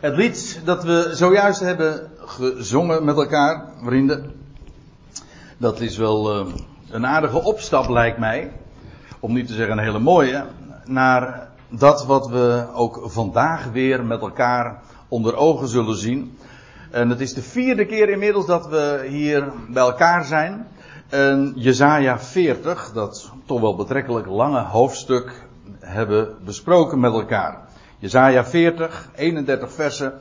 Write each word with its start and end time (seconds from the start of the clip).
Het 0.00 0.16
lied 0.16 0.60
dat 0.64 0.84
we 0.84 1.10
zojuist 1.12 1.60
hebben 1.60 2.10
gezongen 2.18 3.04
met 3.04 3.16
elkaar, 3.16 3.64
vrienden. 3.82 4.32
Dat 5.56 5.80
is 5.80 5.96
wel 5.96 6.40
uh, 6.40 6.52
een 6.90 7.06
aardige 7.06 7.42
opstap, 7.42 7.88
lijkt 7.88 8.18
mij. 8.18 8.52
Om 9.20 9.32
niet 9.32 9.46
te 9.46 9.54
zeggen 9.54 9.78
een 9.78 9.84
hele 9.84 9.98
mooie. 9.98 10.44
Naar 10.84 11.48
dat 11.68 12.04
wat 12.06 12.28
we 12.28 12.66
ook 12.74 13.00
vandaag 13.04 13.64
weer 13.72 14.04
met 14.04 14.20
elkaar 14.20 14.82
onder 15.08 15.36
ogen 15.36 15.68
zullen 15.68 15.96
zien. 15.96 16.38
En 16.90 17.08
het 17.08 17.20
is 17.20 17.34
de 17.34 17.42
vierde 17.42 17.86
keer 17.86 18.08
inmiddels 18.08 18.46
dat 18.46 18.68
we 18.68 19.06
hier 19.08 19.52
bij 19.68 19.82
elkaar 19.82 20.24
zijn. 20.24 20.66
En 21.08 21.52
Jezaja 21.56 22.18
40, 22.18 22.92
dat 22.92 23.30
toch 23.46 23.60
wel 23.60 23.76
betrekkelijk 23.76 24.26
lange 24.26 24.60
hoofdstuk, 24.62 25.44
hebben 25.80 26.36
besproken 26.44 27.00
met 27.00 27.12
elkaar. 27.12 27.65
Jezaja 27.98 28.44
40, 28.44 29.10
31 29.14 29.72
versen. 29.72 30.12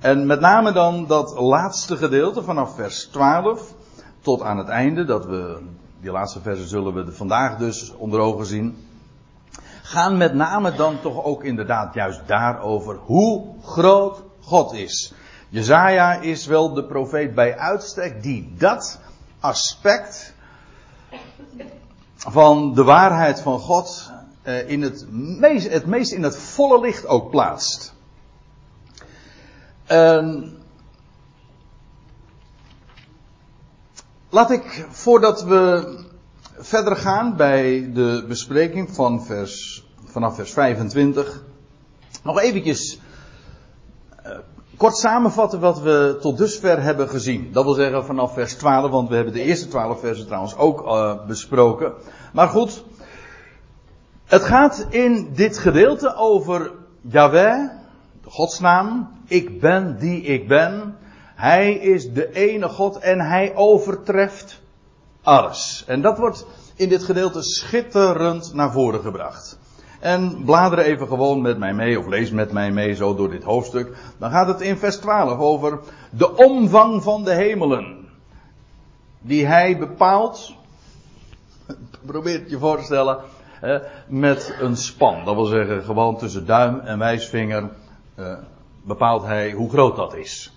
En 0.00 0.26
met 0.26 0.40
name 0.40 0.72
dan 0.72 1.06
dat 1.06 1.38
laatste 1.38 1.96
gedeelte 1.96 2.42
vanaf 2.42 2.74
vers 2.74 3.04
12 3.04 3.74
tot 4.20 4.42
aan 4.42 4.58
het 4.58 4.68
einde. 4.68 5.04
Dat 5.04 5.26
we, 5.26 5.58
die 6.00 6.10
laatste 6.10 6.40
versen 6.40 6.68
zullen 6.68 6.94
we 6.94 7.12
vandaag 7.12 7.56
dus 7.56 7.92
onder 7.96 8.20
ogen 8.20 8.46
zien. 8.46 8.76
Gaan 9.82 10.16
met 10.16 10.34
name 10.34 10.74
dan 10.74 11.00
toch 11.00 11.24
ook 11.24 11.44
inderdaad 11.44 11.94
juist 11.94 12.20
daarover 12.26 12.96
hoe 12.96 13.54
groot 13.62 14.22
God 14.40 14.72
is. 14.72 15.12
Jezaja 15.48 16.14
is 16.20 16.46
wel 16.46 16.74
de 16.74 16.84
profeet 16.84 17.34
bij 17.34 17.58
uitstek 17.58 18.22
die 18.22 18.54
dat 18.58 19.00
aspect 19.40 20.34
van 22.16 22.74
de 22.74 22.84
waarheid 22.84 23.40
van 23.40 23.58
God 23.58 24.12
eh, 24.44 24.68
in 24.68 24.82
het, 24.82 25.06
meest, 25.10 25.68
het 25.68 25.86
meest 25.86 26.12
in 26.12 26.22
het 26.22 26.36
volle 26.36 26.80
licht 26.80 27.06
ook 27.06 27.30
plaatst. 27.30 27.92
laat 34.28 34.50
ik, 34.50 34.86
voordat 34.90 35.42
we 35.42 35.94
verder 36.58 36.96
gaan 36.96 37.36
bij 37.36 37.90
de 37.92 38.24
bespreking 38.28 38.90
van 38.94 39.24
vers, 39.24 39.84
vanaf 40.04 40.34
vers 40.34 40.52
25, 40.52 41.42
nog 42.22 42.40
eventjes 42.40 43.00
uh, 44.26 44.38
kort 44.76 44.96
samenvatten 44.96 45.60
wat 45.60 45.80
we 45.80 46.18
tot 46.20 46.38
dusver 46.38 46.82
hebben 46.82 47.08
gezien. 47.08 47.52
Dat 47.52 47.64
wil 47.64 47.74
zeggen 47.74 48.04
vanaf 48.04 48.32
vers 48.32 48.54
12, 48.54 48.90
want 48.90 49.08
we 49.08 49.14
hebben 49.14 49.32
de 49.32 49.42
eerste 49.42 49.68
12 49.68 50.00
versen 50.00 50.26
trouwens 50.26 50.56
ook 50.56 50.86
uh, 50.86 51.26
besproken. 51.26 51.92
Maar 52.32 52.48
goed, 52.48 52.84
het 54.34 54.44
gaat 54.44 54.86
in 54.88 55.28
dit 55.34 55.58
gedeelte 55.58 56.14
over 56.14 56.72
Yahweh, 57.00 57.68
de 58.22 58.30
godsnaam. 58.30 59.10
Ik 59.26 59.60
ben 59.60 59.98
die 59.98 60.22
ik 60.22 60.48
ben. 60.48 60.96
Hij 61.34 61.74
is 61.74 62.12
de 62.12 62.32
ene 62.32 62.68
God 62.68 62.98
en 62.98 63.20
hij 63.20 63.54
overtreft 63.54 64.60
alles. 65.22 65.84
En 65.86 66.02
dat 66.02 66.18
wordt 66.18 66.46
in 66.76 66.88
dit 66.88 67.02
gedeelte 67.02 67.42
schitterend 67.42 68.54
naar 68.54 68.72
voren 68.72 69.00
gebracht. 69.00 69.58
En 70.00 70.44
blader 70.44 70.78
even 70.78 71.08
gewoon 71.08 71.42
met 71.42 71.58
mij 71.58 71.74
mee, 71.74 71.98
of 71.98 72.06
lees 72.06 72.30
met 72.30 72.52
mij 72.52 72.70
mee 72.70 72.94
zo 72.94 73.14
door 73.14 73.30
dit 73.30 73.42
hoofdstuk. 73.42 73.96
Dan 74.18 74.30
gaat 74.30 74.46
het 74.46 74.60
in 74.60 74.76
vers 74.76 74.96
12 74.96 75.38
over 75.38 75.78
de 76.10 76.36
omvang 76.36 77.02
van 77.02 77.24
de 77.24 77.32
hemelen. 77.32 78.08
Die 79.20 79.46
hij 79.46 79.78
bepaalt. 79.78 80.54
Probeer 82.06 82.38
het 82.38 82.50
je 82.50 82.58
voor 82.58 82.78
te 82.78 82.84
stellen 82.84 83.18
met 84.06 84.54
een 84.60 84.76
span. 84.76 85.24
Dat 85.24 85.34
wil 85.34 85.44
zeggen, 85.44 85.82
gewoon 85.82 86.16
tussen 86.16 86.46
duim 86.46 86.80
en 86.80 86.98
wijsvinger 86.98 87.70
uh, 88.18 88.36
bepaalt 88.82 89.22
hij 89.22 89.52
hoe 89.52 89.70
groot 89.70 89.96
dat 89.96 90.14
is. 90.14 90.52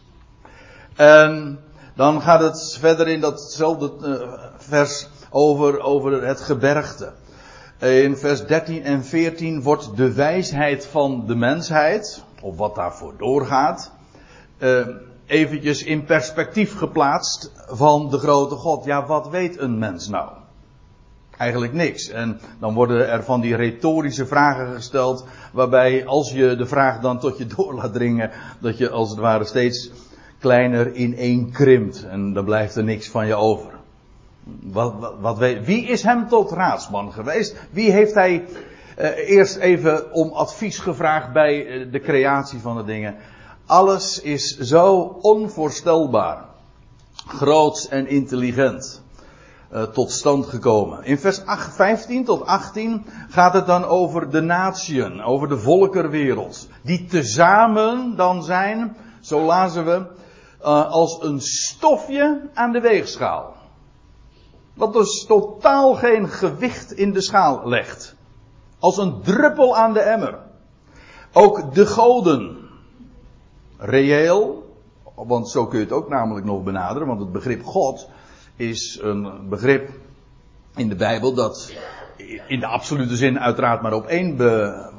En 0.95 1.59
dan 1.95 2.21
gaat 2.21 2.39
het 2.39 2.77
verder 2.79 3.07
in 3.07 3.19
datzelfde 3.19 3.91
uh, 4.01 4.43
vers 4.57 5.07
over, 5.29 5.79
over 5.79 6.23
het 6.23 6.41
gebergte. 6.41 7.13
In 7.79 8.17
vers 8.17 8.45
13 8.45 8.83
en 8.83 9.05
14 9.05 9.61
wordt 9.61 9.97
de 9.97 10.13
wijsheid 10.13 10.85
van 10.85 11.23
de 11.27 11.35
mensheid, 11.35 12.23
of 12.41 12.57
wat 12.57 12.75
daarvoor 12.75 13.13
doorgaat, 13.17 13.91
uh, 14.59 14.87
eventjes 15.25 15.83
in 15.83 16.03
perspectief 16.03 16.77
geplaatst 16.77 17.51
van 17.67 18.09
de 18.09 18.17
grote 18.17 18.55
God. 18.55 18.85
Ja, 18.85 19.05
wat 19.05 19.29
weet 19.29 19.59
een 19.59 19.77
mens 19.77 20.07
nou? 20.07 20.29
Eigenlijk 21.37 21.73
niks. 21.73 22.09
En 22.09 22.39
dan 22.59 22.73
worden 22.73 23.09
er 23.09 23.23
van 23.23 23.41
die 23.41 23.55
retorische 23.55 24.25
vragen 24.25 24.75
gesteld, 24.75 25.25
waarbij 25.53 26.05
als 26.05 26.31
je 26.31 26.55
de 26.55 26.65
vraag 26.65 26.99
dan 26.99 27.19
tot 27.19 27.37
je 27.37 27.45
door 27.45 27.73
laat 27.73 27.93
dringen, 27.93 28.31
dat 28.59 28.77
je 28.77 28.89
als 28.89 29.09
het 29.09 29.19
ware 29.19 29.45
steeds 29.45 29.91
kleiner 30.39 30.95
één 31.17 31.51
krimpt 31.51 32.05
en 32.07 32.33
dan 32.33 32.45
blijft 32.45 32.75
er 32.75 32.83
niks 32.83 33.09
van 33.09 33.27
je 33.27 33.35
over. 33.35 33.71
Wat, 34.61 34.93
wat, 34.99 35.15
wat 35.19 35.37
wie 35.37 35.85
is 35.85 36.03
hem 36.03 36.27
tot 36.27 36.51
raadsman 36.51 37.13
geweest? 37.13 37.55
Wie 37.69 37.91
heeft 37.91 38.13
hij 38.13 38.45
eh, 38.95 39.29
eerst 39.29 39.55
even 39.55 40.13
om 40.13 40.31
advies 40.31 40.79
gevraagd 40.79 41.33
bij 41.33 41.67
eh, 41.67 41.91
de 41.91 41.99
creatie 41.99 42.59
van 42.59 42.77
de 42.77 42.83
dingen? 42.83 43.15
Alles 43.65 44.21
is 44.21 44.57
zo 44.57 45.17
onvoorstelbaar, 45.21 46.45
groots 47.27 47.87
en 47.87 48.07
intelligent. 48.07 49.01
Uh, 49.73 49.83
tot 49.83 50.11
stand 50.11 50.45
gekomen. 50.45 51.03
In 51.03 51.17
vers 51.17 51.45
8, 51.45 51.75
15 51.75 52.25
tot 52.25 52.45
18 52.45 53.05
gaat 53.29 53.53
het 53.53 53.65
dan 53.65 53.85
over 53.85 54.29
de 54.29 54.41
natieën, 54.41 55.21
over 55.21 55.47
de 55.47 55.57
volkerwereld. 55.57 56.67
Die 56.83 57.05
tezamen 57.05 58.15
dan 58.15 58.43
zijn, 58.43 58.97
zo 59.21 59.41
lazen 59.41 59.85
we, 59.85 60.05
uh, 60.61 60.91
als 60.91 61.21
een 61.21 61.41
stofje 61.41 62.49
aan 62.53 62.71
de 62.71 62.79
weegschaal. 62.79 63.55
Dat 64.73 64.93
dus 64.93 65.25
totaal 65.25 65.93
geen 65.93 66.29
gewicht 66.29 66.91
in 66.91 67.13
de 67.13 67.21
schaal 67.21 67.67
legt. 67.67 68.15
Als 68.79 68.97
een 68.97 69.21
druppel 69.21 69.77
aan 69.77 69.93
de 69.93 69.99
emmer. 69.99 70.39
Ook 71.33 71.73
de 71.73 71.85
goden. 71.85 72.57
Reëel, 73.77 74.73
want 75.15 75.49
zo 75.49 75.65
kun 75.65 75.79
je 75.79 75.83
het 75.83 75.93
ook 75.93 76.09
namelijk 76.09 76.45
nog 76.45 76.63
benaderen, 76.63 77.07
want 77.07 77.19
het 77.19 77.31
begrip 77.31 77.63
God 77.63 78.09
is 78.57 78.99
een 79.01 79.49
begrip 79.49 79.89
in 80.75 80.89
de 80.89 80.95
Bijbel 80.95 81.33
dat 81.33 81.71
in 82.47 82.59
de 82.59 82.65
absolute 82.65 83.15
zin 83.15 83.39
uiteraard 83.39 83.81
maar 83.81 83.93
op 83.93 84.05
één 84.05 84.37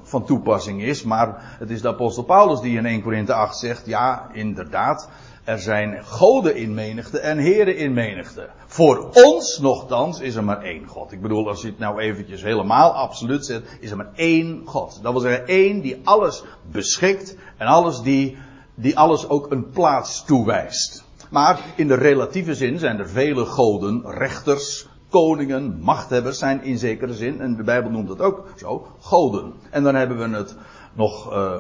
van 0.03 0.25
toepassing 0.25 0.83
is. 0.83 1.03
Maar 1.03 1.57
het 1.59 1.71
is 1.71 1.81
de 1.81 1.89
apostel 1.89 2.23
Paulus 2.23 2.61
die 2.61 2.77
in 2.77 2.87
1 2.87 3.03
Korinthe 3.03 3.33
8 3.33 3.57
zegt, 3.57 3.87
ja 3.87 4.29
inderdaad, 4.33 5.09
er 5.45 5.59
zijn 5.59 6.05
goden 6.05 6.57
in 6.57 6.75
menigte 6.75 7.19
en 7.19 7.39
heren 7.39 7.77
in 7.77 7.93
menigte. 7.93 8.49
Voor 8.67 9.11
ons 9.13 9.59
nogthans 9.59 10.21
is 10.21 10.35
er 10.35 10.45
maar 10.45 10.63
één 10.63 10.87
God. 10.87 11.13
Ik 11.13 11.23
bedoel, 11.23 11.49
als 11.49 11.61
je 11.61 11.67
het 11.69 11.79
nou 11.79 12.01
eventjes 12.01 12.43
helemaal 12.43 12.93
absoluut 12.93 13.47
zet, 13.47 13.77
is 13.81 13.91
er 13.91 13.97
maar 13.97 14.13
één 14.15 14.63
God. 14.65 14.99
Dat 15.03 15.13
wil 15.13 15.21
zeggen 15.21 15.47
één 15.47 15.81
die 15.81 16.01
alles 16.05 16.43
beschikt 16.71 17.37
en 17.57 17.67
alles 17.67 18.01
die, 18.01 18.37
die 18.75 18.99
alles 18.99 19.29
ook 19.29 19.51
een 19.51 19.71
plaats 19.71 20.25
toewijst. 20.25 21.05
Maar 21.31 21.61
in 21.77 21.89
de 21.89 21.95
relatieve 21.95 22.55
zin 22.55 22.79
zijn 22.79 22.99
er 22.99 23.09
vele 23.09 23.45
goden, 23.45 24.03
rechters, 24.07 24.89
koningen, 25.11 25.79
machthebbers 25.81 26.39
zijn 26.39 26.63
in 26.63 26.79
zekere 26.79 27.15
zin, 27.15 27.41
en 27.41 27.57
de 27.57 27.63
Bijbel 27.63 27.91
noemt 27.91 28.09
het 28.09 28.21
ook 28.21 28.47
zo, 28.57 28.87
goden. 29.01 29.53
En 29.71 29.83
dan 29.83 29.95
hebben 29.95 30.19
we 30.19 30.37
het 30.37 30.57
nog 30.93 31.33
uh, 31.33 31.55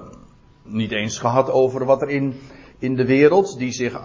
niet 0.63 0.93
eens 0.93 1.19
gehad 1.19 1.51
over 1.51 1.85
wat 1.85 2.03
er 2.03 2.09
in, 2.09 2.35
in 2.79 2.97
de 2.97 3.07
wereld, 3.07 3.59
die 3.59 3.73
zich, 3.73 3.93
uh, 3.93 4.01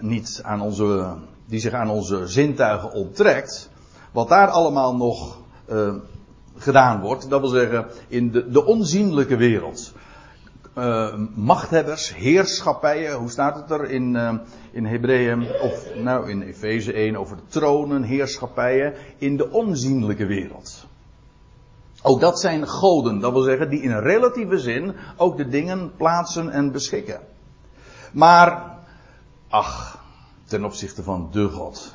niet 0.00 0.40
aan 0.42 0.60
onze, 0.60 1.14
die 1.46 1.60
zich 1.60 1.72
aan 1.72 1.90
onze 1.90 2.26
zintuigen 2.26 2.92
onttrekt, 2.92 3.70
wat 4.12 4.28
daar 4.28 4.48
allemaal 4.48 4.96
nog 4.96 5.38
uh, 5.70 5.94
gedaan 6.56 7.00
wordt, 7.00 7.30
dat 7.30 7.40
wil 7.40 7.48
zeggen 7.48 7.86
in 8.08 8.30
de, 8.30 8.50
de 8.50 8.64
onzienlijke 8.64 9.36
wereld 9.36 9.92
uh, 10.78 11.14
machthebbers, 11.34 12.14
heerschappijen. 12.14 13.14
Hoe 13.14 13.30
staat 13.30 13.56
het 13.56 13.70
er 13.70 13.90
in, 13.90 14.14
uh, 14.14 14.34
in 14.70 14.86
Hebreeën, 14.86 15.46
of 15.62 15.94
nou 15.94 16.30
in 16.30 16.42
Efeze 16.42 16.92
1 16.92 17.16
over 17.16 17.36
de 17.36 17.42
tronen, 17.48 18.02
heerschappijen 18.02 18.94
in 19.18 19.36
de 19.36 19.50
onzienlijke 19.50 20.26
wereld. 20.26 20.86
Ook 22.02 22.20
dat 22.20 22.40
zijn 22.40 22.68
goden, 22.68 23.20
dat 23.20 23.32
wil 23.32 23.42
zeggen 23.42 23.70
die 23.70 23.82
in 23.82 23.90
een 23.90 24.02
relatieve 24.02 24.58
zin 24.58 24.94
ook 25.16 25.36
de 25.36 25.48
dingen 25.48 25.92
plaatsen 25.96 26.50
en 26.50 26.72
beschikken. 26.72 27.20
Maar, 28.12 28.76
ach, 29.48 29.98
ten 30.44 30.64
opzichte 30.64 31.02
van 31.02 31.28
de 31.32 31.48
God. 31.48 31.94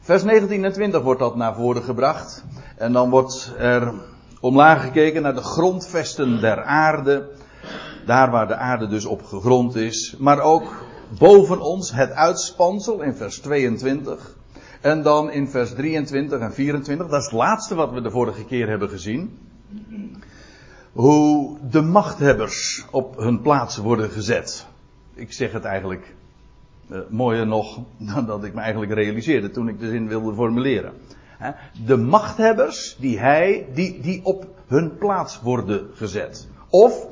Vers 0.00 0.22
19 0.22 0.64
en 0.64 0.72
20 0.72 1.02
wordt 1.02 1.20
dat 1.20 1.36
naar 1.36 1.54
voren 1.54 1.82
gebracht. 1.82 2.44
En 2.76 2.92
dan 2.92 3.10
wordt 3.10 3.52
er 3.58 3.94
omlaag 4.40 4.82
gekeken 4.82 5.22
naar 5.22 5.34
de 5.34 5.42
grondvesten 5.42 6.40
der 6.40 6.62
aarde. 6.62 7.30
Daar 8.06 8.30
waar 8.30 8.46
de 8.46 8.56
aarde 8.56 8.86
dus 8.86 9.04
op 9.04 9.24
gegrond 9.24 9.76
is. 9.76 10.16
Maar 10.18 10.40
ook 10.40 10.84
boven 11.18 11.60
ons 11.60 11.92
het 11.92 12.12
uitspansel 12.12 13.02
in 13.02 13.14
vers 13.14 13.38
22. 13.38 14.36
En 14.80 15.02
dan 15.02 15.30
in 15.30 15.48
vers 15.48 15.74
23 15.74 16.40
en 16.40 16.52
24. 16.52 17.08
Dat 17.08 17.18
is 17.18 17.24
het 17.24 17.34
laatste 17.34 17.74
wat 17.74 17.92
we 17.92 18.00
de 18.00 18.10
vorige 18.10 18.44
keer 18.44 18.68
hebben 18.68 18.88
gezien. 18.88 19.38
hoe 20.92 21.56
de 21.70 21.80
machthebbers 21.80 22.86
op 22.90 23.16
hun 23.16 23.40
plaats 23.40 23.76
worden 23.76 24.10
gezet. 24.10 24.66
Ik 25.14 25.32
zeg 25.32 25.52
het 25.52 25.64
eigenlijk 25.64 26.14
uh, 26.90 26.98
mooier 27.08 27.46
nog 27.46 27.80
dan 28.14 28.26
dat 28.26 28.44
ik 28.44 28.54
me 28.54 28.60
eigenlijk 28.60 28.92
realiseerde 28.92 29.50
toen 29.50 29.68
ik 29.68 29.80
de 29.80 29.88
zin 29.88 30.08
wilde 30.08 30.34
formuleren. 30.34 30.92
De 31.86 31.96
machthebbers 31.96 32.96
die 33.00 33.18
hij, 33.18 33.66
die, 33.74 34.00
die 34.00 34.24
op 34.24 34.46
hun 34.66 34.96
plaats 34.96 35.40
worden 35.40 35.86
gezet. 35.94 36.48
Of 36.68 37.06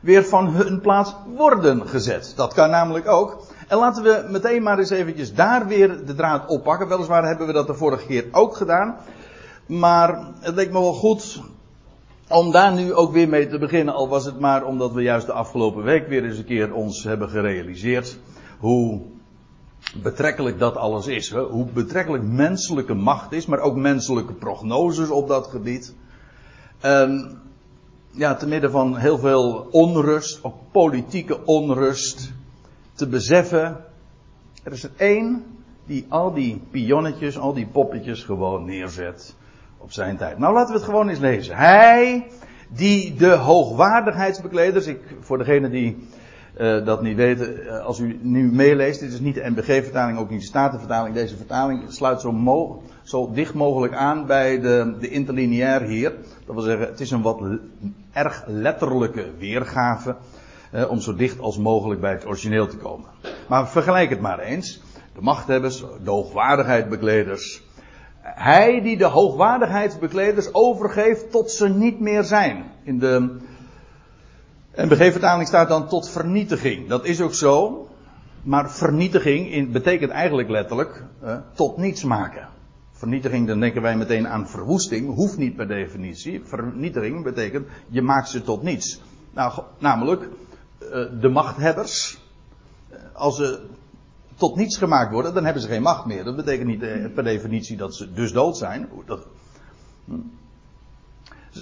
weer 0.00 0.24
van 0.24 0.48
hun 0.48 0.80
plaats 0.80 1.14
worden 1.36 1.88
gezet. 1.88 2.32
Dat 2.36 2.54
kan 2.54 2.70
namelijk 2.70 3.08
ook. 3.08 3.42
En 3.68 3.78
laten 3.78 4.02
we 4.02 4.26
meteen 4.30 4.62
maar 4.62 4.78
eens 4.78 4.90
eventjes 4.90 5.34
daar 5.34 5.66
weer 5.66 6.06
de 6.06 6.14
draad 6.14 6.48
oppakken. 6.48 6.88
Weliswaar 6.88 7.26
hebben 7.26 7.46
we 7.46 7.52
dat 7.52 7.66
de 7.66 7.74
vorige 7.74 8.06
keer 8.06 8.24
ook 8.32 8.56
gedaan. 8.56 8.96
Maar 9.66 10.26
het 10.40 10.54
leek 10.54 10.72
me 10.72 10.80
wel 10.80 10.92
goed 10.92 11.42
om 12.28 12.50
daar 12.50 12.72
nu 12.72 12.94
ook 12.94 13.12
weer 13.12 13.28
mee 13.28 13.48
te 13.48 13.58
beginnen. 13.58 13.94
Al 13.94 14.08
was 14.08 14.24
het 14.24 14.40
maar 14.40 14.64
omdat 14.64 14.92
we 14.92 15.02
juist 15.02 15.26
de 15.26 15.32
afgelopen 15.32 15.82
week 15.82 16.08
weer 16.08 16.24
eens 16.24 16.38
een 16.38 16.44
keer 16.44 16.74
ons 16.74 17.04
hebben 17.04 17.28
gerealiseerd. 17.28 18.18
Hoe 18.58 19.00
betrekkelijk 20.02 20.58
dat 20.58 20.76
alles 20.76 21.06
is. 21.06 21.30
Hoe 21.30 21.66
betrekkelijk 21.72 22.24
menselijke 22.24 22.94
macht 22.94 23.32
is. 23.32 23.46
Maar 23.46 23.60
ook 23.60 23.76
menselijke 23.76 24.32
prognoses 24.32 25.10
op 25.10 25.28
dat 25.28 25.46
gebied. 25.46 25.94
En 26.80 27.40
ja, 28.10 28.34
te 28.34 28.46
midden 28.46 28.70
van 28.70 28.96
heel 28.96 29.18
veel 29.18 29.68
onrust, 29.70 30.44
ook 30.44 30.54
politieke 30.72 31.44
onrust, 31.44 32.32
te 32.94 33.08
beseffen, 33.08 33.84
er 34.62 34.72
is 34.72 34.82
er 34.82 34.90
één 34.96 35.44
die 35.86 36.06
al 36.08 36.34
die 36.34 36.62
pionnetjes, 36.70 37.38
al 37.38 37.52
die 37.52 37.66
poppetjes 37.66 38.24
gewoon 38.24 38.64
neerzet 38.64 39.34
op 39.78 39.92
zijn 39.92 40.16
tijd. 40.16 40.38
Nou, 40.38 40.54
laten 40.54 40.72
we 40.72 40.78
het 40.78 40.88
gewoon 40.88 41.08
eens 41.08 41.18
lezen. 41.18 41.56
Hij 41.56 42.26
die 42.68 43.14
de 43.14 43.30
hoogwaardigheidsbekleders, 43.30 44.86
ik, 44.86 45.00
voor 45.20 45.38
degene 45.38 45.70
die 45.70 46.08
uh, 46.58 46.84
dat 46.84 47.02
niet 47.02 47.16
weten, 47.16 47.62
uh, 47.62 47.84
als 47.84 47.98
u 47.98 48.18
nu 48.22 48.52
meeleest, 48.52 49.00
dit 49.00 49.12
is 49.12 49.20
niet 49.20 49.34
de 49.34 49.50
NBG-vertaling, 49.50 50.18
ook 50.18 50.30
niet 50.30 50.40
de 50.40 50.46
Statenvertaling. 50.46 51.14
Deze 51.14 51.36
vertaling 51.36 51.92
sluit 51.92 52.20
zo, 52.20 52.32
mo 52.32 52.82
zo 53.02 53.30
dicht 53.32 53.54
mogelijk 53.54 53.94
aan 53.94 54.26
bij 54.26 54.60
de, 54.60 54.96
de 55.00 55.08
interlineair 55.08 55.82
hier. 55.82 56.12
Dat 56.46 56.54
wil 56.54 56.64
zeggen, 56.64 56.86
het 56.86 57.00
is 57.00 57.10
een 57.10 57.22
wat 57.22 57.40
erg 58.12 58.44
letterlijke 58.46 59.30
weergave. 59.38 60.16
Uh, 60.74 60.90
om 60.90 61.00
zo 61.00 61.14
dicht 61.14 61.40
als 61.40 61.58
mogelijk 61.58 62.00
bij 62.00 62.12
het 62.12 62.26
origineel 62.26 62.66
te 62.66 62.76
komen. 62.76 63.08
Maar 63.48 63.68
vergelijk 63.68 64.10
het 64.10 64.20
maar 64.20 64.38
eens. 64.38 64.82
De 65.14 65.20
machthebbers, 65.20 65.84
de 66.02 66.10
hoogwaardigheidsbekleders. 66.10 67.62
Hij 68.22 68.82
die 68.82 68.96
de 68.96 69.04
hoogwaardigheidsbekleders 69.04 70.54
overgeeft 70.54 71.30
tot 71.30 71.50
ze 71.50 71.68
niet 71.68 72.00
meer 72.00 72.24
zijn. 72.24 72.64
In 72.82 72.98
de 72.98 73.36
NBG-vertaling 74.74 75.48
staat 75.48 75.68
dan 75.68 75.88
tot 75.88 76.10
vernietiging. 76.10 76.88
Dat 76.88 77.04
is 77.04 77.20
ook 77.20 77.34
zo. 77.34 77.86
Maar 78.42 78.70
vernietiging 78.70 79.52
in, 79.52 79.72
betekent 79.72 80.10
eigenlijk 80.10 80.48
letterlijk 80.48 81.04
uh, 81.24 81.36
tot 81.54 81.76
niets 81.76 82.04
maken. 82.04 82.48
Vernietiging, 83.00 83.46
dan 83.46 83.60
denken 83.60 83.82
wij 83.82 83.96
meteen 83.96 84.28
aan 84.28 84.48
verwoesting. 84.48 85.14
Hoeft 85.14 85.36
niet 85.36 85.56
per 85.56 85.68
definitie. 85.68 86.40
Vernietiging 86.44 87.24
betekent 87.24 87.66
je 87.88 88.02
maakt 88.02 88.28
ze 88.28 88.42
tot 88.42 88.62
niets. 88.62 89.00
Nou, 89.30 89.62
namelijk 89.78 90.22
uh, 90.22 90.88
de 91.20 91.28
machthebbers. 91.28 92.18
Als 93.12 93.36
ze 93.36 93.66
tot 94.34 94.56
niets 94.56 94.76
gemaakt 94.76 95.12
worden, 95.12 95.34
dan 95.34 95.44
hebben 95.44 95.62
ze 95.62 95.68
geen 95.68 95.82
macht 95.82 96.04
meer. 96.04 96.24
Dat 96.24 96.36
betekent 96.36 96.66
niet 96.68 96.82
uh, 96.82 97.14
per 97.14 97.24
definitie 97.24 97.76
dat 97.76 97.94
ze 97.94 98.12
dus 98.12 98.32
dood 98.32 98.56
zijn. 98.56 98.88
Dat, 99.06 99.26
hm. 100.04 100.12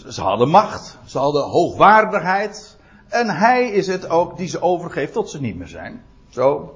Ze 0.08 0.20
hadden 0.20 0.49
macht, 0.49 0.99
ze 1.05 1.19
hadden 1.19 1.43
hoogwaardigheid, 1.43 2.79
en 3.08 3.29
hij 3.29 3.70
is 3.70 3.87
het 3.87 4.08
ook 4.08 4.37
die 4.37 4.49
ze 4.49 4.61
overgeeft 4.61 5.12
tot 5.12 5.31
ze 5.31 5.40
niet 5.40 5.56
meer 5.56 5.69
zijn. 5.69 6.02
Zo, 6.29 6.75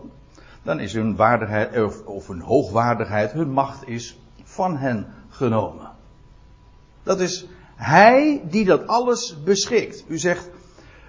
dan 0.63 0.81
is 0.81 0.93
hun 0.93 1.17
waardigheid, 1.17 2.05
of 2.05 2.29
hun 2.29 2.41
hoogwaardigheid, 2.41 3.33
hun 3.33 3.51
macht 3.51 3.89
is 3.89 4.17
van 4.53 4.77
hen 4.77 5.07
genomen. 5.29 5.91
Dat 7.03 7.21
is 7.21 7.47
hij 7.75 8.43
die 8.51 8.65
dat 8.65 8.87
alles 8.87 9.43
beschikt. 9.45 10.05
U 10.09 10.19
zegt, 10.19 10.51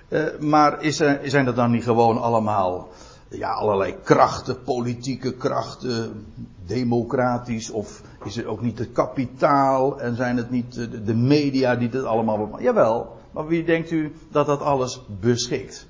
uh, 0.10 0.40
maar 0.40 0.81
is 0.81 0.95
zijn 1.24 1.45
dat 1.45 1.56
dan 1.56 1.72
niet 1.72 1.84
gewoon 1.84 2.22
allemaal 2.22 2.90
ja, 3.30 3.51
allerlei 3.51 3.95
krachten, 4.04 4.63
politieke 4.63 5.34
krachten, 5.34 6.25
democratisch, 6.66 7.69
of 7.69 8.01
is 8.24 8.36
het 8.36 8.45
ook 8.45 8.62
niet 8.62 8.80
het 8.80 8.92
kapitaal 8.92 10.00
en 10.00 10.16
zijn 10.16 10.38
het 10.38 10.50
niet 10.50 10.74
de, 11.06 11.13
media 11.13 11.75
die 11.75 11.89
dit 11.89 12.04
allemaal? 12.04 12.62
Jawel, 12.62 13.18
maar 13.31 13.48
wie 13.48 13.63
denkt 13.63 13.92
u 13.92 14.16
dat 14.31 14.46
dat 14.46 14.62
alles 14.62 15.01
beschikt? 15.19 15.88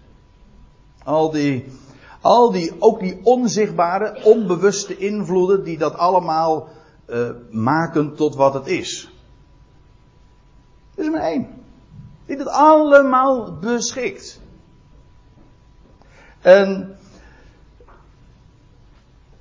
Al 1.03 1.31
die, 1.31 1.65
al 2.21 2.51
die, 2.51 2.71
ook 2.79 2.99
die 2.99 3.19
onzichtbare, 3.23 4.23
onbewuste 4.23 4.97
invloeden 4.97 5.63
die 5.63 5.77
dat 5.77 5.97
allemaal 5.97 6.67
uh, 7.13 7.29
maken 7.49 8.15
tot 8.15 8.35
wat 8.35 8.53
het 8.53 8.67
is. 8.67 9.11
Er 10.95 11.03
is 11.03 11.09
maar 11.09 11.21
één. 11.21 11.47
Die 12.25 12.37
dat 12.37 12.47
allemaal 12.47 13.57
beschikt. 13.59 14.39
En 16.41 16.97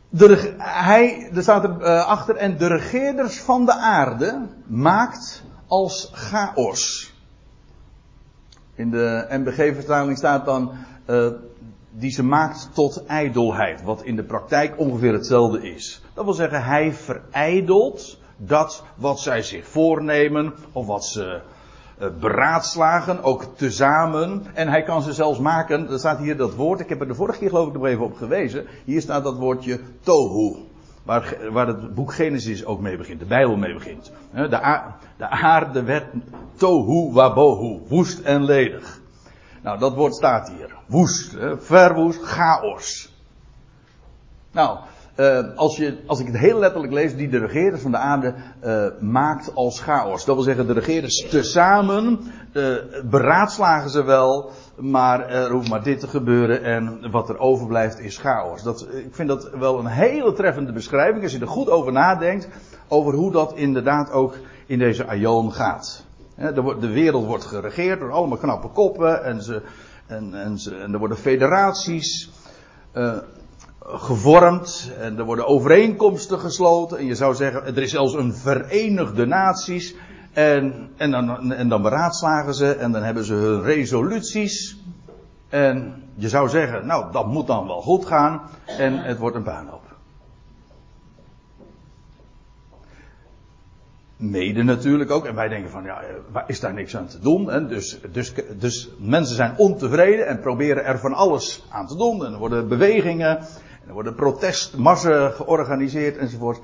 de, 0.08 0.54
hij, 0.58 1.30
er 1.34 1.42
staat 1.42 1.64
er 1.64 1.80
uh, 1.80 2.06
achter, 2.06 2.36
en 2.36 2.56
de 2.56 2.66
regeerders 2.66 3.40
van 3.40 3.64
de 3.64 3.74
aarde 3.74 4.46
maakt 4.66 5.42
als 5.66 6.10
chaos. 6.12 7.14
In 8.74 8.90
de 8.90 9.26
MBG-vertaling 9.28 10.18
staat 10.18 10.44
dan 10.44 10.72
uh, 11.06 11.30
die 11.90 12.10
ze 12.10 12.22
maakt 12.22 12.68
tot 12.72 13.04
ijdelheid, 13.06 13.82
wat 13.82 14.02
in 14.02 14.16
de 14.16 14.24
praktijk 14.24 14.78
ongeveer 14.78 15.12
hetzelfde 15.12 15.72
is. 15.74 16.01
Dat 16.14 16.24
wil 16.24 16.34
zeggen, 16.34 16.64
hij 16.64 16.92
verijdelt 16.92 18.18
dat 18.36 18.84
wat 18.94 19.20
zij 19.20 19.42
zich 19.42 19.66
voornemen 19.66 20.54
of 20.72 20.86
wat 20.86 21.04
ze 21.04 21.40
uh, 22.00 22.08
beraadslagen, 22.20 23.22
ook 23.22 23.44
tezamen. 23.56 24.46
En 24.54 24.68
hij 24.68 24.82
kan 24.82 25.02
ze 25.02 25.12
zelfs 25.12 25.38
maken, 25.38 25.90
er 25.90 25.98
staat 25.98 26.18
hier 26.18 26.36
dat 26.36 26.54
woord, 26.54 26.80
ik 26.80 26.88
heb 26.88 27.00
er 27.00 27.08
de 27.08 27.14
vorige 27.14 27.38
keer 27.38 27.48
geloof 27.48 27.66
ik 27.66 27.72
nog 27.72 27.86
even 27.86 28.04
op 28.04 28.16
gewezen. 28.16 28.66
Hier 28.84 29.00
staat 29.00 29.24
dat 29.24 29.36
woordje 29.36 29.80
tohu. 30.00 30.56
Waar, 31.02 31.36
waar 31.50 31.66
het 31.66 31.94
boek 31.94 32.14
Genesis 32.14 32.64
ook 32.64 32.80
mee 32.80 32.96
begint, 32.96 33.20
de 33.20 33.26
Bijbel 33.26 33.56
mee 33.56 33.74
begint. 33.74 34.12
De, 34.32 34.48
de 35.16 35.28
aarde 35.28 35.82
werd 35.82 36.06
tohu 36.54 37.12
wabohu, 37.12 37.80
woest 37.88 38.20
en 38.20 38.44
ledig. 38.44 39.00
Nou, 39.62 39.78
dat 39.78 39.94
woord 39.94 40.14
staat 40.14 40.48
hier. 40.48 40.74
Woest, 40.86 41.36
verwoest, 41.58 42.22
chaos. 42.22 43.12
Nou, 44.52 44.78
uh, 45.16 45.56
als, 45.56 45.76
je, 45.76 45.96
als 46.06 46.20
ik 46.20 46.26
het 46.26 46.38
heel 46.38 46.58
letterlijk 46.58 46.92
lees, 46.92 47.16
die 47.16 47.28
de 47.28 47.38
regeerders 47.38 47.82
van 47.82 47.90
de 47.90 47.96
aarde 47.96 48.34
uh, 48.64 48.86
maakt 49.00 49.54
als 49.54 49.80
chaos. 49.80 50.24
Dat 50.24 50.34
wil 50.34 50.44
zeggen, 50.44 50.66
de 50.66 50.72
regeerders 50.72 51.26
tezamen 51.30 52.20
uh, 52.52 52.76
beraadslagen 53.04 53.90
ze 53.90 54.04
wel, 54.04 54.50
maar 54.76 55.28
er 55.28 55.50
hoeft 55.50 55.68
maar 55.68 55.82
dit 55.82 56.00
te 56.00 56.08
gebeuren 56.08 56.62
en 56.62 57.10
wat 57.10 57.28
er 57.28 57.38
overblijft 57.38 57.98
is 57.98 58.18
chaos. 58.18 58.62
Dat, 58.62 58.86
ik 58.92 59.14
vind 59.14 59.28
dat 59.28 59.50
wel 59.50 59.78
een 59.78 59.86
hele 59.86 60.32
treffende 60.32 60.72
beschrijving 60.72 61.22
als 61.22 61.32
je 61.32 61.40
er 61.40 61.48
goed 61.48 61.70
over 61.70 61.92
nadenkt, 61.92 62.48
over 62.88 63.14
hoe 63.14 63.32
dat 63.32 63.52
inderdaad 63.54 64.10
ook 64.10 64.34
in 64.66 64.78
deze 64.78 65.06
aion 65.06 65.52
gaat. 65.52 66.04
De 66.54 66.90
wereld 66.92 67.26
wordt 67.26 67.44
geregeerd 67.44 68.00
door 68.00 68.12
allemaal 68.12 68.38
knappe 68.38 68.68
koppen 68.68 69.24
en, 69.24 69.42
ze, 69.42 69.62
en, 70.06 70.34
en, 70.34 70.58
ze, 70.58 70.76
en 70.76 70.92
er 70.92 70.98
worden 70.98 71.16
federaties 71.16 72.30
gevormd 73.86 74.92
en 74.98 75.18
er 75.18 75.24
worden 75.24 75.46
overeenkomsten 75.46 76.38
gesloten. 76.38 76.98
En 76.98 77.06
je 77.06 77.14
zou 77.14 77.34
zeggen, 77.34 77.66
er 77.66 77.82
is 77.82 77.90
zelfs 77.90 78.14
een 78.14 78.34
Verenigde 78.34 79.26
Naties. 79.26 79.94
En, 80.32 80.90
en, 80.96 81.10
dan, 81.10 81.52
en 81.52 81.68
dan 81.68 81.82
beraadslagen 81.82 82.54
ze 82.54 82.74
en 82.74 82.92
dan 82.92 83.02
hebben 83.02 83.24
ze 83.24 83.34
hun 83.34 83.62
resoluties. 83.62 84.76
En 85.48 86.02
je 86.14 86.28
zou 86.28 86.48
zeggen, 86.48 86.86
nou 86.86 87.12
dat 87.12 87.26
moet 87.26 87.46
dan 87.46 87.66
wel 87.66 87.80
goed 87.80 88.06
gaan. 88.06 88.40
En 88.66 88.98
het 88.98 89.18
wordt 89.18 89.36
een 89.36 89.42
puinhoop. 89.42 89.80
Mede 94.16 94.62
natuurlijk 94.62 95.10
ook. 95.10 95.26
En 95.26 95.34
wij 95.34 95.48
denken 95.48 95.70
van, 95.70 95.84
ja, 95.84 96.02
is 96.46 96.60
daar 96.60 96.74
niks 96.74 96.96
aan 96.96 97.06
te 97.06 97.18
doen? 97.18 97.50
En 97.50 97.68
dus, 97.68 98.00
dus, 98.12 98.34
dus 98.58 98.88
mensen 98.98 99.36
zijn 99.36 99.54
ontevreden 99.56 100.26
en 100.26 100.40
proberen 100.40 100.84
er 100.84 100.98
van 100.98 101.12
alles 101.12 101.64
aan 101.70 101.86
te 101.86 101.96
doen. 101.96 102.26
En 102.26 102.32
er 102.32 102.38
worden 102.38 102.68
bewegingen 102.68 103.38
er 103.86 103.92
worden 103.92 104.14
protestmassen 104.14 105.32
georganiseerd 105.32 106.16
enzovoort. 106.16 106.60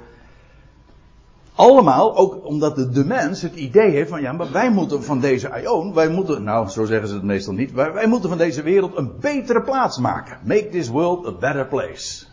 Allemaal 1.55 2.17
ook 2.17 2.45
omdat 2.47 2.77
de, 2.77 2.89
de 2.89 3.05
mens 3.05 3.43
het 3.43 3.55
idee 3.55 3.91
heeft 3.91 4.11
van 4.11 4.21
ja, 4.21 4.33
maar 4.33 4.53
wij 4.53 4.71
moeten 4.71 5.03
van 5.03 5.21
deze 5.21 5.51
aion, 5.51 5.95
wij 5.95 6.09
moeten, 6.09 6.43
nou 6.43 6.69
zo 6.69 6.85
zeggen 6.85 7.09
ze 7.09 7.15
het 7.15 7.23
meestal 7.23 7.55
niet, 7.55 7.73
wij, 7.73 7.93
wij 7.93 8.07
moeten 8.07 8.29
van 8.29 8.39
deze 8.39 8.63
wereld 8.63 8.97
een 8.97 9.13
betere 9.21 9.63
plaats 9.63 9.99
maken. 9.99 10.39
Make 10.45 10.69
this 10.69 10.89
world 10.89 11.27
a 11.27 11.33
better 11.33 11.67
place. 11.67 12.25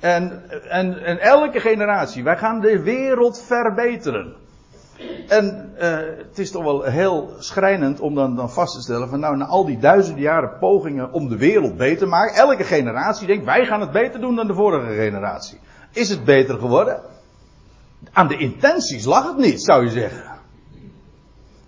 En, 0.00 0.50
en, 0.68 1.04
en 1.04 1.20
elke 1.20 1.60
generatie, 1.60 2.24
wij 2.24 2.36
gaan 2.36 2.60
de 2.60 2.82
wereld 2.82 3.42
verbeteren. 3.42 4.34
En 5.28 5.72
uh, 5.76 5.98
het 6.28 6.38
is 6.38 6.50
toch 6.50 6.62
wel 6.62 6.82
heel 6.82 7.34
schrijnend 7.38 8.00
om 8.00 8.14
dan, 8.14 8.36
dan 8.36 8.50
vast 8.50 8.74
te 8.74 8.80
stellen 8.80 9.08
van 9.08 9.20
nou, 9.20 9.36
na 9.36 9.46
al 9.46 9.64
die 9.64 9.78
duizenden 9.78 10.22
jaren 10.22 10.58
pogingen 10.58 11.12
om 11.12 11.28
de 11.28 11.36
wereld 11.36 11.76
beter 11.76 11.98
te 11.98 12.06
maken, 12.06 12.34
elke 12.34 12.64
generatie 12.64 13.26
denkt 13.26 13.44
wij 13.44 13.66
gaan 13.66 13.80
het 13.80 13.92
beter 13.92 14.20
doen 14.20 14.36
dan 14.36 14.46
de 14.46 14.54
vorige 14.54 14.94
generatie. 14.94 15.58
Is 15.92 16.08
het 16.08 16.24
beter 16.24 16.58
geworden? 16.58 17.00
Aan 18.12 18.28
de 18.28 18.36
intenties 18.36 19.04
lag 19.04 19.26
het 19.26 19.36
niet, 19.36 19.62
zou 19.62 19.84
je 19.84 19.90
zeggen. 19.90 20.36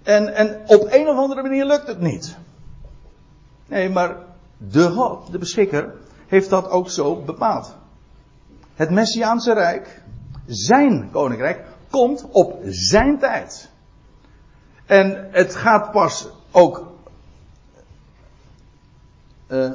En, 0.03 0.35
en 0.35 0.61
op 0.67 0.87
een 0.91 1.09
of 1.09 1.17
andere 1.17 1.43
manier 1.43 1.65
lukt 1.65 1.87
het 1.87 2.01
niet. 2.01 2.37
Nee, 3.67 3.91
maar 3.91 4.17
de 4.57 4.91
God, 4.91 5.33
de 5.33 5.39
beschikker, 5.39 5.95
heeft 6.27 6.51
dat 6.51 6.71
ook 6.71 6.91
zo 6.91 7.23
bepaald. 7.23 7.77
Het 8.75 8.91
Messiaanse 8.91 9.53
Rijk, 9.53 10.03
zijn 10.47 11.09
koninkrijk, 11.11 11.65
komt 11.91 12.27
op 12.31 12.59
zijn 12.65 13.19
tijd. 13.19 13.71
En 14.87 15.29
het 15.31 15.55
gaat 15.55 15.91
pas 15.91 16.29
ook. 16.51 16.89
Uh, 19.49 19.71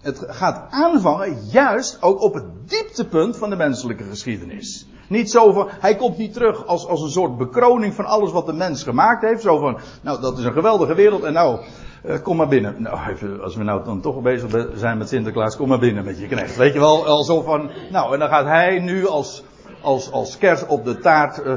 het 0.00 0.24
gaat 0.28 0.70
aanvangen 0.70 1.46
juist 1.50 2.02
ook 2.02 2.20
op 2.20 2.34
het 2.34 2.44
dieptepunt 2.68 3.36
van 3.36 3.50
de 3.50 3.56
menselijke 3.56 4.04
geschiedenis. 4.04 4.86
Niet 5.08 5.30
zo 5.30 5.52
van, 5.52 5.68
hij 5.70 5.96
komt 5.96 6.16
niet 6.16 6.32
terug 6.32 6.66
als, 6.66 6.86
als 6.86 7.02
een 7.02 7.10
soort 7.10 7.36
bekroning 7.36 7.94
van 7.94 8.04
alles 8.04 8.32
wat 8.32 8.46
de 8.46 8.52
mens 8.52 8.82
gemaakt 8.82 9.22
heeft. 9.22 9.42
Zo 9.42 9.58
van, 9.58 9.78
nou 10.02 10.20
dat 10.20 10.38
is 10.38 10.44
een 10.44 10.52
geweldige 10.52 10.94
wereld 10.94 11.22
en 11.22 11.32
nou, 11.32 11.60
uh, 12.04 12.22
kom 12.22 12.36
maar 12.36 12.48
binnen. 12.48 12.82
Nou, 12.82 13.10
even, 13.10 13.42
als 13.42 13.56
we 13.56 13.62
nou 13.62 13.84
dan 13.84 14.00
toch 14.00 14.22
bezig 14.22 14.68
zijn 14.74 14.98
met 14.98 15.08
Sinterklaas, 15.08 15.56
kom 15.56 15.68
maar 15.68 15.78
binnen 15.78 16.04
met 16.04 16.18
je 16.18 16.26
knecht. 16.26 16.56
Weet 16.56 16.72
je 16.72 16.78
wel, 16.78 17.06
al 17.06 17.24
zo 17.24 17.42
van, 17.42 17.70
nou 17.90 18.12
en 18.12 18.18
dan 18.18 18.28
gaat 18.28 18.46
hij 18.46 18.78
nu 18.78 19.06
als, 19.06 19.42
als, 19.80 20.10
als 20.12 20.38
kers 20.38 20.66
op 20.66 20.84
de 20.84 20.98
taart, 20.98 21.42
uh, 21.46 21.56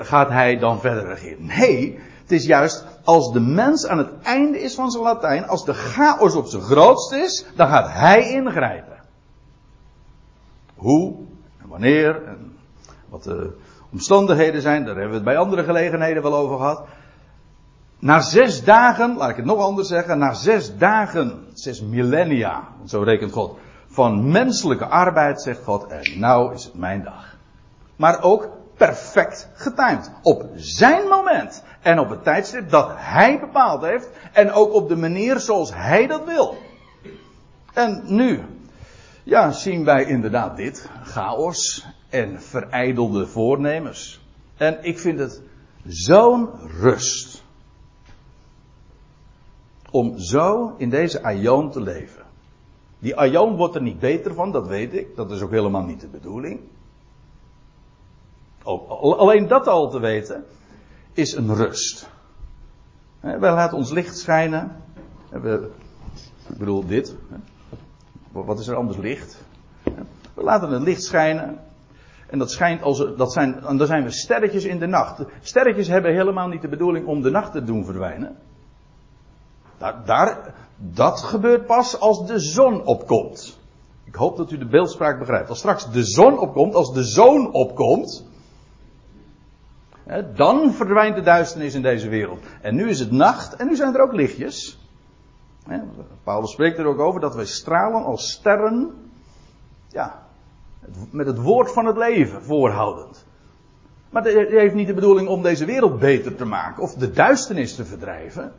gaat 0.00 0.28
hij 0.28 0.58
dan 0.58 0.80
verder 0.80 1.06
regeren. 1.06 1.46
Nee, 1.46 1.98
het 2.22 2.32
is 2.32 2.46
juist 2.46 2.86
als 3.04 3.32
de 3.32 3.40
mens 3.40 3.86
aan 3.86 3.98
het 3.98 4.10
einde 4.22 4.60
is 4.60 4.74
van 4.74 4.90
zijn 4.90 5.04
Latijn, 5.04 5.46
als 5.46 5.64
de 5.64 5.74
chaos 5.74 6.34
op 6.34 6.46
zijn 6.46 6.62
grootst 6.62 7.12
is, 7.12 7.46
dan 7.56 7.68
gaat 7.68 7.92
hij 7.92 8.30
ingrijpen. 8.30 9.00
Hoe 10.74 11.14
en 11.62 11.68
wanneer 11.68 12.24
en 12.26 12.56
wat 13.08 13.22
de 13.22 13.56
omstandigheden 13.92 14.62
zijn, 14.62 14.84
daar 14.84 14.94
hebben 14.94 15.08
we 15.08 15.14
het 15.14 15.24
bij 15.24 15.36
andere 15.36 15.64
gelegenheden 15.64 16.22
wel 16.22 16.34
over 16.34 16.56
gehad. 16.56 16.84
Na 17.98 18.20
zes 18.20 18.64
dagen, 18.64 19.16
laat 19.16 19.30
ik 19.30 19.36
het 19.36 19.44
nog 19.44 19.58
anders 19.58 19.88
zeggen, 19.88 20.18
na 20.18 20.32
zes 20.32 20.76
dagen, 20.76 21.46
zes 21.52 21.82
millennia, 21.82 22.68
zo 22.84 23.02
rekent 23.02 23.32
God, 23.32 23.58
van 23.86 24.30
menselijke 24.30 24.86
arbeid, 24.86 25.42
zegt 25.42 25.64
God, 25.64 25.86
en 25.86 26.18
nou 26.18 26.54
is 26.54 26.64
het 26.64 26.74
mijn 26.74 27.02
dag. 27.02 27.31
Maar 28.02 28.22
ook 28.22 28.48
perfect 28.76 29.48
getimed. 29.54 30.10
Op 30.22 30.44
zijn 30.54 31.08
moment. 31.08 31.64
En 31.80 31.98
op 31.98 32.10
het 32.10 32.24
tijdstip 32.24 32.70
dat 32.70 32.90
hij 32.94 33.40
bepaald 33.40 33.82
heeft. 33.82 34.08
En 34.32 34.52
ook 34.52 34.72
op 34.72 34.88
de 34.88 34.96
manier 34.96 35.40
zoals 35.40 35.74
hij 35.74 36.06
dat 36.06 36.24
wil. 36.24 36.56
En 37.72 38.02
nu, 38.06 38.40
ja, 39.22 39.50
zien 39.50 39.84
wij 39.84 40.04
inderdaad 40.04 40.56
dit. 40.56 40.90
Chaos 41.02 41.86
en 42.08 42.40
verijdelde 42.40 43.26
voornemens. 43.26 44.20
En 44.56 44.78
ik 44.84 44.98
vind 44.98 45.18
het 45.18 45.40
zo'n 45.86 46.48
rust. 46.80 47.42
Om 49.90 50.18
zo 50.18 50.74
in 50.76 50.90
deze 50.90 51.22
aion 51.22 51.70
te 51.70 51.80
leven. 51.80 52.24
Die 52.98 53.16
aion 53.16 53.56
wordt 53.56 53.74
er 53.74 53.82
niet 53.82 53.98
beter 53.98 54.34
van, 54.34 54.52
dat 54.52 54.66
weet 54.66 54.94
ik. 54.94 55.16
Dat 55.16 55.30
is 55.30 55.40
ook 55.40 55.50
helemaal 55.50 55.84
niet 55.84 56.00
de 56.00 56.08
bedoeling. 56.08 56.60
Alleen 58.98 59.48
dat 59.48 59.66
al 59.66 59.90
te 59.90 60.00
weten 60.00 60.44
is 61.12 61.34
een 61.34 61.54
rust. 61.54 62.08
Wij 63.20 63.38
laten 63.38 63.76
ons 63.76 63.90
licht 63.90 64.18
schijnen. 64.18 64.76
Ik 65.32 66.58
bedoel 66.58 66.86
dit. 66.86 67.16
Wat 68.32 68.58
is 68.58 68.66
er 68.66 68.76
anders 68.76 68.98
licht? 68.98 69.42
We 70.34 70.42
laten 70.42 70.70
het 70.70 70.82
licht 70.82 71.02
schijnen. 71.02 71.58
En 72.26 72.38
dat 72.38 72.50
schijnt 72.50 72.82
als, 72.82 73.04
dat 73.16 73.32
zijn, 73.32 73.64
en 73.64 73.76
dan 73.76 73.86
zijn 73.86 74.04
we 74.04 74.10
sterretjes 74.10 74.64
in 74.64 74.78
de 74.78 74.86
nacht. 74.86 75.22
Sterretjes 75.40 75.88
hebben 75.88 76.12
helemaal 76.12 76.48
niet 76.48 76.62
de 76.62 76.68
bedoeling 76.68 77.06
om 77.06 77.22
de 77.22 77.30
nacht 77.30 77.52
te 77.52 77.64
doen 77.64 77.84
verdwijnen. 77.84 78.36
Daar, 79.78 80.04
daar, 80.04 80.54
dat 80.76 81.20
gebeurt 81.20 81.66
pas 81.66 82.00
als 82.00 82.26
de 82.26 82.38
zon 82.38 82.84
opkomt. 82.84 83.58
Ik 84.04 84.14
hoop 84.14 84.36
dat 84.36 84.50
u 84.50 84.58
de 84.58 84.66
beeldspraak 84.66 85.18
begrijpt. 85.18 85.48
Als 85.48 85.58
straks 85.58 85.90
de 85.90 86.04
zon 86.04 86.38
opkomt, 86.38 86.74
als 86.74 86.92
de 86.92 87.04
zoon 87.04 87.52
opkomt, 87.52 88.24
dan 90.34 90.72
verdwijnt 90.72 91.16
de 91.16 91.22
duisternis 91.22 91.74
in 91.74 91.82
deze 91.82 92.08
wereld. 92.08 92.44
En 92.60 92.74
nu 92.74 92.88
is 92.88 92.98
het 92.98 93.10
nacht 93.10 93.56
en 93.56 93.66
nu 93.66 93.76
zijn 93.76 93.94
er 93.94 94.02
ook 94.02 94.12
lichtjes. 94.12 94.78
Paulus 96.24 96.50
spreekt 96.50 96.78
er 96.78 96.86
ook 96.86 96.98
over 96.98 97.20
dat 97.20 97.34
wij 97.34 97.46
stralen 97.46 98.04
als 98.04 98.30
sterren. 98.30 98.90
Ja, 99.88 100.26
met 101.10 101.26
het 101.26 101.38
woord 101.38 101.72
van 101.72 101.86
het 101.86 101.96
leven 101.96 102.42
voorhoudend. 102.42 103.24
Maar 104.10 104.22
hij 104.22 104.46
heeft 104.48 104.74
niet 104.74 104.86
de 104.86 104.94
bedoeling 104.94 105.28
om 105.28 105.42
deze 105.42 105.64
wereld 105.64 105.98
beter 105.98 106.34
te 106.34 106.44
maken 106.44 106.82
of 106.82 106.94
de 106.94 107.10
duisternis 107.10 107.74
te 107.74 107.84
verdrijven. 107.84 108.52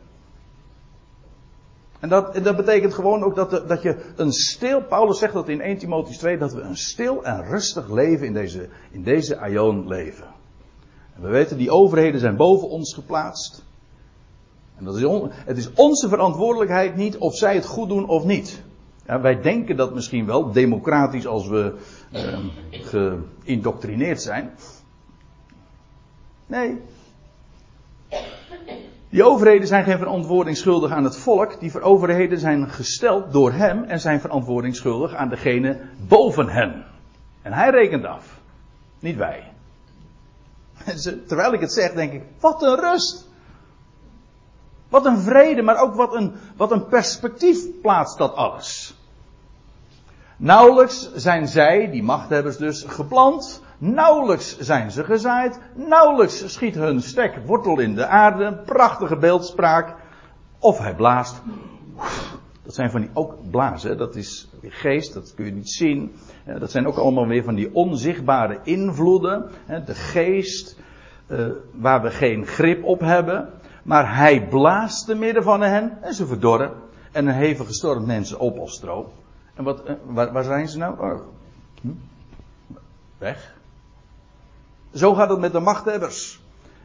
En 2.00 2.08
dat, 2.08 2.34
dat 2.34 2.56
betekent 2.56 2.94
gewoon 2.94 3.22
ook 3.22 3.34
dat, 3.34 3.68
dat 3.68 3.82
je 3.82 3.96
een 4.16 4.32
stil, 4.32 4.82
Paulus 4.82 5.18
zegt 5.18 5.32
dat 5.32 5.48
in 5.48 5.60
1 5.60 5.78
Timotheüs 5.78 6.18
2, 6.18 6.38
dat 6.38 6.52
we 6.52 6.60
een 6.60 6.76
stil 6.76 7.24
en 7.24 7.44
rustig 7.44 7.90
leven 7.90 8.26
in 8.26 8.32
deze, 8.32 8.68
in 8.90 9.02
deze 9.02 9.38
leven. 9.86 10.26
We 11.14 11.28
weten, 11.28 11.56
die 11.56 11.70
overheden 11.70 12.20
zijn 12.20 12.36
boven 12.36 12.68
ons 12.68 12.94
geplaatst. 12.94 13.64
En 14.76 14.84
dat 14.84 14.96
is 14.96 15.02
het 15.44 15.56
is 15.56 15.72
onze 15.74 16.08
verantwoordelijkheid 16.08 16.96
niet 16.96 17.18
of 17.18 17.36
zij 17.36 17.54
het 17.54 17.66
goed 17.66 17.88
doen 17.88 18.08
of 18.08 18.24
niet. 18.24 18.62
Ja, 19.06 19.20
wij 19.20 19.40
denken 19.40 19.76
dat 19.76 19.94
misschien 19.94 20.26
wel, 20.26 20.52
democratisch 20.52 21.26
als 21.26 21.48
we 21.48 21.74
uh, 22.12 22.38
geïndoctrineerd 22.70 24.22
zijn. 24.22 24.50
Nee. 26.46 26.80
Die 29.08 29.24
overheden 29.24 29.66
zijn 29.66 29.84
geen 29.84 29.98
verantwoording 29.98 30.56
schuldig 30.56 30.90
aan 30.90 31.04
het 31.04 31.16
volk. 31.16 31.60
Die 31.60 31.80
overheden 31.80 32.38
zijn 32.38 32.68
gesteld 32.68 33.32
door 33.32 33.52
hem 33.52 33.84
en 33.84 34.00
zijn 34.00 34.20
verantwoording 34.20 34.76
schuldig 34.76 35.14
aan 35.14 35.28
degene 35.28 35.80
boven 36.08 36.48
hen. 36.48 36.84
En 37.42 37.52
hij 37.52 37.70
rekent 37.70 38.04
af. 38.04 38.40
Niet 38.98 39.16
wij. 39.16 39.53
Terwijl 41.28 41.52
ik 41.52 41.60
het 41.60 41.72
zeg, 41.72 41.92
denk 41.92 42.12
ik, 42.12 42.22
wat 42.40 42.62
een 42.62 42.76
rust. 42.80 43.28
Wat 44.88 45.06
een 45.06 45.18
vrede, 45.18 45.62
maar 45.62 45.80
ook 45.80 45.94
wat 45.94 46.14
een, 46.14 46.32
wat 46.56 46.70
een 46.70 46.86
perspectief 46.86 47.58
plaatst 47.82 48.18
dat 48.18 48.34
alles. 48.34 48.94
Nauwelijks 50.36 51.12
zijn 51.14 51.48
zij, 51.48 51.90
die 51.90 52.02
machthebbers 52.02 52.56
dus, 52.56 52.84
geplant. 52.86 53.62
Nauwelijks 53.78 54.58
zijn 54.58 54.90
ze 54.90 55.04
gezaaid. 55.04 55.58
Nauwelijks 55.74 56.52
schiet 56.52 56.74
hun 56.74 57.02
stek 57.02 57.46
wortel 57.46 57.78
in 57.78 57.94
de 57.94 58.06
aarde. 58.06 58.52
Prachtige 58.52 59.16
beeldspraak. 59.16 59.94
Of 60.58 60.78
hij 60.78 60.94
blaast. 60.94 61.42
Dat 62.64 62.74
zijn 62.74 62.90
van 62.90 63.00
die 63.00 63.10
ook 63.12 63.50
blazen. 63.50 63.98
Dat 63.98 64.16
is 64.16 64.48
geest, 64.62 65.14
dat 65.14 65.34
kun 65.34 65.44
je 65.44 65.52
niet 65.52 65.70
zien. 65.70 66.12
Dat 66.58 66.70
zijn 66.70 66.86
ook 66.86 66.96
allemaal 66.96 67.26
weer 67.26 67.44
van 67.44 67.54
die 67.54 67.74
onzichtbare 67.74 68.60
invloeden. 68.62 69.50
De 69.66 69.94
geest, 69.94 70.78
eh, 71.26 71.46
waar 71.72 72.02
we 72.02 72.10
geen 72.10 72.46
grip 72.46 72.84
op 72.84 73.00
hebben. 73.00 73.48
Maar 73.82 74.16
hij 74.16 74.48
blaast 74.48 75.06
te 75.06 75.14
midden 75.14 75.42
van 75.42 75.60
hen 75.60 76.02
en 76.02 76.14
ze 76.14 76.26
verdorren. 76.26 76.72
En 77.12 77.26
een 77.26 77.34
hevige 77.34 77.72
storm 77.72 78.06
mensen 78.06 78.38
op 78.38 78.58
als 78.58 78.74
stroop. 78.74 79.12
En 79.54 79.64
wat, 79.64 79.84
eh, 79.84 79.94
waar, 80.04 80.32
waar, 80.32 80.44
zijn 80.44 80.68
ze 80.68 80.78
nou? 80.78 81.00
Oh. 81.00 81.20
Hm? 81.80 81.88
Weg. 83.18 83.54
Zo 84.92 85.14
gaat 85.14 85.30
het 85.30 85.38
met 85.38 85.52
de 85.52 85.60
machthebbers. 85.60 86.43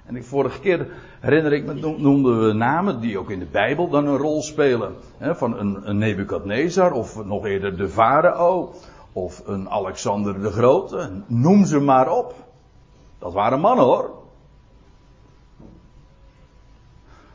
En 0.10 0.16
de 0.16 0.24
vorige 0.24 0.60
keer 0.60 0.88
herinner 1.20 1.54
ik 1.54 1.66
me, 1.66 1.74
noemden 1.98 2.48
we 2.48 2.54
namen 2.54 3.00
die 3.00 3.20
ook 3.20 3.30
in 3.30 3.40
de 3.40 3.46
Bijbel 3.46 3.90
dan 3.90 4.08
een 4.08 4.18
rol 4.18 4.42
spelen. 4.42 4.96
van 5.20 5.60
een, 5.60 5.90
een 5.90 5.98
Nebukadnezar 5.98 6.92
of 6.92 7.26
nog 7.26 7.46
eerder 7.46 7.78
de 7.78 7.90
Farao 7.90 8.74
of 9.14 9.48
een 9.48 9.70
Alexander 9.70 10.42
de 10.42 10.52
Grote. 10.52 11.22
Noem 11.28 11.66
ze 11.66 11.80
maar 11.80 12.12
op. 12.12 12.36
Dat 13.20 13.34
waren 13.34 13.60
mannen 13.60 13.86
hoor. 13.86 14.12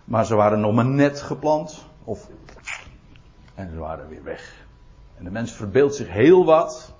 Maar 0.04 0.26
ze 0.26 0.34
waren 0.34 0.60
nog 0.60 0.74
maar 0.74 0.86
net 0.86 1.20
geplant. 1.20 1.84
Of, 2.04 2.28
en 3.54 3.70
ze 3.70 3.78
waren 3.78 4.08
weer 4.08 4.24
weg. 4.24 4.66
En 5.16 5.24
de 5.24 5.30
mens 5.30 5.52
verbeeldt 5.52 5.94
zich 5.94 6.08
heel 6.08 6.44
wat. 6.44 6.94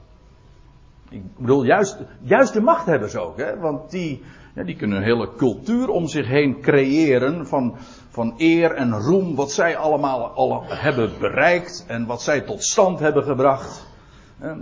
Ik 1.09 1.37
bedoel, 1.37 1.64
juist, 1.64 1.99
juist 2.21 2.52
de 2.52 2.61
machthebbers 2.61 3.16
ook, 3.16 3.37
hè? 3.37 3.59
want 3.59 3.90
die, 3.90 4.23
ja, 4.54 4.62
die 4.62 4.76
kunnen 4.76 4.99
een 4.99 5.04
hele 5.04 5.34
cultuur 5.37 5.88
om 5.88 6.08
zich 6.08 6.26
heen 6.26 6.61
creëren 6.61 7.46
van, 7.46 7.75
van 8.08 8.34
eer 8.37 8.70
en 8.70 8.92
roem, 8.92 9.34
wat 9.34 9.52
zij 9.52 9.76
allemaal 9.76 10.26
al 10.28 10.64
hebben 10.66 11.11
bereikt 11.18 11.84
en 11.88 12.06
wat 12.06 12.23
zij 12.23 12.40
tot 12.40 12.64
stand 12.64 12.99
hebben 12.99 13.23
gebracht. 13.25 13.87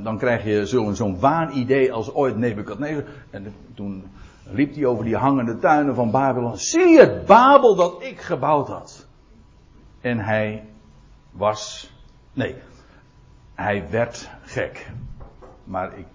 Dan 0.02 0.18
krijg 0.18 0.44
je 0.44 0.66
zo'n 0.66 0.94
zo'n 0.94 1.20
waanidee 1.20 1.92
als 1.92 2.14
ooit 2.14 2.37
Nebuchadnezzar. 2.37 3.04
En 3.30 3.54
toen 3.75 4.04
liep 4.44 4.75
hij 4.75 4.84
over 4.84 5.04
die 5.04 5.16
hangende 5.16 5.58
tuinen 5.58 5.94
van 5.94 6.11
Babylon. 6.11 6.56
Zie 6.56 6.99
het 6.99 7.26
Babel 7.26 7.75
dat 7.75 8.02
ik 8.02 8.20
gebouwd 8.20 8.68
had. 8.68 9.06
En 10.00 10.18
hij 10.18 10.64
was, 11.30 11.92
nee, 12.32 12.54
hij 13.54 13.87
werd 13.90 14.30
gek. 14.42 14.90
Maar 15.64 15.99
ik, 15.99 16.06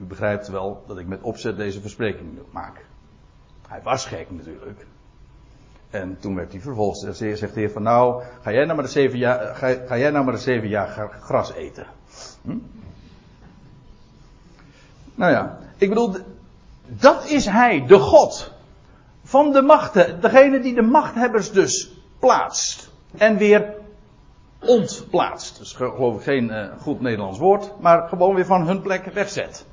u 0.00 0.04
begrijpt 0.04 0.48
wel 0.48 0.84
dat 0.86 0.98
ik 0.98 1.06
met 1.06 1.22
opzet 1.22 1.56
deze 1.56 1.80
verspreking 1.80 2.38
maak. 2.50 2.84
Hij 3.72 3.82
was 3.82 4.06
gek 4.06 4.30
natuurlijk. 4.30 4.86
En 5.90 6.16
toen 6.20 6.34
werd 6.34 6.52
hij 6.52 6.60
vervolgd. 6.60 6.98
Zegt 6.98 7.40
de 7.40 7.60
heer 7.60 7.70
van 7.70 7.82
nou, 7.82 8.22
ga 8.42 8.52
jij 8.52 8.64
nou 8.64 8.74
maar 8.74 8.84
de 8.84 8.90
zeven 8.90 9.18
jaar, 9.18 9.54
ga, 9.54 9.74
ga 9.86 9.98
jij 9.98 10.10
nou 10.10 10.24
maar 10.24 10.34
de 10.34 10.40
zeven 10.40 10.68
jaar 10.68 11.10
gras 11.20 11.52
eten. 11.52 11.86
Hm? 12.42 12.58
Nou 15.14 15.32
ja, 15.32 15.58
ik 15.76 15.88
bedoel, 15.88 16.16
dat 16.86 17.26
is 17.26 17.46
hij, 17.46 17.86
de 17.86 17.98
God. 17.98 18.52
Van 19.22 19.52
de 19.52 19.62
machten, 19.62 20.20
degene 20.20 20.60
die 20.60 20.74
de 20.74 20.82
machthebbers 20.82 21.52
dus 21.52 21.92
plaatst. 22.18 22.90
En 23.18 23.36
weer 23.36 23.74
ontplaatst. 24.58 25.58
Dus 25.58 25.72
geloof 25.72 26.16
ik 26.16 26.22
geen 26.22 26.44
uh, 26.50 26.66
goed 26.80 27.00
Nederlands 27.00 27.38
woord, 27.38 27.72
maar 27.80 28.08
gewoon 28.08 28.34
weer 28.34 28.46
van 28.46 28.66
hun 28.66 28.82
plek 28.82 29.04
wegzet. 29.04 29.66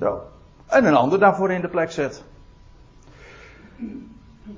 Zo. 0.00 0.22
En 0.66 0.84
een 0.84 0.94
ander 0.94 1.18
daarvoor 1.18 1.52
in 1.52 1.60
de 1.60 1.68
plek 1.68 1.90
zet. 1.90 2.24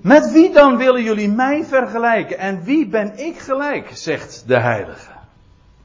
Met 0.01 0.33
wie 0.33 0.53
dan 0.53 0.77
willen 0.77 1.03
jullie 1.03 1.31
mij 1.31 1.65
vergelijken? 1.65 2.39
En 2.39 2.63
wie 2.63 2.89
ben 2.89 3.19
ik 3.19 3.39
gelijk, 3.39 3.91
zegt 3.93 4.45
de 4.47 4.59
heilige. 4.59 5.11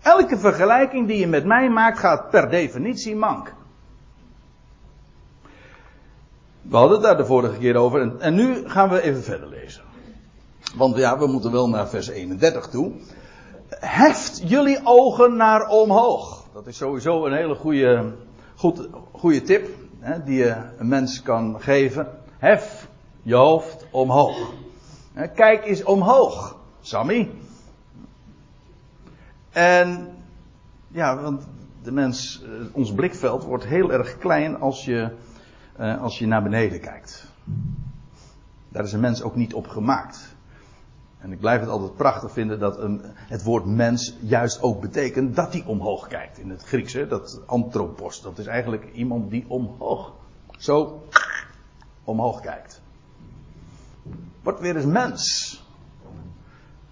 Elke 0.01 0.37
vergelijking 0.37 1.07
die 1.07 1.17
je 1.17 1.27
met 1.27 1.45
mij 1.45 1.69
maakt 1.69 1.99
gaat 1.99 2.29
per 2.29 2.49
definitie 2.49 3.15
mank. 3.15 3.53
We 6.61 6.77
hadden 6.77 6.97
het 6.97 7.05
daar 7.05 7.17
de 7.17 7.25
vorige 7.25 7.57
keer 7.57 7.75
over 7.75 8.01
en, 8.01 8.19
en 8.19 8.35
nu 8.35 8.69
gaan 8.69 8.89
we 8.89 9.01
even 9.01 9.23
verder 9.23 9.49
lezen. 9.49 9.83
Want 10.75 10.97
ja, 10.97 11.17
we 11.17 11.27
moeten 11.27 11.51
wel 11.51 11.69
naar 11.69 11.87
vers 11.89 12.07
31 12.07 12.67
toe. 12.67 12.91
Heft 13.69 14.41
jullie 14.45 14.79
ogen 14.83 15.35
naar 15.35 15.67
omhoog. 15.67 16.45
Dat 16.53 16.67
is 16.67 16.77
sowieso 16.77 17.25
een 17.25 17.33
hele 17.33 17.55
goede, 17.55 18.13
goed, 18.55 18.87
goede 19.11 19.41
tip 19.41 19.67
hè, 19.99 20.23
die 20.23 20.37
je 20.37 20.55
een 20.77 20.87
mens 20.87 21.21
kan 21.21 21.61
geven. 21.61 22.07
Hef 22.37 22.89
je 23.21 23.35
hoofd 23.35 23.85
omhoog. 23.91 24.53
Kijk 25.35 25.65
eens 25.65 25.83
omhoog, 25.83 26.57
Sammy. 26.81 27.31
En 29.49 30.15
ja, 30.87 31.21
want 31.21 31.47
de 31.81 31.91
mens, 31.91 32.43
eh, 32.43 32.49
ons 32.71 32.93
blikveld 32.93 33.43
wordt 33.43 33.65
heel 33.65 33.91
erg 33.91 34.17
klein 34.17 34.59
als 34.59 34.85
je, 34.85 35.11
eh, 35.75 36.01
als 36.01 36.19
je 36.19 36.27
naar 36.27 36.43
beneden 36.43 36.79
kijkt. 36.79 37.27
Daar 38.69 38.83
is 38.83 38.93
een 38.93 38.99
mens 38.99 39.21
ook 39.21 39.35
niet 39.35 39.53
op 39.53 39.67
gemaakt. 39.67 40.35
En 41.19 41.31
ik 41.31 41.39
blijf 41.39 41.59
het 41.59 41.69
altijd 41.69 41.95
prachtig 41.95 42.31
vinden 42.31 42.59
dat 42.59 42.79
een, 42.79 43.01
het 43.05 43.43
woord 43.43 43.65
mens 43.65 44.17
juist 44.19 44.61
ook 44.61 44.81
betekent 44.81 45.35
dat 45.35 45.53
hij 45.53 45.63
omhoog 45.65 46.07
kijkt. 46.07 46.37
In 46.37 46.49
het 46.49 46.63
Grieks, 46.63 46.93
hè, 46.93 47.07
dat 47.07 47.41
anthropos, 47.45 48.21
dat 48.21 48.37
is 48.37 48.45
eigenlijk 48.45 48.91
iemand 48.93 49.29
die 49.29 49.45
omhoog, 49.47 50.13
zo 50.57 51.03
omhoog 52.03 52.41
kijkt. 52.41 52.81
Wordt 54.43 54.59
weer 54.59 54.75
eens 54.75 54.85
mens. 54.85 55.55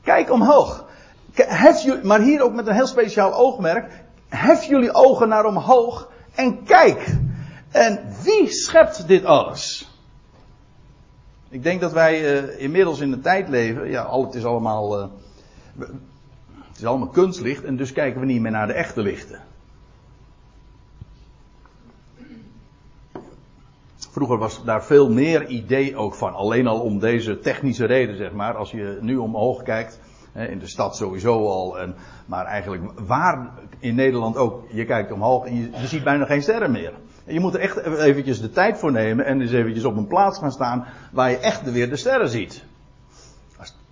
Kijk 0.02 0.32
omhoog. 0.32 0.86
Hef 1.34 1.82
jullie, 1.82 2.04
maar 2.04 2.20
hier 2.20 2.42
ook 2.42 2.54
met 2.54 2.68
een 2.68 2.76
heel 2.76 2.88
speciaal 2.88 3.34
oogmerk. 3.34 4.04
Hef 4.28 4.64
jullie 4.64 4.94
ogen 4.94 5.28
naar 5.28 5.46
omhoog 5.46 6.12
en 6.36 6.64
kijk. 6.64 7.16
En 7.72 8.00
wie 8.24 8.52
schept 8.52 9.08
dit 9.08 9.26
alles? 9.26 9.90
Ik 11.50 11.64
denk 11.64 11.82
dat 11.82 11.92
wij 11.92 12.44
uh, 12.44 12.60
inmiddels 12.60 13.00
in 13.00 13.12
de 13.12 13.20
tijd 13.20 13.50
leven. 13.50 13.90
Ja, 13.90 14.02
al, 14.02 14.26
het 14.26 14.36
is 14.36 14.46
allemaal. 14.46 15.00
Uh, 15.00 15.08
het 16.68 16.78
is 16.78 16.86
allemaal 16.86 17.08
kunstlicht 17.08 17.64
en 17.64 17.76
dus 17.76 17.92
kijken 17.92 18.20
we 18.20 18.26
niet 18.26 18.42
meer 18.42 18.52
naar 18.52 18.68
de 18.68 18.74
echte 18.74 19.02
lichten. 19.02 19.40
Vroeger 24.10 24.38
was 24.38 24.64
daar 24.64 24.84
veel 24.84 25.10
meer 25.10 25.48
idee 25.48 25.96
ook 25.96 26.14
van. 26.14 26.34
Alleen 26.34 26.68
al 26.68 26.80
om 26.80 27.00
deze 27.00 27.40
technische 27.40 27.86
reden, 27.86 28.18
zeg 28.18 28.32
maar. 28.32 28.56
Als 28.56 28.72
je 28.72 28.98
nu 29.02 29.18
omhoog 29.18 29.64
kijkt. 29.64 30.00
In 30.34 30.60
de 30.60 30.68
stad 30.68 30.96
sowieso 30.96 31.48
al. 31.48 31.80
En, 31.80 31.96
maar 32.26 32.46
eigenlijk 32.46 32.84
waar 33.08 33.50
in 33.80 33.96
Nederland 33.96 34.38
ook. 34.38 34.64
Je 34.72 34.86
kijkt 34.86 35.12
omhoog 35.12 35.46
en 35.46 35.56
je, 35.56 35.88
ziet 35.88 36.04
bijna 36.04 36.26
geen 36.26 36.42
sterren 36.42 36.72
meer. 36.72 36.94
En 37.26 37.34
je 37.34 37.40
moet 37.40 37.54
er 37.54 37.60
echt 37.60 37.78
eventjes 37.78 38.42
de 38.42 38.50
tijd 38.50 38.78
voor 38.78 38.92
nemen. 38.92 39.26
En 39.26 39.42
eens 39.42 39.52
eventjes 39.52 39.86
op 39.86 39.98
een 39.98 40.08
plaats 40.08 40.40
gaan 40.40 40.52
staan. 40.52 40.86
Waar 41.12 41.30
je 41.30 41.38
echt 41.38 41.72
weer 41.72 41.90
de 41.90 41.96
sterren 41.96 42.30
ziet. 42.30 42.64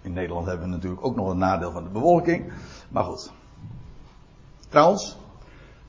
In 0.02 0.14
Nederland 0.14 0.46
hebben 0.46 0.66
we 0.66 0.74
natuurlijk 0.74 1.06
ook 1.06 1.16
nog 1.16 1.30
een 1.30 1.38
nadeel 1.38 1.72
van 1.72 1.84
de 1.84 1.90
bewolking. 1.90 2.52
Maar 2.90 3.04
goed. 3.04 3.32
Trouwens. 4.70 5.18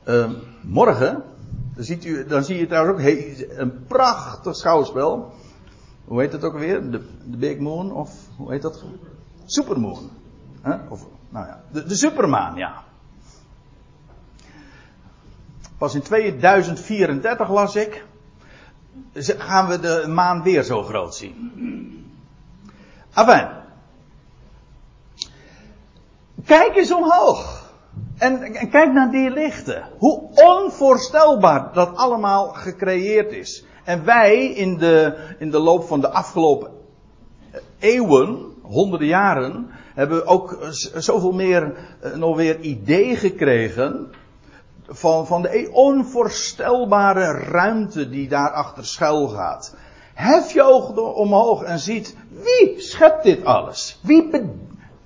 Uh, 0.08 0.30
morgen 0.62 1.22
dan, 1.74 1.84
ziet 1.84 2.04
u, 2.04 2.26
dan 2.26 2.44
zie 2.44 2.58
je 2.58 2.66
trouwens 2.66 2.98
ook 2.98 3.06
een 3.58 3.86
prachtig 3.86 4.56
schouwspel. 4.56 5.32
Hoe 6.04 6.20
heet 6.20 6.32
dat 6.32 6.44
ook 6.44 6.58
weer? 6.58 6.90
De, 6.90 7.02
de 7.24 7.36
Big 7.36 7.58
Moon? 7.58 7.92
Of 7.92 8.10
hoe 8.36 8.50
heet 8.50 8.62
dat? 8.62 8.84
Supermoon. 9.44 10.10
Of, 10.88 11.06
nou 11.28 11.46
ja, 11.46 11.62
de, 11.70 11.84
de 11.84 11.94
Supermaan, 11.94 12.56
ja. 12.56 12.82
Pas 15.78 15.94
in 15.94 16.02
2034 16.02 17.50
las 17.50 17.76
ik. 17.76 18.04
Gaan 19.14 19.68
we 19.68 19.80
de 19.80 20.04
maan 20.08 20.42
weer 20.42 20.62
zo 20.62 20.82
groot 20.82 21.14
zien. 21.14 21.52
Enfin. 23.14 23.48
Kijk 26.44 26.76
eens 26.76 26.92
omhoog. 26.92 27.57
En, 28.18 28.42
en, 28.42 28.70
kijk 28.70 28.92
naar 28.92 29.10
die 29.10 29.30
lichten. 29.30 29.88
Hoe 29.98 30.30
onvoorstelbaar 30.34 31.72
dat 31.72 31.96
allemaal 31.96 32.48
gecreëerd 32.48 33.32
is. 33.32 33.64
En 33.84 34.04
wij 34.04 34.46
in 34.46 34.78
de, 34.78 35.16
in 35.38 35.50
de 35.50 35.58
loop 35.58 35.84
van 35.84 36.00
de 36.00 36.08
afgelopen 36.08 36.70
eeuwen, 37.78 38.54
honderden 38.62 39.08
jaren, 39.08 39.70
hebben 39.94 40.26
ook 40.26 40.58
zoveel 40.94 41.32
meer 41.32 41.74
uh, 42.04 42.14
nog 42.14 42.36
weer 42.36 42.60
idee 42.60 43.16
gekregen 43.16 44.10
van, 44.86 45.26
van 45.26 45.42
de 45.42 45.68
onvoorstelbare 45.72 47.32
ruimte 47.32 48.08
die 48.08 48.28
daarachter 48.28 48.86
schuil 48.86 49.28
gaat. 49.28 49.74
Hef 50.14 50.52
je 50.52 50.62
ogen 50.62 51.14
omhoog 51.14 51.62
en 51.62 51.78
ziet, 51.78 52.16
wie 52.30 52.80
schept 52.80 53.22
dit 53.22 53.44
alles? 53.44 54.00
Wie, 54.02 54.30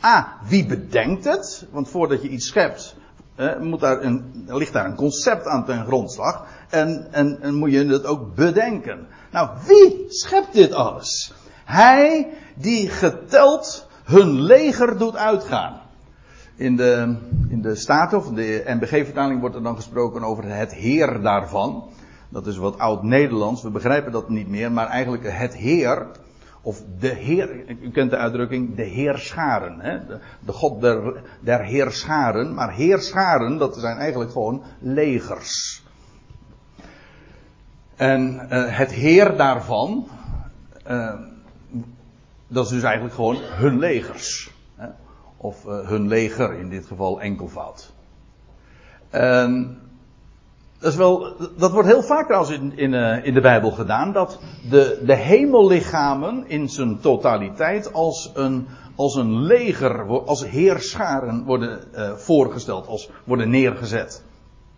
A, 0.04 0.38
wie 0.48 0.66
bedenkt 0.66 1.24
het? 1.24 1.66
Want 1.70 1.88
voordat 1.88 2.22
je 2.22 2.28
iets 2.28 2.46
schept, 2.46 2.96
eh, 3.34 3.58
moet 3.58 3.80
daar 3.80 4.02
een, 4.02 4.44
ligt 4.46 4.72
daar 4.72 4.84
een 4.84 4.94
concept 4.94 5.46
aan 5.46 5.64
ten 5.64 5.84
grondslag. 5.84 6.46
En, 6.68 7.06
en, 7.10 7.38
en 7.40 7.54
moet 7.54 7.72
je 7.72 7.86
het 7.86 8.06
ook 8.06 8.34
bedenken. 8.34 9.06
Nou, 9.30 9.50
wie 9.66 10.04
schept 10.08 10.52
dit 10.52 10.72
alles? 10.72 11.34
Hij 11.64 12.28
die 12.54 12.88
geteld 12.88 13.86
hun 14.04 14.40
leger 14.40 14.98
doet 14.98 15.16
uitgaan. 15.16 15.80
In 16.56 16.76
de, 16.76 17.16
in 17.48 17.62
de 17.62 17.74
Staten 17.74 18.18
of 18.18 18.28
de 18.28 18.62
NBG-vertaling 18.66 19.40
wordt 19.40 19.54
er 19.54 19.62
dan 19.62 19.76
gesproken 19.76 20.22
over 20.22 20.44
het 20.44 20.74
heer 20.74 21.20
daarvan. 21.22 21.84
Dat 22.28 22.46
is 22.46 22.56
wat 22.56 22.78
oud-Nederlands, 22.78 23.62
we 23.62 23.70
begrijpen 23.70 24.12
dat 24.12 24.28
niet 24.28 24.48
meer, 24.48 24.72
maar 24.72 24.86
eigenlijk 24.86 25.32
het 25.32 25.56
heer, 25.56 26.06
of 26.62 26.82
de 26.98 27.08
Heer, 27.08 27.68
u 27.80 27.90
kent 27.90 28.10
de 28.10 28.16
uitdrukking, 28.16 28.74
de 28.76 28.82
Heerscharen. 28.82 29.80
Hè? 29.80 29.98
De, 30.40 30.52
God 30.52 30.80
der, 30.80 31.22
der 31.40 31.64
Heerscharen. 31.64 32.54
Maar 32.54 32.72
Heerscharen, 32.72 33.58
dat 33.58 33.76
zijn 33.76 33.96
eigenlijk 33.96 34.32
gewoon 34.32 34.62
legers. 34.78 35.82
En 37.96 38.34
uh, 38.34 38.76
het 38.76 38.92
Heer 38.92 39.36
daarvan, 39.36 40.08
uh, 40.90 41.20
dat 42.46 42.64
is 42.64 42.70
dus 42.70 42.82
eigenlijk 42.82 43.14
gewoon 43.14 43.36
hun 43.40 43.78
legers. 43.78 44.52
Hè? 44.76 44.88
Of 45.36 45.64
uh, 45.64 45.88
hun 45.88 46.08
leger, 46.08 46.52
in 46.58 46.68
dit 46.68 46.86
geval 46.86 47.20
enkelvoud. 47.20 47.92
En 49.10 49.81
dat, 50.82 50.92
is 50.92 50.98
wel, 50.98 51.34
dat 51.56 51.70
wordt 51.70 51.88
heel 51.88 52.02
vaak 52.02 52.30
als 52.30 52.50
in, 52.50 52.72
in, 52.76 52.92
uh, 52.92 53.24
in 53.24 53.34
de 53.34 53.40
Bijbel 53.40 53.70
gedaan. 53.70 54.12
Dat 54.12 54.38
de, 54.70 55.02
de 55.06 55.14
hemellichamen 55.16 56.48
in 56.48 56.68
zijn 56.68 57.00
totaliteit 57.00 57.92
als 57.92 58.30
een, 58.34 58.68
als 58.96 59.14
een 59.14 59.42
leger, 59.42 60.24
als 60.26 60.46
heerscharen 60.46 61.44
worden 61.44 61.84
uh, 61.94 62.12
voorgesteld, 62.16 62.86
als 62.86 63.10
worden 63.24 63.50
neergezet. 63.50 64.22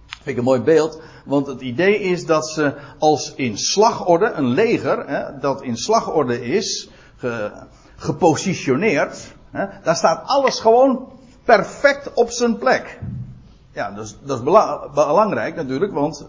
Vind 0.07 0.27
ik 0.27 0.37
een 0.37 0.45
mooi 0.45 0.61
beeld, 0.61 1.01
want 1.25 1.47
het 1.47 1.61
idee 1.61 2.01
is 2.01 2.27
dat 2.27 2.49
ze 2.49 2.75
als 2.99 3.35
in 3.35 3.59
slagorde, 3.59 4.31
een 4.31 4.49
leger, 4.49 5.07
hè, 5.07 5.39
dat 5.39 5.63
in 5.63 5.77
slagorde 5.77 6.45
is, 6.45 6.89
ge, 7.17 7.53
gepositioneerd, 7.97 9.35
hè, 9.51 9.67
daar 9.83 9.97
staat 9.97 10.23
alles 10.27 10.61
gewoon 10.61 11.13
perfect 11.45 12.13
op 12.15 12.31
zijn 12.31 12.59
plek. 12.59 12.99
Ja, 13.75 13.91
dat 13.91 14.05
is, 14.05 14.17
dat 14.25 14.39
is 14.39 14.45
belangrijk 14.95 15.55
natuurlijk, 15.55 15.93
want 15.93 16.29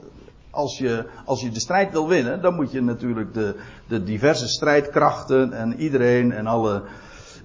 Als 0.55 0.77
je, 0.77 1.05
als 1.25 1.41
je 1.41 1.49
de 1.51 1.59
strijd 1.59 1.91
wil 1.91 2.07
winnen, 2.07 2.41
dan 2.41 2.55
moet 2.55 2.71
je 2.71 2.81
natuurlijk 2.81 3.33
de, 3.33 3.55
de 3.87 4.03
diverse 4.03 4.47
strijdkrachten 4.47 5.53
en 5.53 5.75
iedereen 5.79 6.31
en, 6.31 6.47
alle, 6.47 6.83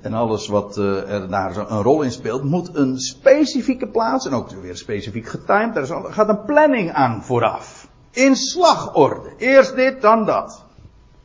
en 0.01 0.15
alles 0.15 0.49
wat 0.49 0.79
uh, 0.79 1.11
er 1.11 1.29
daar 1.29 1.57
een 1.57 1.83
rol 1.83 2.03
in 2.03 2.13
speelt, 2.13 2.45
moet 2.45 2.77
een 2.77 2.99
specifieke 2.99 3.89
plaats 3.89 4.27
en 4.27 4.33
ook 4.33 4.51
weer 4.51 4.77
specifiek 4.77 5.29
getimed. 5.29 5.77
Er 5.77 5.87
gaat 5.87 6.29
een 6.29 6.45
planning 6.45 6.93
aan 6.93 7.23
vooraf. 7.23 7.89
In 8.11 8.37
slagorde. 8.37 9.33
Eerst 9.39 9.75
dit, 9.75 10.01
dan 10.01 10.25
dat. 10.25 10.65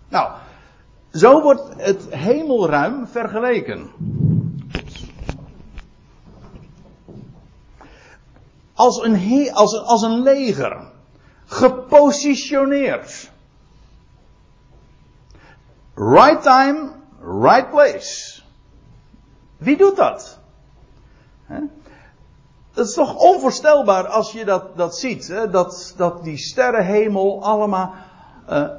Nou, 0.09 0.29
zo 1.11 1.41
wordt 1.41 1.63
het 1.77 2.07
hemelruim 2.09 3.07
vergeleken. 3.07 3.89
Als 8.75 9.03
een, 9.03 9.19
he 9.19 9.51
als, 9.53 9.79
als 9.79 10.01
een 10.01 10.21
leger. 10.21 10.91
Gepositioneerd. 11.45 13.31
Right 15.93 16.41
time, 16.43 16.91
right 17.19 17.69
place. 17.69 18.41
Wie 19.57 19.77
doet 19.77 19.95
dat? 19.95 20.39
Het 22.73 22.87
is 22.87 22.93
toch 22.93 23.15
onvoorstelbaar 23.15 24.07
als 24.07 24.31
je 24.31 24.45
dat, 24.45 24.77
dat 24.77 24.97
ziet. 24.97 25.27
Hè? 25.27 25.49
Dat, 25.49 25.93
dat 25.97 26.23
die 26.23 26.37
sterrenhemel 26.37 27.43
allemaal 27.43 27.93
uh, 28.49 28.69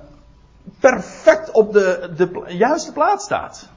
perfect 0.81 1.51
op 1.51 1.73
de, 1.73 2.13
de 2.17 2.45
juiste 2.47 2.93
plaats 2.93 3.25
staat. 3.25 3.69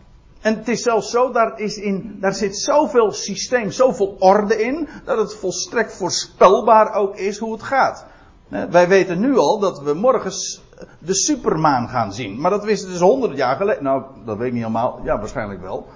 En 0.41 0.55
het 0.57 0.67
is 0.67 0.81
zelfs 0.81 1.09
zo, 1.11 1.31
daar, 1.31 1.59
is 1.59 1.77
in, 1.77 2.17
daar 2.19 2.33
zit 2.33 2.57
zoveel 2.57 3.11
systeem, 3.11 3.71
zoveel 3.71 4.15
orde 4.19 4.63
in, 4.63 4.87
dat 5.05 5.17
het 5.17 5.35
volstrekt 5.35 5.95
voorspelbaar 5.95 6.93
ook 6.93 7.15
is 7.15 7.37
hoe 7.37 7.53
het 7.53 7.63
gaat. 7.63 8.05
Wij 8.47 8.87
weten 8.87 9.19
nu 9.19 9.37
al 9.37 9.59
dat 9.59 9.79
we 9.79 9.93
morgens 9.93 10.61
de 10.99 11.15
supermaan 11.15 11.89
gaan 11.89 12.13
zien. 12.13 12.41
Maar 12.41 12.51
dat 12.51 12.63
wisten 12.63 12.89
dus 12.89 12.99
honderd 12.99 13.37
jaar 13.37 13.55
geleden. 13.55 13.83
Nou, 13.83 14.03
dat 14.25 14.37
weet 14.37 14.47
ik 14.47 14.53
niet 14.53 14.61
helemaal. 14.61 14.99
Ja, 15.03 15.19
waarschijnlijk 15.19 15.61
wel. 15.61 15.87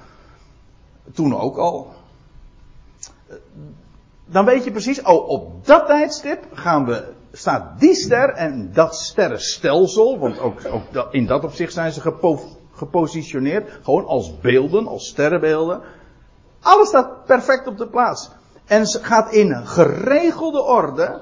Toen 1.13 1.39
ook 1.39 1.58
al. 1.58 1.93
Dan 4.25 4.45
weet 4.45 4.63
je 4.63 4.71
precies, 4.71 5.01
oh, 5.01 5.29
op 5.29 5.65
dat 5.65 5.86
tijdstip 5.86 6.45
gaan 6.53 6.86
we, 6.86 7.13
staat 7.32 7.79
die 7.79 7.95
ster 7.95 8.29
en 8.29 8.73
dat 8.73 8.95
sterrenstelsel, 8.95 10.19
want 10.19 10.39
ook, 10.39 10.62
ook 10.71 11.13
in 11.13 11.25
dat 11.25 11.43
opzicht 11.43 11.73
zijn 11.73 11.91
ze 11.91 12.01
gepositioneerd. 12.75 13.79
Gewoon 13.83 14.05
als 14.05 14.39
beelden, 14.39 14.88
als 14.88 15.07
sterrenbeelden. 15.07 15.81
Alles 16.62 16.88
staat 16.88 17.25
perfect 17.25 17.67
op 17.67 17.77
de 17.77 17.88
plaats. 17.88 18.29
En 18.65 18.88
ze 18.88 19.03
gaat 19.03 19.31
in 19.31 19.67
geregelde 19.67 20.62
orde. 20.62 21.21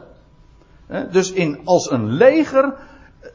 Dus 1.11 1.31
in, 1.31 1.61
als 1.65 1.91
een 1.91 2.05
leger 2.05 2.73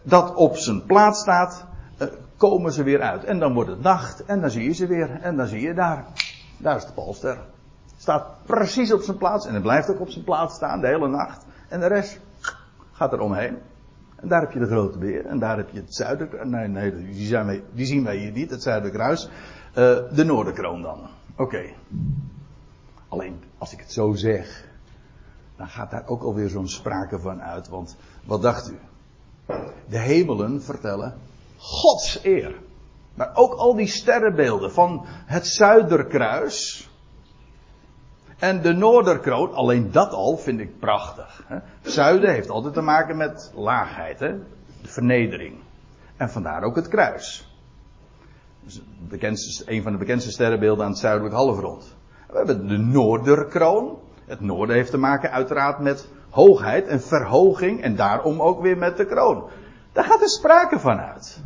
dat 0.02 0.34
op 0.34 0.56
zijn 0.56 0.84
plaats 0.84 1.20
staat, 1.20 1.64
eh, 1.98 2.08
komen 2.36 2.72
ze 2.72 2.82
weer 2.82 3.00
uit. 3.00 3.24
En 3.24 3.38
dan 3.38 3.54
wordt 3.54 3.70
het 3.70 3.82
nacht 3.82 4.24
en 4.24 4.40
dan 4.40 4.50
zie 4.50 4.64
je 4.64 4.72
ze 4.72 4.86
weer. 4.86 5.20
En 5.20 5.36
dan 5.36 5.46
zie 5.46 5.60
je 5.60 5.74
daar. 5.74 6.04
Daar 6.58 6.76
is 6.76 6.86
de 6.86 6.92
Poolster. 6.92 7.38
Staat 7.96 8.26
precies 8.46 8.92
op 8.92 9.02
zijn 9.02 9.16
plaats. 9.16 9.46
En 9.46 9.54
het 9.54 9.62
blijft 9.62 9.90
ook 9.90 10.00
op 10.00 10.10
zijn 10.10 10.24
plaats 10.24 10.54
staan 10.54 10.80
de 10.80 10.86
hele 10.86 11.08
nacht. 11.08 11.44
En 11.68 11.80
de 11.80 11.86
rest 11.86 12.20
gaat 12.92 13.12
er 13.12 13.20
omheen. 13.20 13.58
En 14.16 14.28
daar 14.28 14.40
heb 14.40 14.52
je 14.52 14.58
de 14.58 14.66
grote 14.66 14.98
beer. 14.98 15.26
En 15.26 15.38
daar 15.38 15.56
heb 15.56 15.70
je 15.70 15.80
het 15.80 15.94
zuiden. 15.94 16.50
Nee, 16.50 16.68
nee, 16.68 16.94
die, 16.94 17.26
zijn 17.26 17.46
wij, 17.46 17.62
die 17.72 17.86
zien 17.86 18.04
wij 18.04 18.16
hier 18.16 18.32
niet, 18.32 18.50
het 18.50 18.62
zuiderkruis. 18.62 19.24
Uh, 19.24 19.98
de 20.12 20.24
noorderkroon 20.24 20.82
dan. 20.82 21.08
Oké. 21.36 21.64
Alleen, 23.08 23.42
als 23.58 23.72
ik 23.72 23.78
het 23.78 23.92
zo 23.92 24.12
zeg. 24.12 24.68
Dan 25.56 25.68
gaat 25.68 25.90
daar 25.90 26.06
ook 26.06 26.22
alweer 26.22 26.48
zo'n 26.48 26.68
sprake 26.68 27.18
van 27.18 27.42
uit. 27.42 27.68
Want, 27.68 27.96
wat 28.24 28.42
dacht 28.42 28.70
u? 28.70 28.78
De 29.88 29.98
hemelen 29.98 30.62
vertellen 30.62 31.14
Gods 31.56 32.24
eer. 32.24 32.54
Maar 33.14 33.30
ook 33.34 33.54
al 33.54 33.74
die 33.74 33.86
sterrenbeelden 33.86 34.72
van 34.72 35.04
het 35.06 35.46
zuiderkruis. 35.46 36.85
En 38.38 38.62
de 38.62 38.72
Noorderkroon, 38.72 39.54
alleen 39.54 39.92
dat 39.92 40.12
al 40.12 40.36
vind 40.36 40.60
ik 40.60 40.78
prachtig. 40.78 41.44
Hè. 41.46 41.58
Zuiden 41.82 42.30
heeft 42.30 42.50
altijd 42.50 42.74
te 42.74 42.80
maken 42.80 43.16
met 43.16 43.52
laagheid, 43.54 44.20
hè? 44.20 44.32
de 44.82 44.88
vernedering. 44.88 45.54
En 46.16 46.30
vandaar 46.30 46.62
ook 46.62 46.76
het 46.76 46.88
kruis. 46.88 47.50
Bekendste, 48.98 49.72
een 49.72 49.82
van 49.82 49.92
de 49.92 49.98
bekendste 49.98 50.30
sterrenbeelden 50.30 50.84
aan 50.84 50.90
het 50.90 51.00
zuidelijk 51.00 51.34
halfrond. 51.34 51.96
We 52.28 52.36
hebben 52.36 52.68
de 52.68 52.78
Noorderkroon. 52.78 53.98
Het 54.26 54.40
noorden 54.40 54.76
heeft 54.76 54.90
te 54.90 54.98
maken 54.98 55.30
uiteraard 55.30 55.78
met 55.78 56.08
hoogheid 56.30 56.86
en 56.86 57.00
verhoging 57.00 57.82
en 57.82 57.96
daarom 57.96 58.40
ook 58.40 58.62
weer 58.62 58.78
met 58.78 58.96
de 58.96 59.06
kroon. 59.06 59.48
Daar 59.92 60.04
gaat 60.04 60.20
er 60.20 60.28
sprake 60.28 60.78
van 60.78 60.98
uit. 60.98 61.40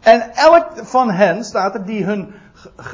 En 0.00 0.30
elk 0.34 0.66
van 0.74 1.10
hen 1.10 1.44
staat 1.44 1.74
er 1.74 1.84
die 1.84 2.04
hun 2.04 2.34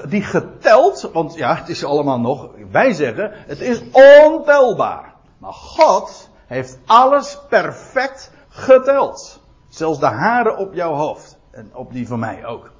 die 0.08 0.22
geteld, 0.22 1.10
want 1.12 1.34
ja, 1.34 1.54
het 1.54 1.68
is 1.68 1.84
allemaal 1.84 2.20
nog, 2.20 2.48
wij 2.70 2.92
zeggen, 2.92 3.30
het 3.34 3.60
is 3.60 3.82
ontelbaar. 3.92 5.14
Maar 5.38 5.52
God 5.52 6.30
heeft 6.46 6.78
alles 6.86 7.38
perfect 7.48 8.30
geteld. 8.48 9.40
Zelfs 9.68 9.98
de 9.98 10.06
haren 10.06 10.56
op 10.56 10.74
jouw 10.74 10.92
hoofd. 10.92 11.38
En 11.50 11.70
op 11.72 11.92
die 11.92 12.06
van 12.06 12.18
mij 12.18 12.46
ook. 12.46 12.70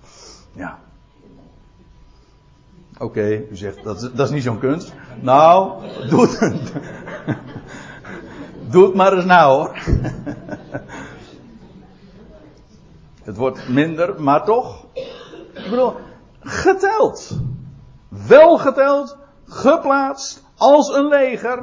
Ja. 0.52 0.78
Oké, 2.98 3.26
u 3.50 3.56
zegt, 3.56 3.84
dat, 3.84 4.10
dat 4.14 4.26
is 4.26 4.34
niet 4.34 4.42
zo'n 4.42 4.58
kunst. 4.58 4.92
Nou, 5.20 5.72
doe 6.08 6.20
het. 6.20 6.72
doe 8.72 8.84
het 8.84 8.94
maar 8.94 9.12
eens 9.12 9.24
nou 9.24 9.52
hoor. 9.56 9.76
het 13.28 13.36
wordt 13.36 13.68
minder, 13.68 14.22
maar 14.22 14.44
toch. 14.44 14.86
Ik 15.52 15.70
bedoel, 15.70 15.94
geteld. 16.44 17.40
Wel 18.08 18.58
geteld, 18.58 19.16
geplaatst 19.46 20.42
als 20.56 20.94
een 20.94 21.06
leger. 21.06 21.62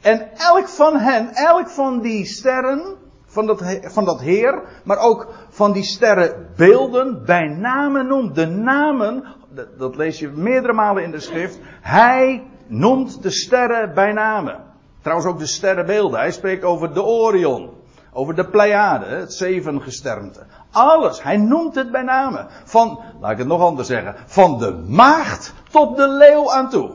En 0.00 0.28
elk 0.36 0.68
van 0.68 0.96
hen, 0.96 1.34
elk 1.34 1.68
van 1.68 2.00
die 2.00 2.24
sterren, 2.24 2.96
van 3.26 3.46
dat, 3.46 3.78
van 3.82 4.04
dat 4.04 4.20
Heer, 4.20 4.62
maar 4.84 4.98
ook 4.98 5.28
van 5.48 5.72
die 5.72 5.82
sterrenbeelden, 5.82 7.24
bij 7.24 7.48
namen 7.48 8.06
noemt. 8.06 8.34
De 8.34 8.46
namen, 8.46 9.24
dat 9.78 9.96
lees 9.96 10.18
je 10.18 10.28
meerdere 10.28 10.72
malen 10.72 11.02
in 11.02 11.10
de 11.10 11.20
schrift. 11.20 11.58
Hij 11.80 12.44
noemt 12.66 13.22
de 13.22 13.30
sterren 13.30 13.94
bij 13.94 14.12
namen. 14.12 14.68
Trouwens 15.00 15.28
ook 15.28 15.38
de 15.38 15.46
sterrenbeelden. 15.46 16.20
Hij 16.20 16.32
spreekt 16.32 16.64
over 16.64 16.94
de 16.94 17.02
Orion. 17.02 17.70
Over 18.12 18.34
de 18.34 18.48
Pleiade, 18.48 19.06
het 19.06 19.32
zevengesternte. 19.32 20.46
Alles. 20.70 21.22
Hij 21.22 21.36
noemt 21.36 21.74
het 21.74 21.90
bij 21.90 22.02
name. 22.02 22.46
Van, 22.64 23.00
laat 23.20 23.30
ik 23.30 23.38
het 23.38 23.46
nog 23.46 23.60
anders 23.60 23.88
zeggen. 23.88 24.14
Van 24.26 24.58
de 24.58 24.72
maagd 24.72 25.54
tot 25.70 25.96
de 25.96 26.08
leeuw 26.08 26.52
aan 26.52 26.70
toe. 26.70 26.90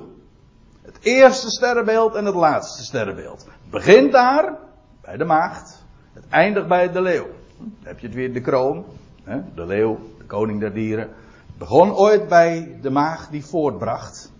Het 0.81 0.97
eerste 1.01 1.49
sterrenbeeld 1.49 2.15
en 2.15 2.25
het 2.25 2.35
laatste 2.35 2.83
sterrenbeeld. 2.83 3.47
Begint 3.69 4.11
daar, 4.11 4.53
bij 5.01 5.17
de 5.17 5.25
maagd. 5.25 5.83
Het 6.13 6.23
eindigt 6.29 6.67
bij 6.67 6.91
de 6.91 7.01
leeuw. 7.01 7.27
Dan 7.57 7.71
heb 7.83 7.99
je 7.99 8.07
het 8.07 8.15
weer 8.15 8.33
de 8.33 8.41
kroon. 8.41 8.85
Hè? 9.23 9.41
De 9.55 9.65
leeuw, 9.65 9.99
de 10.17 10.23
koning 10.23 10.59
der 10.59 10.73
dieren. 10.73 11.09
Begon 11.57 11.93
ooit 11.93 12.27
bij 12.27 12.77
de 12.81 12.89
maagd 12.89 13.31
die 13.31 13.45
voortbracht. 13.45 14.31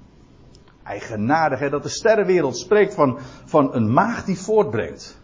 Eigenaardig 0.84 1.60
hè, 1.60 1.70
dat 1.70 1.84
de 1.84 1.90
sterrenwereld 1.90 2.58
spreekt 2.58 2.94
van, 2.94 3.20
van 3.46 3.74
een 3.74 3.94
maagd 3.94 4.26
die 4.26 4.40
voortbrengt. 4.40 5.18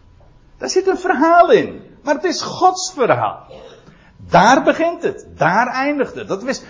Daar 0.56 0.68
zit 0.68 0.86
een 0.86 0.98
verhaal 0.98 1.50
in. 1.50 1.80
Maar 2.02 2.14
het 2.14 2.24
is 2.24 2.40
Gods 2.42 2.92
verhaal. 2.92 3.46
Daar 4.28 4.62
begint 4.62 5.02
het. 5.02 5.26
Daar 5.36 5.66
eindigt 5.66 6.14
het. 6.14 6.28
Dat, 6.28 6.64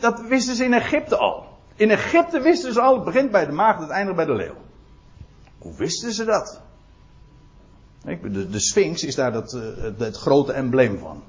dat 0.00 0.20
wisten 0.28 0.56
ze 0.56 0.64
in 0.64 0.72
Egypte 0.72 1.16
al. 1.16 1.46
In 1.76 1.90
Egypte 1.90 2.40
wisten 2.40 2.72
ze 2.72 2.80
al, 2.80 2.94
het 2.94 3.04
begint 3.04 3.30
bij 3.30 3.46
de 3.46 3.52
maagd, 3.52 3.80
het 3.80 3.90
eindigt 3.90 4.16
bij 4.16 4.26
de 4.26 4.34
leeuw. 4.34 4.56
Hoe 5.58 5.74
wisten 5.76 6.12
ze 6.12 6.24
dat? 6.24 6.60
De, 8.04 8.48
de 8.48 8.58
Sphinx 8.58 9.04
is 9.04 9.14
daar 9.14 9.32
dat, 9.32 9.52
eh, 9.52 9.62
het 9.98 10.16
grote 10.16 10.52
embleem 10.52 10.98
van. 10.98 11.22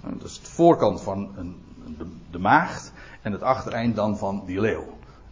Dat 0.00 0.28
is 0.28 0.40
de 0.40 0.50
voorkant 0.50 1.02
van 1.02 1.34
een, 1.36 1.56
de, 1.98 2.06
de 2.30 2.38
maagd 2.38 2.92
en 3.22 3.32
het 3.32 3.42
achtereind 3.42 3.96
dan 3.96 4.18
van 4.18 4.42
die 4.46 4.60
leeuw. 4.60 4.84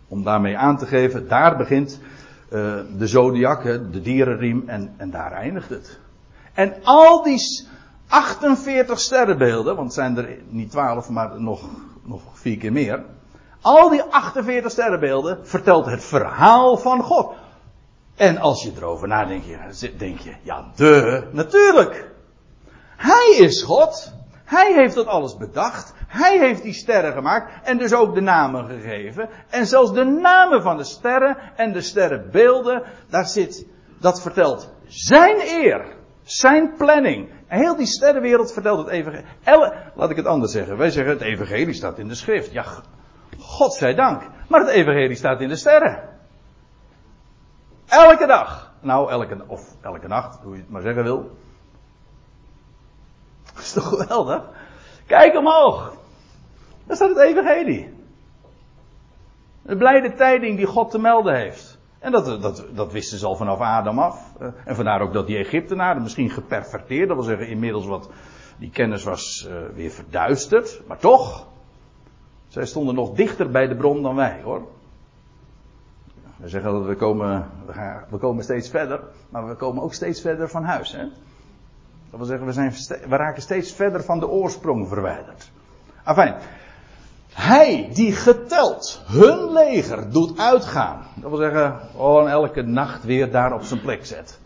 Om 0.09 0.23
daarmee 0.23 0.59
aan 0.59 0.79
te 0.79 0.87
geven, 0.87 1.29
daar 1.29 1.57
begint 1.57 1.99
uh, 2.45 2.77
de 2.99 3.07
zodiac, 3.07 3.63
de 3.63 4.01
dierenriem, 4.01 4.63
en, 4.67 4.95
en 4.97 5.11
daar 5.11 5.33
eindigt 5.33 5.69
het. 5.69 5.99
En 6.53 6.75
al 6.83 7.23
die 7.23 7.67
48 8.15 9.01
sterrenbeelden, 9.01 9.77
want 9.77 9.95
zijn 9.95 10.17
er 10.17 10.39
niet 10.49 10.71
12, 10.71 11.09
maar 11.09 11.41
nog, 11.41 11.63
nog 12.03 12.23
vier 12.33 12.59
keer 12.59 12.73
meer. 12.73 13.05
Al 13.61 13.89
die 13.89 14.03
48 14.03 14.71
sterrenbeelden 14.71 15.47
vertelt 15.47 15.87
het 15.87 16.05
verhaal 16.05 16.77
van 16.77 17.03
God. 17.03 17.35
En 18.17 18.39
als 18.39 18.63
je 18.63 18.73
erover 18.77 19.09
nadenkt, 19.09 19.47
denk 19.99 20.19
je, 20.19 20.35
ja, 20.43 20.65
de, 20.75 21.29
natuurlijk. 21.33 22.11
Hij 22.97 23.37
is 23.39 23.63
God. 23.63 24.13
Hij 24.45 24.73
heeft 24.75 24.95
dat 24.95 25.07
alles 25.07 25.37
bedacht. 25.37 25.93
Hij 26.07 26.39
heeft 26.39 26.63
die 26.63 26.73
sterren 26.73 27.13
gemaakt 27.13 27.53
en 27.63 27.79
dus 27.79 27.95
ook 27.95 28.15
de 28.15 28.21
namen 28.21 28.67
gegeven. 28.67 29.29
En 29.51 29.67
zelfs 29.67 29.93
de 29.93 30.05
namen 30.05 30.63
van 30.63 30.77
de 30.77 30.85
sterren 30.85 31.37
en 31.57 31.73
de 31.73 31.81
sterrenbeelden, 31.81 32.83
daar 33.09 33.27
zit, 33.27 33.67
dat 34.01 34.23
vertelt 34.23 34.73
zijn 34.87 35.37
eer. 35.41 36.03
Zijn 36.25 36.75
planning. 36.77 37.31
Heel 37.47 37.77
die 37.77 37.87
sterrenwereld 37.87 38.53
vertelt 38.53 38.79
het 38.79 38.89
evangelie. 38.89 39.25
Laat 39.95 40.11
ik 40.11 40.17
het 40.17 40.27
anders 40.27 40.53
zeggen. 40.53 40.77
Wij 40.77 40.91
zeggen 40.91 41.13
het 41.13 41.23
evangelie 41.23 41.75
staat 41.75 41.99
in 41.99 42.09
de 42.09 42.15
schrift. 42.15 42.53
Ja, 42.53 42.65
God 43.39 43.75
zij 43.75 43.95
dank. 43.95 44.23
Maar 44.49 44.61
het 44.61 44.69
evangelie 44.69 45.17
staat 45.17 45.41
in 45.41 45.49
de 45.49 45.57
sterren. 45.57 46.09
Elke 47.87 48.27
dag. 48.27 48.73
Nou, 48.81 49.11
elke, 49.11 49.45
of 49.47 49.77
elke 49.83 50.09
nacht, 50.09 50.43
hoe 50.43 50.55
je 50.55 50.61
het 50.61 50.71
maar 50.71 50.83
zeggen 50.83 51.03
wil. 51.03 51.37
Dat 53.55 53.63
is 53.65 53.73
toch 53.73 53.89
geweldig? 53.89 54.43
Kijk 55.07 55.37
omhoog. 55.37 55.97
Daar 56.85 56.97
staat 56.97 57.09
het 57.09 57.19
evangelie. 57.19 57.95
De 59.63 59.77
blijde 59.77 60.15
tijding 60.15 60.57
die 60.57 60.67
God 60.67 60.91
te 60.91 60.99
melden 60.99 61.35
heeft. 61.35 61.74
En 62.05 62.11
dat, 62.11 62.43
dat, 62.43 62.65
dat 62.75 62.93
wisten 62.93 63.19
ze 63.19 63.27
al 63.27 63.37
vanaf 63.37 63.61
Adam 63.61 63.99
af. 63.99 64.33
Eh, 64.39 64.49
en 64.65 64.75
vandaar 64.75 65.01
ook 65.01 65.13
dat 65.13 65.27
die 65.27 65.37
Egyptenaren 65.37 66.03
misschien 66.03 66.31
geperverteerd, 66.31 67.09
dat 67.09 67.17
wil 67.17 67.27
zeggen 67.27 67.49
inmiddels 67.49 67.87
wat, 67.87 68.11
die 68.59 68.71
kennis 68.71 69.05
was 69.05 69.49
uh, 69.49 69.57
weer 69.75 69.91
verduisterd. 69.91 70.83
Maar 70.87 70.99
toch, 70.99 71.47
zij 72.49 72.67
stonden 72.67 72.95
nog 72.95 73.15
dichter 73.15 73.51
bij 73.51 73.67
de 73.69 73.77
bron 73.77 74.03
dan 74.03 74.15
wij 74.15 74.41
hoor. 74.43 74.69
We 76.37 76.49
zeggen 76.49 76.73
dat 76.73 76.87
we 76.87 76.97
komen, 76.97 77.51
we, 77.67 77.73
gaan, 77.73 78.05
we 78.11 78.19
komen 78.19 78.45
steeds 78.45 78.71
verder, 78.71 79.01
maar 79.29 79.49
we 79.49 79.55
komen 79.55 79.83
ook 79.83 79.95
steeds 79.95 80.21
verder 80.21 80.49
van 80.49 80.65
huis. 80.65 80.93
Hè? 80.93 81.05
Dat 82.11 82.19
wil 82.19 82.25
zeggen, 82.25 82.47
we, 82.47 82.53
zijn, 82.53 82.73
we 83.09 83.17
raken 83.17 83.43
steeds 83.43 83.73
verder 83.73 84.03
van 84.03 84.19
de 84.19 84.29
oorsprong 84.29 84.89
verwijderd. 84.89 85.51
Afijn, 86.03 86.35
hij 87.35 87.91
die 87.93 88.13
geteld 88.13 89.03
hun 89.07 89.53
leger 89.53 90.11
doet 90.11 90.39
uitgaan. 90.39 91.07
Dat 91.15 91.31
wil 91.31 91.39
zeggen, 91.39 91.81
gewoon 91.91 92.29
elke 92.29 92.63
nacht 92.63 93.05
weer 93.05 93.31
daar 93.31 93.53
op 93.53 93.63
zijn 93.63 93.81
plek 93.81 94.07
zet. 94.07 94.41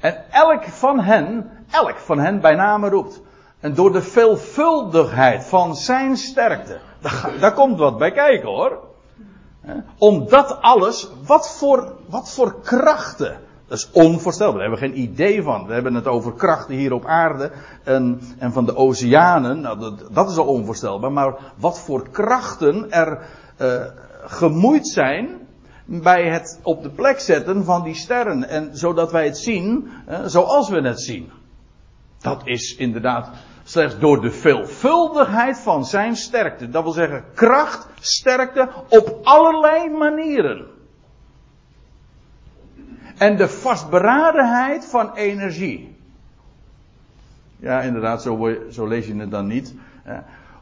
En 0.00 0.24
elk 0.30 0.64
van 0.64 1.00
hen, 1.00 1.50
elk 1.70 1.96
van 1.96 2.18
hen 2.18 2.40
bij 2.40 2.54
name 2.54 2.88
roept. 2.88 3.20
En 3.60 3.74
door 3.74 3.92
de 3.92 4.02
veelvuldigheid 4.02 5.44
van 5.44 5.76
zijn 5.76 6.16
sterkte. 6.16 6.78
Daar, 7.00 7.32
daar 7.40 7.52
komt 7.52 7.78
wat 7.78 7.98
bij 7.98 8.12
kijken 8.12 8.48
hoor. 8.48 8.78
Omdat 9.98 10.60
alles, 10.60 11.08
wat 11.26 11.56
voor, 11.56 11.94
wat 12.08 12.34
voor 12.34 12.60
krachten 12.62 13.38
dat 13.68 13.78
is 13.78 13.90
onvoorstelbaar. 13.90 14.58
Daar 14.58 14.68
hebben 14.70 14.88
we 14.88 14.94
geen 14.94 15.02
idee 15.02 15.42
van. 15.42 15.66
We 15.66 15.72
hebben 15.72 15.94
het 15.94 16.06
over 16.06 16.32
krachten 16.32 16.74
hier 16.74 16.92
op 16.92 17.04
aarde 17.04 17.50
en, 17.84 18.20
en 18.38 18.52
van 18.52 18.64
de 18.64 18.76
oceanen. 18.76 19.60
Nou, 19.60 19.78
dat, 19.78 20.08
dat, 20.10 20.30
is 20.30 20.36
al 20.36 20.46
onvoorstelbaar. 20.46 21.12
Maar 21.12 21.34
wat 21.56 21.80
voor 21.80 22.08
krachten 22.10 22.90
er 22.90 23.18
uh, 23.60 23.84
gemoeid 24.24 24.88
zijn 24.88 25.28
bij 25.84 26.30
het 26.30 26.60
op 26.62 26.82
de 26.82 26.90
plek 26.90 27.20
zetten 27.20 27.64
van 27.64 27.82
die 27.82 27.94
sterren. 27.94 28.48
En 28.48 28.76
zodat 28.76 29.12
wij 29.12 29.24
het 29.24 29.38
zien 29.38 29.88
uh, 30.08 30.18
zoals 30.24 30.68
we 30.68 30.80
het 30.80 31.00
zien. 31.00 31.30
Dat 32.20 32.40
is 32.44 32.76
inderdaad 32.76 33.30
slechts 33.64 33.98
door 33.98 34.20
de 34.20 34.30
veelvuldigheid 34.30 35.58
van 35.58 35.84
zijn 35.84 36.16
sterkte. 36.16 36.68
Dat 36.68 36.82
wil 36.82 36.92
zeggen 36.92 37.24
kracht, 37.34 37.86
sterkte 38.00 38.68
op 38.88 39.18
allerlei 39.22 39.90
manieren. 39.90 40.73
En 43.18 43.36
de 43.36 43.48
vastberadenheid 43.48 44.86
van 44.86 45.14
energie. 45.14 45.96
Ja, 47.56 47.80
inderdaad, 47.80 48.22
zo, 48.22 48.56
zo 48.70 48.86
lees 48.86 49.06
je 49.06 49.16
het 49.16 49.30
dan 49.30 49.46
niet. 49.46 49.74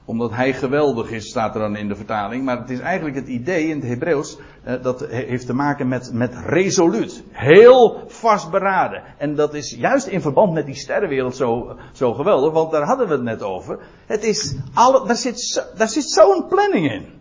omdat 0.04 0.30
hij 0.30 0.52
geweldig 0.52 1.10
is, 1.10 1.28
staat 1.28 1.54
er 1.54 1.60
dan 1.60 1.76
in 1.76 1.88
de 1.88 1.96
vertaling. 1.96 2.44
Maar 2.44 2.58
het 2.58 2.70
is 2.70 2.78
eigenlijk 2.78 3.16
het 3.16 3.28
idee 3.28 3.68
in 3.68 3.76
het 3.76 3.88
Hebreeuws. 3.88 4.38
dat 4.82 5.06
heeft 5.06 5.46
te 5.46 5.54
maken 5.54 5.88
met, 5.88 6.12
met 6.12 6.34
resoluut. 6.46 7.22
Heel 7.30 8.02
vastberaden. 8.06 9.02
En 9.18 9.34
dat 9.34 9.54
is 9.54 9.74
juist 9.74 10.06
in 10.06 10.20
verband 10.20 10.52
met 10.52 10.66
die 10.66 10.74
sterrenwereld 10.74 11.36
zo, 11.36 11.76
zo 11.92 12.12
geweldig. 12.14 12.52
Want 12.52 12.70
daar 12.70 12.84
hadden 12.84 13.06
we 13.06 13.12
het 13.12 13.22
net 13.22 13.42
over. 13.42 13.78
Het 14.06 14.24
is 14.24 14.56
alle, 14.74 15.06
daar 15.06 15.16
zit, 15.16 15.66
daar 15.76 15.88
zit 15.88 16.10
zo'n 16.10 16.46
planning 16.48 16.92
in. 16.92 17.20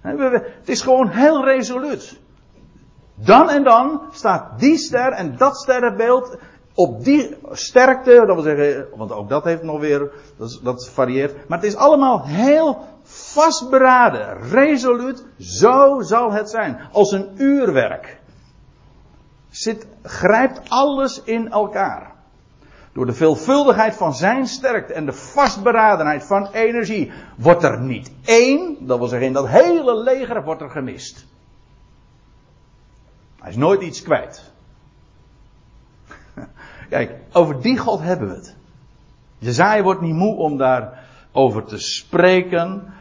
Het 0.00 0.68
is 0.68 0.80
gewoon 0.80 1.08
heel 1.08 1.44
resoluut. 1.44 2.20
Dan 3.16 3.50
en 3.50 3.64
dan 3.64 4.00
staat 4.12 4.58
die 4.58 4.76
ster 4.76 5.12
en 5.12 5.36
dat 5.36 5.56
sterrenbeeld 5.56 6.36
op 6.74 7.04
die 7.04 7.36
sterkte, 7.50 8.24
dat 8.26 8.34
wil 8.34 8.44
zeggen, 8.44 8.86
want 8.96 9.12
ook 9.12 9.28
dat 9.28 9.44
heeft 9.44 9.62
nog 9.62 9.80
weer, 9.80 10.10
dat, 10.38 10.60
dat 10.62 10.88
varieert. 10.88 11.48
Maar 11.48 11.58
het 11.58 11.66
is 11.66 11.76
allemaal 11.76 12.26
heel 12.26 12.84
vastberaden, 13.02 14.50
resoluut, 14.50 15.24
zo 15.38 16.00
zal 16.00 16.32
het 16.32 16.50
zijn. 16.50 16.80
Als 16.92 17.12
een 17.12 17.30
uurwerk. 17.36 18.20
Zit, 19.50 19.86
grijpt 20.02 20.60
alles 20.68 21.22
in 21.22 21.50
elkaar. 21.50 22.14
Door 22.92 23.06
de 23.06 23.12
veelvuldigheid 23.12 23.94
van 23.94 24.14
zijn 24.14 24.46
sterkte 24.46 24.92
en 24.92 25.06
de 25.06 25.12
vastberadenheid 25.12 26.24
van 26.24 26.48
energie 26.52 27.12
wordt 27.36 27.62
er 27.62 27.80
niet 27.80 28.12
één, 28.24 28.76
dat 28.80 28.98
wil 28.98 29.06
zeggen 29.08 29.26
in 29.26 29.32
dat 29.32 29.48
hele 29.48 30.02
leger 30.02 30.44
wordt 30.44 30.62
er 30.62 30.70
gemist. 30.70 31.26
Hij 33.46 33.54
is 33.54 33.60
nooit 33.60 33.82
iets 33.82 34.02
kwijt. 34.02 34.52
Kijk, 36.90 37.14
over 37.32 37.60
die 37.60 37.78
God 37.78 38.00
hebben 38.00 38.28
we 38.28 38.34
het. 38.34 38.56
Jezaja 39.38 39.82
wordt 39.82 40.00
niet 40.00 40.14
moe 40.14 40.36
om 40.36 40.56
daarover 40.56 41.64
te 41.64 41.78
spreken. 41.78 42.92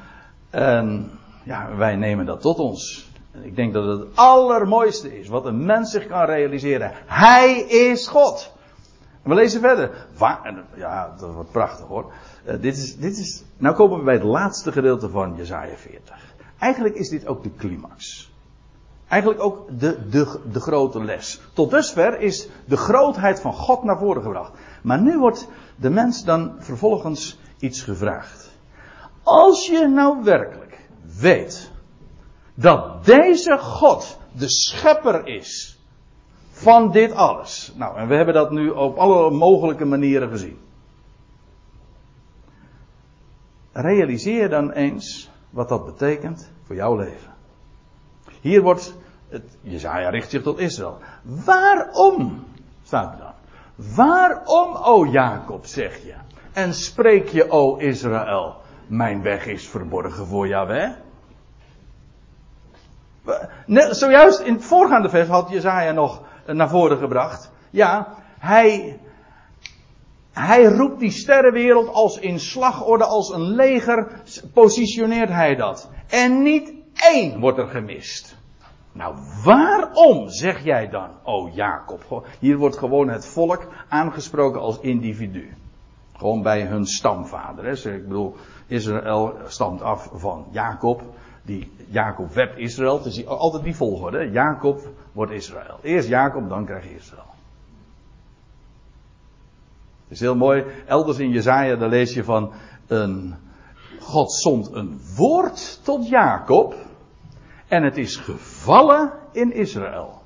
En 0.49 1.11
ja, 1.43 1.75
wij 1.75 1.95
nemen 1.95 2.25
dat 2.25 2.41
tot 2.41 2.59
ons. 2.59 3.09
Ik 3.41 3.55
denk 3.55 3.73
dat 3.73 3.85
het 3.85 3.99
het 3.99 4.15
allermooiste 4.15 5.19
is 5.19 5.27
wat 5.27 5.45
een 5.45 5.65
mens 5.65 5.91
zich 5.91 6.07
kan 6.07 6.25
realiseren. 6.25 6.91
Hij 7.05 7.59
is 7.59 8.07
God. 8.07 8.53
We 9.21 9.33
lezen 9.33 9.61
verder. 9.61 10.07
Ja, 10.75 11.15
dat 11.19 11.33
wordt 11.33 11.51
prachtig 11.51 11.85
hoor. 11.85 12.11
Uh, 12.47 12.53
dit 12.61 12.77
is, 12.77 12.97
dit 12.97 13.17
is, 13.17 13.43
nou 13.57 13.75
komen 13.75 13.97
we 13.97 14.03
bij 14.03 14.13
het 14.13 14.23
laatste 14.23 14.71
gedeelte 14.71 15.09
van 15.09 15.35
Jezaja 15.35 15.75
40. 15.75 16.35
Eigenlijk 16.59 16.95
is 16.95 17.09
dit 17.09 17.27
ook 17.27 17.43
de 17.43 17.55
climax. 17.55 18.33
Eigenlijk 19.15 19.43
ook 19.43 19.79
de, 19.79 20.09
de, 20.09 20.39
de 20.51 20.59
grote 20.59 21.03
les. 21.03 21.41
Tot 21.53 21.71
dusver 21.71 22.19
is 22.19 22.49
de 22.65 22.77
grootheid 22.77 23.41
van 23.41 23.53
God 23.53 23.83
naar 23.83 23.97
voren 23.97 24.21
gebracht. 24.21 24.51
Maar 24.83 25.01
nu 25.01 25.19
wordt 25.19 25.47
de 25.75 25.89
mens 25.89 26.23
dan 26.23 26.55
vervolgens 26.59 27.39
iets 27.59 27.81
gevraagd. 27.81 28.51
Als 29.23 29.67
je 29.67 29.87
nou 29.87 30.23
werkelijk 30.23 30.87
weet 31.19 31.71
dat 32.55 33.05
deze 33.05 33.57
God 33.57 34.19
de 34.31 34.49
schepper 34.49 35.27
is 35.27 35.79
van 36.51 36.91
dit 36.91 37.11
alles. 37.11 37.73
Nou, 37.75 37.97
en 37.97 38.07
we 38.07 38.15
hebben 38.15 38.33
dat 38.33 38.51
nu 38.51 38.69
op 38.69 38.97
alle 38.97 39.31
mogelijke 39.31 39.85
manieren 39.85 40.29
gezien. 40.29 40.57
Realiseer 43.71 44.49
dan 44.49 44.71
eens 44.71 45.29
wat 45.49 45.69
dat 45.69 45.85
betekent 45.85 46.51
voor 46.65 46.75
jouw 46.75 46.95
leven. 46.95 47.33
Hier 48.41 48.61
wordt, 48.61 48.95
het, 49.29 49.43
Jezaja 49.61 50.09
richt 50.09 50.29
zich 50.29 50.41
tot 50.41 50.59
Israël. 50.59 50.97
Waarom, 51.21 52.45
staat 52.83 53.13
er 53.13 53.19
dan. 53.19 53.33
Waarom, 53.95 54.75
o 54.75 55.05
Jacob, 55.05 55.65
zeg 55.65 56.03
je. 56.03 56.13
En 56.53 56.73
spreek 56.73 57.27
je, 57.27 57.49
o 57.49 57.75
Israël, 57.75 58.55
mijn 58.87 59.21
weg 59.21 59.45
is 59.45 59.67
verborgen 59.67 60.27
voor 60.27 60.47
Yahweh. 60.47 60.89
Zojuist 63.91 64.39
in 64.39 64.53
het 64.53 64.63
voorgaande 64.63 65.09
vers 65.09 65.27
had 65.27 65.49
Jezaja 65.49 65.91
nog 65.91 66.21
naar 66.45 66.69
voren 66.69 66.97
gebracht. 66.97 67.51
Ja, 67.69 68.07
hij, 68.39 68.99
hij 70.31 70.63
roept 70.63 70.99
die 70.99 71.11
sterrenwereld 71.11 71.93
als 71.93 72.19
in 72.19 72.39
slagorde, 72.39 73.05
als 73.05 73.33
een 73.33 73.55
leger, 73.55 74.21
positioneert 74.53 75.29
hij 75.29 75.55
dat. 75.55 75.89
En 76.07 76.41
niet 76.41 76.73
één 76.93 77.39
wordt 77.39 77.57
er 77.57 77.67
gemist. 77.67 78.35
Nou, 78.95 79.15
waarom 79.43 80.29
zeg 80.29 80.63
jij 80.63 80.89
dan, 80.89 81.09
oh 81.23 81.55
Jacob? 81.55 82.27
Hier 82.39 82.57
wordt 82.57 82.77
gewoon 82.77 83.09
het 83.09 83.25
volk 83.25 83.67
aangesproken 83.89 84.61
als 84.61 84.79
individu. 84.79 85.53
Gewoon 86.13 86.41
bij 86.41 86.61
hun 86.61 86.85
stamvader. 86.85 87.65
Hè. 87.65 87.93
Ik 87.93 88.07
bedoel, 88.07 88.35
Israël 88.67 89.33
stamt 89.47 89.81
af 89.81 90.09
van 90.13 90.45
Jacob. 90.51 91.01
Die 91.43 91.71
Jacob 91.87 92.33
werd 92.33 92.57
Israël. 92.57 92.97
Het 92.97 93.05
is 93.05 93.25
altijd 93.25 93.63
die 93.63 93.75
volgorde. 93.75 94.29
Jacob 94.31 94.87
wordt 95.11 95.31
Israël. 95.31 95.79
Eerst 95.81 96.07
Jacob, 96.07 96.49
dan 96.49 96.65
krijg 96.65 96.83
je 96.83 96.95
Israël. 96.95 97.33
Het 100.03 100.11
is 100.11 100.19
heel 100.19 100.35
mooi. 100.35 100.65
Elders 100.85 101.19
in 101.19 101.29
Jezaja, 101.29 101.75
daar 101.75 101.89
lees 101.89 102.13
je 102.13 102.23
van 102.23 102.51
een 102.87 103.35
God 103.99 104.33
zond 104.33 104.73
een 104.73 104.99
woord 105.15 105.83
tot 105.83 106.09
Jacob. 106.09 106.75
En 107.67 107.83
het 107.83 107.97
is 107.97 108.15
gevallen 108.15 109.11
in 109.31 109.53
Israël. 109.53 110.21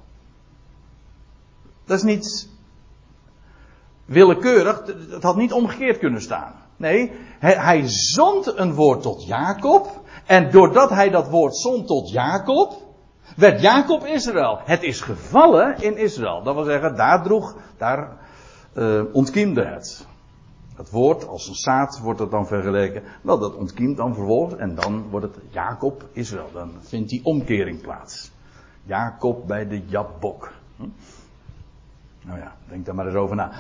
Dat 1.86 1.98
is 1.98 2.04
niet 2.04 2.50
willekeurig. 4.06 4.84
Het 5.10 5.24
had 5.24 5.36
niet 5.36 5.54
omgekeerd 5.54 5.98
kunnen 5.98 6.22
staan. 6.22 6.54
Nee, 6.78 7.12
hij, 7.40 7.84
zond 7.86 8.58
een 8.58 8.74
woord 8.74 9.02
tot 9.02 9.26
Jacob. 9.26 10.02
En 10.26 10.52
doordat 10.52 10.90
hij 10.90 11.10
dat 11.10 11.30
woord 11.30 11.56
zond 11.56 11.88
tot 11.88 12.10
Jacob, 12.10 12.74
werd 13.36 13.62
Jacob 13.62 14.06
Israël. 14.06 14.60
Het 14.64 14.84
is 14.84 15.02
gevallen 15.02 15.82
in 15.82 15.98
Israël. 15.98 16.44
Dat 16.44 16.56
wil 16.56 16.64
zeggen, 16.64 16.96
daar 16.96 17.24
droeg, 17.24 17.56
daar 17.78 18.18
uh, 18.74 19.02
ontkiemde 19.12 19.66
het. 19.66 20.08
Het 20.80 20.90
woord 20.90 21.28
als 21.28 21.48
een 21.48 21.56
zaad 21.56 22.00
wordt 22.00 22.20
het 22.20 22.32
dan 22.32 22.48
vergeleken. 22.48 23.04
Wel, 23.22 23.40
dat 23.40 23.56
ontkiemt 23.56 23.98
dan 23.98 24.14
vervolgens 24.14 24.56
en 24.56 24.76
dan 24.76 25.10
wordt 25.10 25.26
het 25.26 25.44
Jacob 25.50 26.06
Israël. 26.12 26.50
Dan 26.54 26.72
vindt 26.80 27.10
die 27.10 27.26
omkering 27.26 27.82
plaats. 27.82 28.32
Jacob 28.84 29.48
bij 29.48 29.68
de 29.68 29.86
Jabok. 29.86 30.52
Hm? 30.76 30.88
Nou 32.22 32.40
ja, 32.40 32.56
denk 32.68 32.86
daar 32.86 32.96
maar 32.96 33.06
eens 33.06 33.16
over 33.16 33.36
na. 33.36 33.52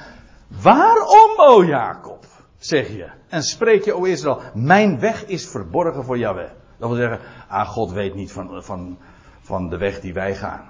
Waarom, 0.62 1.32
o 1.38 1.63
Jacob, 1.63 2.25
zeg 2.58 2.88
je, 2.88 3.10
en 3.27 3.43
spreek 3.43 3.84
je, 3.84 3.95
o 3.95 4.03
Israël, 4.03 4.41
mijn 4.53 4.99
weg 4.99 5.25
is 5.25 5.47
verborgen 5.47 6.03
voor 6.03 6.17
Yahweh. 6.17 6.49
Dat 6.77 6.89
wil 6.89 6.97
zeggen, 6.97 7.19
ah, 7.47 7.67
God 7.67 7.91
weet 7.91 8.15
niet 8.15 8.32
van, 8.32 8.63
van, 8.63 8.97
van 9.39 9.69
de 9.69 9.77
weg 9.77 9.99
die 9.99 10.13
wij 10.13 10.36
gaan. 10.36 10.69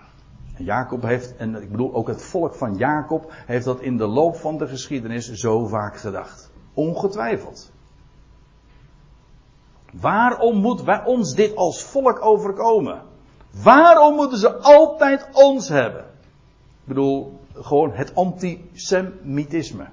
Jacob 0.64 1.02
heeft, 1.02 1.36
en 1.36 1.56
ik 1.56 1.72
bedoel 1.72 1.94
ook 1.94 2.08
het 2.08 2.22
volk 2.22 2.56
van 2.56 2.76
Jacob, 2.76 3.34
heeft 3.46 3.66
dat 3.66 3.82
in 3.82 3.98
de 3.98 4.08
loop 4.08 4.36
van 4.36 4.58
de 4.58 4.68
geschiedenis 4.68 5.32
zo 5.32 5.68
vaak 5.68 5.98
gedacht. 5.98 6.52
Ongetwijfeld. 6.74 7.72
Waarom 9.92 10.58
moet 10.58 10.82
wij 10.82 11.04
ons 11.06 11.34
dit 11.34 11.56
als 11.56 11.84
volk 11.84 12.26
overkomen? 12.26 13.02
Waarom 13.64 14.16
moeten 14.16 14.38
ze 14.38 14.58
altijd 14.58 15.28
ons 15.34 15.70
hebben? 15.70 16.02
Ik 16.02 16.86
bedoel, 16.86 17.40
gewoon 17.54 17.92
het 17.92 18.16
antisemitisme. 18.16 19.88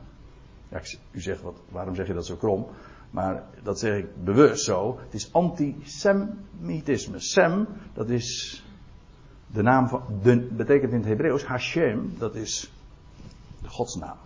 Ja, 0.69 0.81
u 1.11 1.21
zegt, 1.21 1.43
wat, 1.43 1.57
waarom 1.69 1.95
zeg 1.95 2.07
je 2.07 2.15
dat 2.15 2.27
zo 2.27 2.37
krom? 2.37 2.67
Maar 3.11 3.45
dat 3.63 3.79
zeg 3.79 3.97
ik 3.97 4.25
bewust 4.25 4.65
zo. 4.65 4.99
Het 4.99 5.15
is 5.15 5.33
antisemitisme. 5.33 7.21
Sem, 7.21 7.69
dat 7.95 8.11
is 8.11 8.65
de 9.57 9.63
naam 9.63 9.89
van, 9.89 10.03
de, 10.23 10.37
betekent 10.37 10.93
in 10.93 10.99
het 10.99 11.09
Hebreeuws 11.09 11.45
Hashem, 11.45 12.15
dat 12.19 12.35
is 12.35 12.73
de 13.63 13.69
godsnaam. 13.69 14.17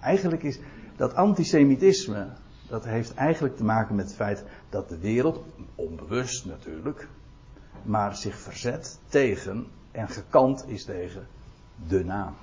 Eigenlijk 0.00 0.42
is 0.42 0.58
dat 0.96 1.14
antisemitisme, 1.14 2.26
dat 2.68 2.84
heeft 2.84 3.14
eigenlijk 3.14 3.56
te 3.56 3.64
maken 3.64 3.94
met 3.94 4.06
het 4.06 4.14
feit 4.14 4.44
dat 4.68 4.88
de 4.88 4.98
wereld, 4.98 5.44
onbewust 5.74 6.46
natuurlijk, 6.46 7.08
maar 7.82 8.16
zich 8.16 8.38
verzet 8.38 8.98
tegen 9.08 9.66
en 9.90 10.08
gekant 10.08 10.68
is 10.68 10.84
tegen 10.84 11.26
de 11.88 12.04
naam. 12.04 12.34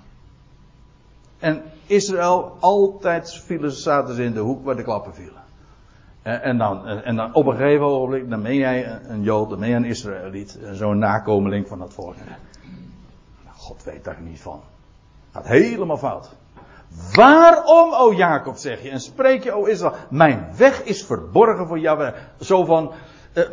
En 1.39 1.63
Israël, 1.85 2.57
altijd 2.59 3.33
vielen 3.33 3.71
ze 3.71 4.23
in 4.23 4.33
de 4.33 4.39
hoek 4.39 4.63
waar 4.63 4.75
de 4.75 4.83
klappen 4.83 5.13
vielen. 5.13 5.40
En 6.21 6.57
dan, 6.57 6.87
en 6.87 7.15
dan 7.15 7.33
op 7.33 7.45
een 7.45 7.55
gegeven 7.55 7.85
ogenblik, 7.85 8.29
dan 8.29 8.41
ben 8.41 8.55
jij 8.55 8.99
een 9.07 9.21
Jood, 9.21 9.49
dan 9.49 9.59
ben 9.59 9.67
jij 9.67 9.77
een 9.77 9.85
Israëliet, 9.85 10.59
zo'n 10.71 10.97
nakomeling 10.97 11.67
van 11.67 11.79
dat 11.79 11.93
volk. 11.93 12.15
God 13.47 13.83
weet 13.83 14.03
daar 14.03 14.21
niet 14.21 14.41
van. 14.41 14.61
Gaat 15.31 15.47
helemaal 15.47 15.97
fout. 15.97 16.29
Waarom, 17.13 17.93
o 17.93 18.13
Jacob, 18.13 18.57
zeg 18.57 18.81
je, 18.81 18.89
en 18.89 19.01
spreek 19.01 19.43
je, 19.43 19.51
o 19.51 19.65
Israël, 19.65 19.95
mijn 20.09 20.47
weg 20.57 20.83
is 20.83 21.05
verborgen 21.05 21.67
voor 21.67 21.79
jou. 21.79 22.13
Zo 22.39 22.65
van, 22.65 22.91
uh, 23.33 23.43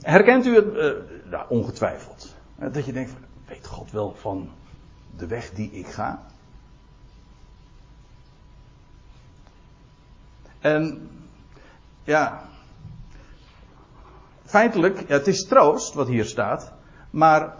herkent 0.00 0.46
u 0.46 0.54
het? 0.54 0.96
Ongetwijfeld. 1.48 2.34
Dat 2.56 2.84
je 2.84 2.92
denkt, 2.92 3.12
weet 3.46 3.66
God 3.66 3.90
wel 3.90 4.14
van 4.20 4.50
de 5.16 5.26
weg 5.26 5.50
die 5.50 5.70
ik 5.70 5.86
ga? 5.86 6.22
En 10.60 11.08
ja, 12.04 12.42
feitelijk, 14.44 14.98
ja, 15.08 15.14
het 15.14 15.26
is 15.26 15.44
troost 15.44 15.94
wat 15.94 16.06
hier 16.06 16.24
staat, 16.24 16.72
maar 17.10 17.54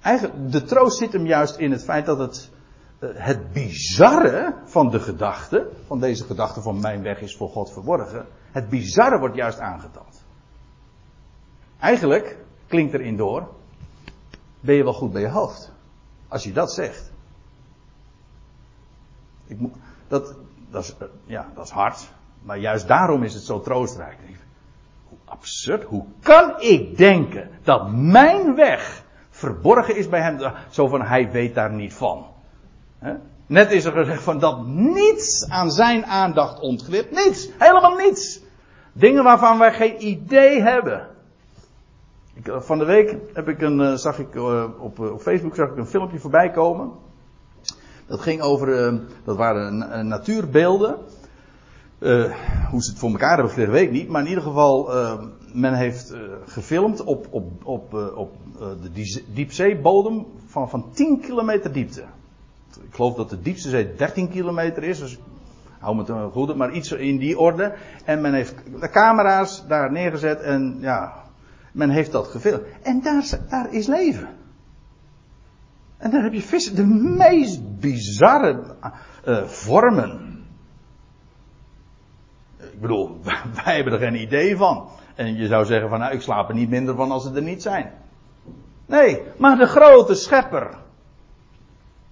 eigenlijk, 0.00 0.52
de 0.52 0.62
troost 0.62 0.98
zit 0.98 1.12
hem 1.12 1.26
juist 1.26 1.56
in 1.56 1.70
het 1.70 1.84
feit 1.84 2.06
dat 2.06 2.18
het, 2.18 2.50
eh, 2.98 3.08
het 3.12 3.52
bizarre 3.52 4.54
van 4.64 4.90
de 4.90 5.00
gedachte, 5.00 5.70
van 5.86 6.00
deze 6.00 6.24
gedachte 6.24 6.60
van 6.60 6.80
mijn 6.80 7.02
weg 7.02 7.20
is 7.20 7.36
voor 7.36 7.48
God 7.48 7.72
verborgen, 7.72 8.26
het 8.52 8.68
bizarre 8.68 9.18
wordt 9.18 9.36
juist 9.36 9.58
aangetoond. 9.58 10.24
Eigenlijk 11.78 12.36
klinkt 12.66 12.94
erin 12.94 13.16
door, 13.16 13.48
ben 14.60 14.74
je 14.74 14.84
wel 14.84 14.92
goed 14.92 15.12
bij 15.12 15.20
je 15.20 15.28
hoofd. 15.28 15.72
Als 16.28 16.44
je 16.44 16.52
dat 16.52 16.72
zegt. 16.72 17.12
Ik 19.46 19.58
moet, 19.58 19.74
dat, 20.08 20.34
dat, 20.70 20.84
is, 20.84 20.96
eh, 20.98 21.06
ja, 21.24 21.50
dat 21.54 21.64
is 21.64 21.70
hard. 21.70 22.08
Maar 22.42 22.58
juist 22.58 22.88
daarom 22.88 23.22
is 23.22 23.34
het 23.34 23.42
zo 23.42 23.60
troostrijk. 23.60 24.16
Hoe 25.08 25.18
absurd. 25.24 25.84
Hoe 25.84 26.04
kan 26.22 26.60
ik 26.60 26.96
denken 26.96 27.50
dat 27.62 27.92
mijn 27.92 28.54
weg 28.54 29.02
verborgen 29.30 29.96
is 29.96 30.08
bij 30.08 30.20
hem? 30.20 30.52
Zo 30.70 30.88
van 30.88 31.02
hij 31.02 31.30
weet 31.30 31.54
daar 31.54 31.72
niet 31.72 31.94
van. 31.94 32.26
Net 33.46 33.70
is 33.70 33.84
er 33.84 33.92
gezegd 33.92 34.22
van 34.22 34.38
dat 34.38 34.66
niets 34.66 35.48
aan 35.48 35.70
zijn 35.70 36.06
aandacht 36.06 36.60
ontglipt. 36.60 37.10
Niets. 37.10 37.48
Helemaal 37.58 37.94
niets. 37.94 38.40
Dingen 38.92 39.24
waarvan 39.24 39.58
wij 39.58 39.72
geen 39.72 40.06
idee 40.06 40.62
hebben. 40.62 41.06
Ik, 42.34 42.48
eh, 42.48 42.60
van 42.60 42.78
de 42.78 42.84
week 42.84 43.16
heb 43.32 43.48
ik 43.48 43.60
een, 43.60 43.80
eh, 43.80 43.94
zag 43.94 44.18
ik 44.18 44.34
op, 44.80 44.98
op 44.98 45.20
Facebook 45.20 45.54
zag 45.54 45.68
ik 45.68 45.76
een 45.76 45.86
filmpje 45.86 46.18
voorbij 46.18 46.50
komen. 46.50 46.90
Dat 48.06 48.20
ging 48.20 48.40
over, 48.40 48.98
dat 49.24 49.36
waren 49.36 50.08
natuurbeelden. 50.08 50.96
Uh, 52.00 52.24
hoe 52.70 52.82
ze 52.82 52.90
het 52.90 52.98
voor 52.98 53.10
elkaar 53.10 53.34
hebben 53.34 53.48
gekregen, 53.48 53.72
weet 53.72 53.86
ik 53.86 53.90
niet. 53.90 54.08
Maar 54.08 54.22
in 54.22 54.28
ieder 54.28 54.42
geval, 54.42 54.96
uh, 54.96 55.22
men 55.52 55.74
heeft 55.74 56.12
uh, 56.12 56.20
gefilmd 56.46 57.04
op, 57.04 57.26
op, 57.30 57.64
op, 57.64 57.94
op 58.14 58.32
de 58.82 59.22
diepzeebodem 59.32 60.26
van, 60.46 60.70
van 60.70 60.90
10 60.92 61.20
kilometer 61.20 61.72
diepte. 61.72 62.00
Ik 62.82 62.94
geloof 62.94 63.14
dat 63.14 63.30
de 63.30 63.40
diepste 63.40 63.68
zee 63.68 63.94
13 63.94 64.28
kilometer 64.28 64.82
is. 64.82 64.98
Dus 64.98 65.18
hou 65.78 65.96
me 65.96 66.02
te 66.02 66.28
goed, 66.32 66.56
maar 66.56 66.72
iets 66.72 66.92
in 66.92 67.18
die 67.18 67.38
orde. 67.38 67.74
En 68.04 68.20
men 68.20 68.34
heeft 68.34 68.54
de 68.80 68.90
camera's 68.90 69.64
daar 69.68 69.92
neergezet 69.92 70.40
en 70.40 70.76
ja, 70.80 71.12
men 71.72 71.90
heeft 71.90 72.12
dat 72.12 72.26
gefilmd. 72.26 72.62
En 72.82 73.00
daar, 73.02 73.38
daar 73.48 73.72
is 73.72 73.86
leven. 73.86 74.28
En 75.96 76.10
dan 76.10 76.22
heb 76.22 76.32
je 76.32 76.42
vissen, 76.42 76.76
de 76.76 76.86
meest 77.16 77.80
bizarre 77.80 78.76
vormen. 79.46 80.29
Ik 82.80 82.86
bedoel, 82.86 83.18
wij 83.64 83.74
hebben 83.74 83.92
er 83.92 83.98
geen 83.98 84.20
idee 84.20 84.56
van. 84.56 84.88
En 85.14 85.36
je 85.36 85.46
zou 85.46 85.64
zeggen 85.64 85.88
van, 85.88 85.98
nou, 85.98 86.12
ik 86.12 86.20
slaap 86.20 86.48
er 86.48 86.54
niet 86.54 86.68
minder 86.68 86.94
van 86.94 87.10
als 87.10 87.22
ze 87.22 87.34
er 87.34 87.42
niet 87.42 87.62
zijn. 87.62 87.92
Nee, 88.86 89.22
maar 89.36 89.58
de 89.58 89.66
grote 89.66 90.14
schepper. 90.14 90.68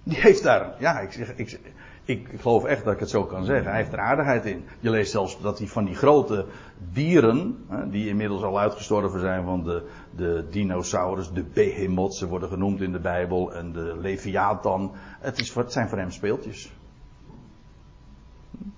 Die 0.03 0.17
heeft 0.17 0.43
daar, 0.43 0.73
ja, 0.79 0.99
ik, 0.99 1.11
zeg, 1.11 1.33
ik, 1.35 1.59
ik, 2.05 2.27
geloof 2.37 2.65
echt 2.65 2.83
dat 2.83 2.93
ik 2.93 2.99
het 2.99 3.09
zo 3.09 3.23
kan 3.23 3.45
zeggen. 3.45 3.67
Hij 3.67 3.79
heeft 3.79 3.93
er 3.93 3.99
aardigheid 3.99 4.45
in. 4.45 4.65
Je 4.79 4.89
leest 4.89 5.11
zelfs 5.11 5.41
dat 5.41 5.57
hij 5.57 5.67
van 5.67 5.85
die 5.85 5.95
grote 5.95 6.45
dieren, 6.91 7.65
die 7.91 8.07
inmiddels 8.07 8.43
al 8.43 8.59
uitgestorven 8.59 9.19
zijn 9.19 9.43
van 9.43 9.63
de, 9.63 9.83
de 10.15 10.45
dinosaurus, 10.49 11.31
de 11.31 11.43
behemoth, 11.43 12.15
ze 12.15 12.27
worden 12.27 12.49
genoemd 12.49 12.81
in 12.81 12.91
de 12.91 12.99
Bijbel, 12.99 13.53
en 13.53 13.71
de 13.71 13.97
leviathan. 14.01 14.91
Het, 15.19 15.39
is, 15.39 15.53
het 15.53 15.71
zijn 15.71 15.89
voor 15.89 15.97
hem 15.97 16.11
speeltjes. 16.11 16.71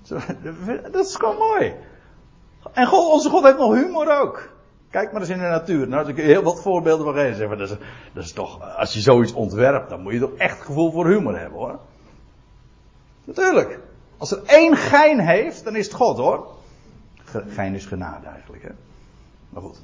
Dat 0.91 1.05
is 1.05 1.15
gewoon 1.15 1.37
mooi. 1.37 1.73
En 2.71 2.87
God, 2.87 3.11
onze 3.11 3.29
God 3.29 3.43
heeft 3.43 3.57
nog 3.57 3.73
humor 3.73 4.19
ook. 4.19 4.49
Kijk 4.89 5.11
maar 5.11 5.21
eens 5.21 5.29
in 5.29 5.37
de 5.37 5.43
natuur. 5.43 5.87
Nou, 5.87 6.05
kun 6.05 6.15
je 6.15 6.21
heel 6.29 6.43
wat 6.43 6.61
voorbeelden 6.61 7.05
van 7.05 7.13
geven. 7.13 7.57
Dat, 7.57 7.69
is, 7.69 7.77
dat 8.13 8.23
is 8.23 8.33
toch, 8.33 8.77
als 8.77 8.93
je 8.93 8.99
zoiets 8.99 9.33
ontwerpt, 9.33 9.89
dan 9.89 10.01
moet 10.01 10.13
je 10.13 10.19
toch 10.19 10.35
echt 10.37 10.61
gevoel 10.61 10.91
voor 10.91 11.07
humor 11.07 11.39
hebben 11.39 11.59
hoor. 11.59 11.79
Natuurlijk. 13.23 13.79
Als 14.17 14.31
er 14.31 14.43
één 14.45 14.75
gein 14.75 15.19
heeft, 15.19 15.63
dan 15.63 15.75
is 15.75 15.85
het 15.85 15.95
God 15.95 16.17
hoor. 16.17 16.47
Gein 17.47 17.73
is 17.73 17.85
genade 17.85 18.27
eigenlijk 18.27 18.63
hè. 18.63 18.71
Maar 19.49 19.61
goed. 19.61 19.81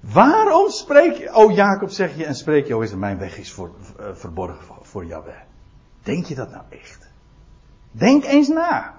Waarom 0.00 0.68
spreek 0.68 1.16
je, 1.16 1.34
oh 1.34 1.54
Jacob 1.54 1.90
zeg 1.90 2.16
je 2.16 2.24
en 2.24 2.34
spreek 2.34 2.66
je, 2.66 2.76
oh 2.76 2.82
is 2.82 2.94
mijn 2.94 3.18
weg 3.18 3.38
is 3.38 3.52
voor, 3.52 3.70
uh, 4.00 4.06
verborgen 4.12 4.64
voor, 4.64 4.78
voor. 4.82 5.34
Denk 6.02 6.26
je 6.26 6.34
dat 6.34 6.50
nou 6.50 6.62
echt? 6.68 7.10
Denk 7.90 8.24
eens 8.24 8.48
na. 8.48 8.94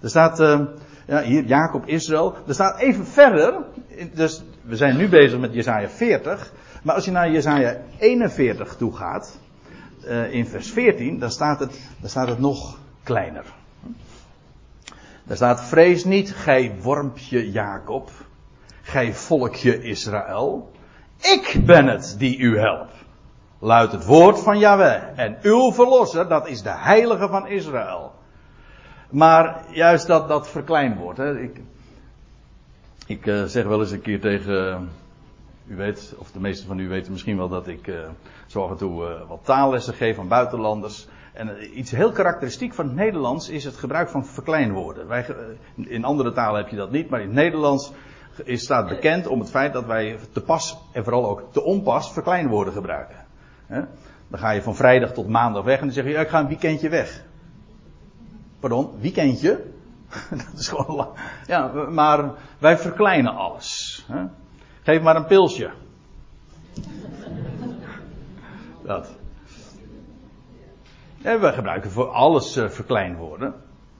Er 0.00 0.08
staat, 0.08 0.40
uh, 0.40 0.60
ja, 1.06 1.22
hier 1.22 1.44
Jacob 1.44 1.86
Israël. 1.86 2.34
Er 2.46 2.54
staat 2.54 2.78
even 2.78 3.06
verder, 3.06 3.54
dus 4.14 4.42
we 4.62 4.76
zijn 4.76 4.96
nu 4.96 5.08
bezig 5.08 5.38
met 5.38 5.54
Jesaja 5.54 5.88
40. 5.88 6.52
Maar 6.82 6.94
als 6.94 7.04
je 7.04 7.10
naar 7.10 7.30
Jesaja 7.30 7.76
41 7.98 8.76
toe 8.76 8.96
gaat, 8.96 9.38
uh, 10.04 10.32
in 10.32 10.46
vers 10.46 10.70
14, 10.70 11.18
dan 11.18 11.30
staat, 11.30 11.60
het, 11.60 11.80
dan 12.00 12.10
staat 12.10 12.28
het 12.28 12.38
nog 12.38 12.78
kleiner. 13.02 13.44
Daar 15.24 15.36
staat, 15.36 15.64
vrees 15.64 16.04
niet, 16.04 16.34
gij 16.34 16.74
wormpje 16.82 17.50
Jacob, 17.50 18.10
gij 18.82 19.14
volkje 19.14 19.82
Israël. 19.82 20.70
Ik 21.20 21.62
ben 21.66 21.86
het 21.86 22.14
die 22.18 22.38
u 22.38 22.58
helpt. 22.58 22.94
Luidt 23.58 23.92
het 23.92 24.04
woord 24.04 24.40
van 24.40 24.58
Yahweh. 24.58 25.02
En 25.16 25.38
uw 25.42 25.72
verlosser, 25.72 26.28
dat 26.28 26.48
is 26.48 26.62
de 26.62 26.74
heilige 26.74 27.28
van 27.28 27.46
Israël. 27.46 28.12
Maar 29.10 29.64
juist 29.70 30.06
dat, 30.06 30.28
dat 30.28 30.48
verkleind 30.48 30.98
wordt. 30.98 31.18
Hè. 31.18 31.40
Ik, 31.40 31.60
ik 33.06 33.26
uh, 33.26 33.44
zeg 33.44 33.64
wel 33.64 33.80
eens 33.80 33.90
een 33.90 34.00
keer 34.00 34.20
tegen 34.20 34.88
U 35.66 35.76
weet, 35.76 36.14
of 36.18 36.30
de 36.30 36.40
meeste 36.40 36.66
van 36.66 36.78
u 36.78 36.88
weten 36.88 37.12
misschien 37.12 37.36
wel 37.36 37.48
dat 37.48 37.68
ik 37.68 37.86
uh, 37.86 37.96
en 38.54 38.76
toe 38.76 39.24
wat 39.28 39.40
taallessen 39.44 39.94
geef 39.94 40.18
aan 40.18 40.28
buitenlanders. 40.28 41.08
En 41.32 41.78
iets 41.78 41.90
heel 41.90 42.12
karakteristiek 42.12 42.74
van 42.74 42.86
het 42.86 42.94
Nederlands 42.94 43.48
is 43.48 43.64
het 43.64 43.76
gebruik 43.76 44.08
van 44.08 44.26
verkleinwoorden. 44.26 45.08
Wij, 45.08 45.26
in 45.74 46.04
andere 46.04 46.32
talen 46.32 46.60
heb 46.60 46.70
je 46.70 46.76
dat 46.76 46.90
niet, 46.90 47.10
maar 47.10 47.20
in 47.20 47.26
het 47.26 47.34
Nederlands 47.34 47.92
is, 48.44 48.62
staat 48.62 48.88
bekend 48.88 49.26
om 49.26 49.38
het 49.40 49.50
feit 49.50 49.72
dat 49.72 49.86
wij 49.86 50.18
te 50.32 50.40
pas 50.40 50.78
en 50.92 51.04
vooral 51.04 51.28
ook 51.28 51.52
te 51.52 51.62
onpas 51.62 52.12
verkleinwoorden 52.12 52.72
gebruiken. 52.72 53.16
Dan 54.28 54.38
ga 54.38 54.50
je 54.50 54.62
van 54.62 54.76
vrijdag 54.76 55.12
tot 55.12 55.28
maandag 55.28 55.64
weg 55.64 55.78
en 55.78 55.84
dan 55.84 55.94
zeg 55.94 56.04
je, 56.04 56.14
ik 56.14 56.28
ga 56.28 56.40
een 56.40 56.48
weekendje 56.48 56.88
weg. 56.88 57.22
Pardon, 58.60 58.90
weekendje? 59.00 59.64
dat 60.30 60.58
is 60.58 60.68
gewoon 60.68 60.96
lang. 60.96 61.10
Ja, 61.46 61.66
maar 61.90 62.30
wij 62.58 62.78
verkleinen 62.78 63.34
alles. 63.34 64.04
Hè? 64.12 64.24
Geef 64.82 65.02
maar 65.02 65.16
een 65.16 65.26
pilsje. 65.26 65.70
dat. 68.82 69.08
En 71.22 71.40
we 71.40 71.52
gebruiken 71.52 71.90
voor 71.90 72.08
alles 72.08 72.56
uh, 72.56 72.68
verkleinwoorden. 72.68 73.54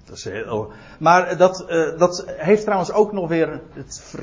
Dat 0.04 0.16
is 0.16 0.24
heel, 0.24 0.72
maar 0.98 1.36
dat, 1.36 1.66
uh, 1.68 1.98
dat 1.98 2.24
heeft 2.26 2.62
trouwens 2.62 2.92
ook 2.92 3.12
nog 3.12 3.28
weer 3.28 3.60
het 3.72 4.14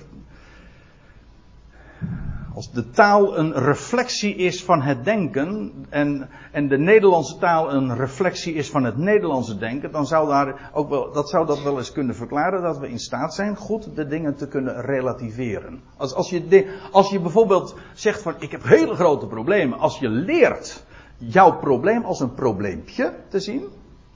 als 2.58 2.72
de 2.72 2.90
taal 2.90 3.38
een 3.38 3.54
reflectie 3.54 4.36
is 4.36 4.64
van 4.64 4.82
het 4.82 5.06
denken 5.06 5.74
en, 5.90 6.30
en 6.52 6.68
de 6.68 6.78
Nederlandse 6.78 7.38
taal 7.38 7.74
een 7.74 7.96
reflectie 7.96 8.54
is 8.54 8.70
van 8.70 8.84
het 8.84 8.98
Nederlandse 8.98 9.58
denken, 9.58 9.92
dan 9.92 10.08
zou 10.08 10.28
daar 10.28 10.72
ook 10.74 10.90
wel, 10.90 11.12
dat 11.12 11.30
zou 11.30 11.46
dat 11.46 11.64
wel 11.64 11.78
eens 11.78 11.92
kunnen 11.92 12.16
verklaren 12.16 12.62
dat 12.62 12.78
we 12.78 12.90
in 12.90 13.00
staat 13.00 13.34
zijn 13.34 13.56
goed 13.56 13.96
de 13.96 14.08
dingen 14.08 14.36
te 14.36 14.48
kunnen 14.48 14.82
relativeren. 14.82 15.82
Als, 15.98 16.14
als, 16.14 16.30
je, 16.30 16.74
als 16.92 17.10
je 17.10 17.20
bijvoorbeeld 17.20 17.76
zegt 17.94 18.22
van 18.22 18.34
ik 18.40 18.52
heb 18.52 18.64
hele 18.64 18.96
grote 18.96 19.28
problemen, 19.28 19.80
als 19.80 20.00
je 20.00 20.10
leert 20.10 20.84
jouw 21.18 21.60
probleem 21.60 22.04
als 22.04 22.20
een 22.20 22.34
probleempje 22.34 23.14
te 23.28 23.40
zien, 23.40 23.66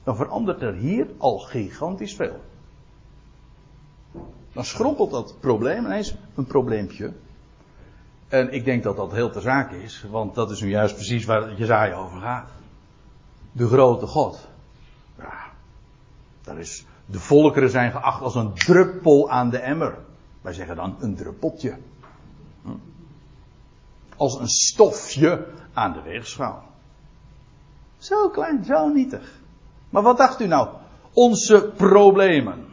dan 0.04 0.16
verandert 0.16 0.62
er 0.62 0.74
hier 0.74 1.06
al 1.18 1.38
gigantisch 1.38 2.14
veel. 2.14 2.40
Dan 4.52 4.64
schrompelt 4.64 5.10
dat 5.10 5.34
probleem 5.40 5.84
ineens 5.84 6.14
een 6.34 6.46
probleempje. 6.46 7.12
En 8.32 8.52
ik 8.52 8.64
denk 8.64 8.82
dat 8.82 8.96
dat 8.96 9.12
heel 9.12 9.30
ter 9.30 9.42
zake 9.42 9.82
is, 9.82 10.04
want 10.10 10.34
dat 10.34 10.50
is 10.50 10.60
nu 10.60 10.68
juist 10.68 10.94
precies 10.94 11.24
waar 11.24 11.54
Jezaja 11.54 11.96
over 11.96 12.20
gaat. 12.20 12.50
De 13.52 13.66
grote 13.66 14.06
God. 14.06 14.48
Ja, 15.18 15.32
daar 16.42 16.58
is, 16.58 16.84
de 17.06 17.20
volkeren 17.20 17.70
zijn 17.70 17.90
geacht 17.90 18.22
als 18.22 18.34
een 18.34 18.54
druppel 18.54 19.30
aan 19.30 19.50
de 19.50 19.58
emmer. 19.58 19.98
Wij 20.40 20.52
zeggen 20.52 20.76
dan 20.76 20.96
een 21.00 21.14
druppeltje. 21.14 21.76
Hm? 22.62 22.70
Als 24.16 24.38
een 24.38 24.48
stofje 24.48 25.46
aan 25.72 25.92
de 25.92 26.02
weegschaal. 26.02 26.62
Zo 27.98 28.28
klein, 28.28 28.64
zo 28.64 28.88
nietig. 28.88 29.40
Maar 29.90 30.02
wat 30.02 30.18
dacht 30.18 30.40
u 30.40 30.46
nou? 30.46 30.68
Onze 31.12 31.72
problemen. 31.76 32.66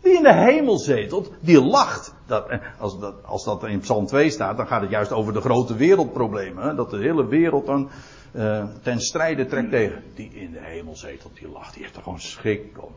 Die 0.00 0.16
in 0.16 0.22
de 0.22 0.34
hemel 0.34 0.78
zetelt, 0.78 1.30
die 1.40 1.62
lacht. 1.62 2.14
Dat, 2.32 2.48
als, 2.78 2.98
dat, 2.98 3.14
als 3.24 3.44
dat 3.44 3.64
in 3.64 3.80
Psalm 3.80 4.06
2 4.06 4.30
staat, 4.30 4.56
dan 4.56 4.66
gaat 4.66 4.80
het 4.80 4.90
juist 4.90 5.12
over 5.12 5.32
de 5.32 5.40
grote 5.40 5.76
wereldproblemen. 5.76 6.64
Hè? 6.64 6.74
Dat 6.74 6.90
de 6.90 6.98
hele 6.98 7.26
wereld 7.26 7.66
dan 7.66 7.90
uh, 8.32 8.64
ten 8.82 9.00
strijde 9.00 9.46
trekt 9.46 9.70
tegen. 9.70 10.02
Die 10.14 10.30
in 10.30 10.52
de 10.52 10.58
hemel 10.60 10.96
zetelt, 10.96 11.36
die 11.36 11.48
lacht. 11.48 11.74
Die 11.74 11.82
heeft 11.82 11.96
er 11.96 12.02
gewoon 12.02 12.20
schrik 12.20 12.82
om. 12.82 12.92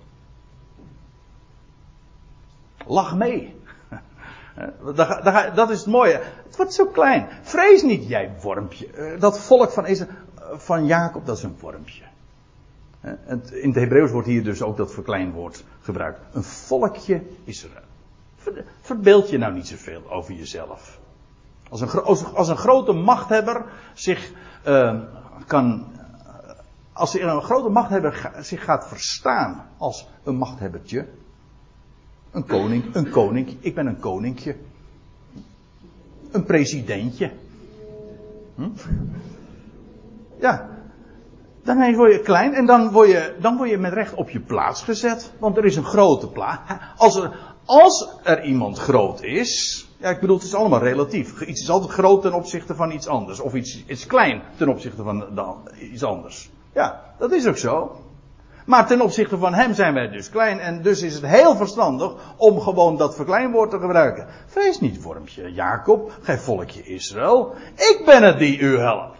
Lach 2.88 3.15
mee. 3.15 3.55
Dat 5.55 5.69
is 5.69 5.77
het 5.77 5.88
mooie. 5.88 6.21
Het 6.45 6.55
wordt 6.55 6.73
zo 6.73 6.86
klein. 6.86 7.27
Vrees 7.41 7.81
niet, 7.81 8.07
jij 8.07 8.31
wormpje. 8.41 8.88
Eh, 8.88 9.19
dat 9.19 9.39
volk 9.39 9.71
van, 9.71 9.86
van 10.53 10.86
Jacob, 10.86 11.25
dat 11.25 11.38
is 11.38 11.43
een 11.43 11.57
wormpje. 11.59 12.03
In 13.51 13.69
het 13.69 13.75
Hebreeuws 13.75 14.11
wordt 14.11 14.27
hier 14.27 14.43
dus 14.43 14.61
ook 14.61 14.77
dat 14.77 14.93
verkleinwoord 14.93 15.63
gebruikt. 15.81 16.19
Een 16.31 16.43
volkje 16.43 17.21
Israël. 17.43 17.83
Verbeeld 18.82 19.30
je 19.30 19.38
nou 19.38 19.54
niet 19.54 19.68
zoveel 19.68 20.12
over 20.12 20.34
jezelf. 20.34 21.00
Als 21.70 21.82
een, 21.82 21.89
als 22.34 22.48
een 22.50 22.58
grote 22.58 22.91
machthebber 22.93 23.66
zich 23.93 24.32
uh, 24.68 25.02
kan. 25.48 25.93
Als 26.93 27.20
een 27.20 27.41
grote 27.41 27.70
machthebber 27.70 28.32
zich 28.39 28.64
gaat 28.64 28.88
verstaan 28.88 29.70
als 29.78 30.08
een 30.24 30.36
machthebbertje. 30.36 31.08
Een 32.32 32.46
koning, 32.46 32.96
een 32.96 33.10
koning. 33.10 33.58
Ik 33.60 33.76
ben 33.76 33.86
een 33.86 34.00
koninkje. 34.00 34.56
Een 36.32 36.43
presidentje. 36.43 37.32
Hm? 38.56 38.70
Ja, 40.39 40.70
dan 41.64 41.96
word 41.96 42.12
je 42.12 42.20
klein 42.20 42.54
en 42.54 42.66
dan 42.66 42.91
word 42.91 43.10
je, 43.10 43.36
dan 43.39 43.58
word 43.58 43.70
je 43.70 43.78
met 43.78 43.93
recht 43.93 44.14
op 44.14 44.30
je 44.30 44.39
plaats 44.39 44.84
gezet. 44.84 45.34
Want 45.39 45.58
er 45.58 45.66
is 45.66 45.76
een 45.76 45.84
grote 45.84 46.30
plaats. 46.30 46.72
Als 46.98 47.16
er, 47.16 47.55
als 47.66 48.09
er 48.24 48.43
iemand 48.43 48.78
groot 48.78 49.22
is. 49.22 49.86
Ja, 49.97 50.09
ik 50.09 50.20
bedoel, 50.20 50.36
het 50.36 50.45
is 50.45 50.53
allemaal 50.53 50.80
relatief. 50.80 51.41
Iets 51.41 51.61
is 51.61 51.70
altijd 51.70 51.91
groot 51.91 52.22
ten 52.22 52.34
opzichte 52.34 52.76
van 52.76 52.91
iets 52.91 53.07
anders. 53.07 53.39
Of 53.39 53.53
iets 53.53 53.84
is 53.86 54.05
klein 54.05 54.41
ten 54.57 54.70
opzichte 54.70 55.03
van 55.03 55.26
iets 55.80 56.03
anders. 56.03 56.49
Ja, 56.74 57.01
dat 57.18 57.32
is 57.32 57.47
ook 57.47 57.57
zo. 57.57 57.99
Maar 58.66 58.88
ten 58.88 59.01
opzichte 59.01 59.38
van 59.38 59.53
hem 59.53 59.74
zijn 59.74 59.93
wij 59.93 60.09
dus 60.09 60.30
klein. 60.30 60.59
En 60.59 60.82
dus 60.82 61.01
is 61.01 61.13
het 61.13 61.26
heel 61.26 61.55
verstandig 61.55 62.13
om 62.38 62.59
gewoon 62.59 62.97
dat 62.97 63.16
verkleinwoord 63.16 63.70
te 63.70 63.80
gebruiken. 63.80 64.28
Vrees 64.45 64.80
niet, 64.80 65.01
vormje 65.01 65.53
Jacob, 65.53 66.11
gij 66.22 66.38
volkje 66.38 66.84
Israël. 66.84 67.53
Ik 67.76 68.01
ben 68.05 68.24
het 68.24 68.39
die 68.39 68.59
u 68.59 68.78
helpt. 68.78 69.18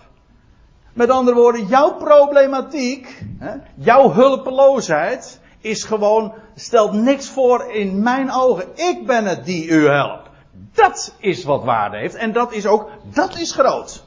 Met 0.94 1.10
andere 1.10 1.38
woorden, 1.38 1.66
jouw 1.66 1.94
problematiek, 1.94 3.24
hè, 3.40 3.52
jouw 3.76 4.12
hulpeloosheid, 4.12 5.40
is 5.66 5.84
gewoon, 5.84 6.34
stelt 6.56 6.94
niks 6.94 7.30
voor 7.30 7.72
in 7.72 8.04
mijn 8.04 8.32
ogen. 8.32 8.66
Ik 8.76 9.06
ben 9.06 9.26
het 9.26 9.46
die 9.46 9.68
u 9.68 9.88
helpt. 9.88 10.30
Dat 10.74 11.16
is 11.20 11.44
wat 11.44 11.64
waarde 11.64 11.98
heeft 11.98 12.16
en 12.16 12.32
dat 12.34 12.54
is 12.54 12.66
ook, 12.66 12.90
dat 13.04 13.38
is 13.38 13.52
groot. 13.52 14.04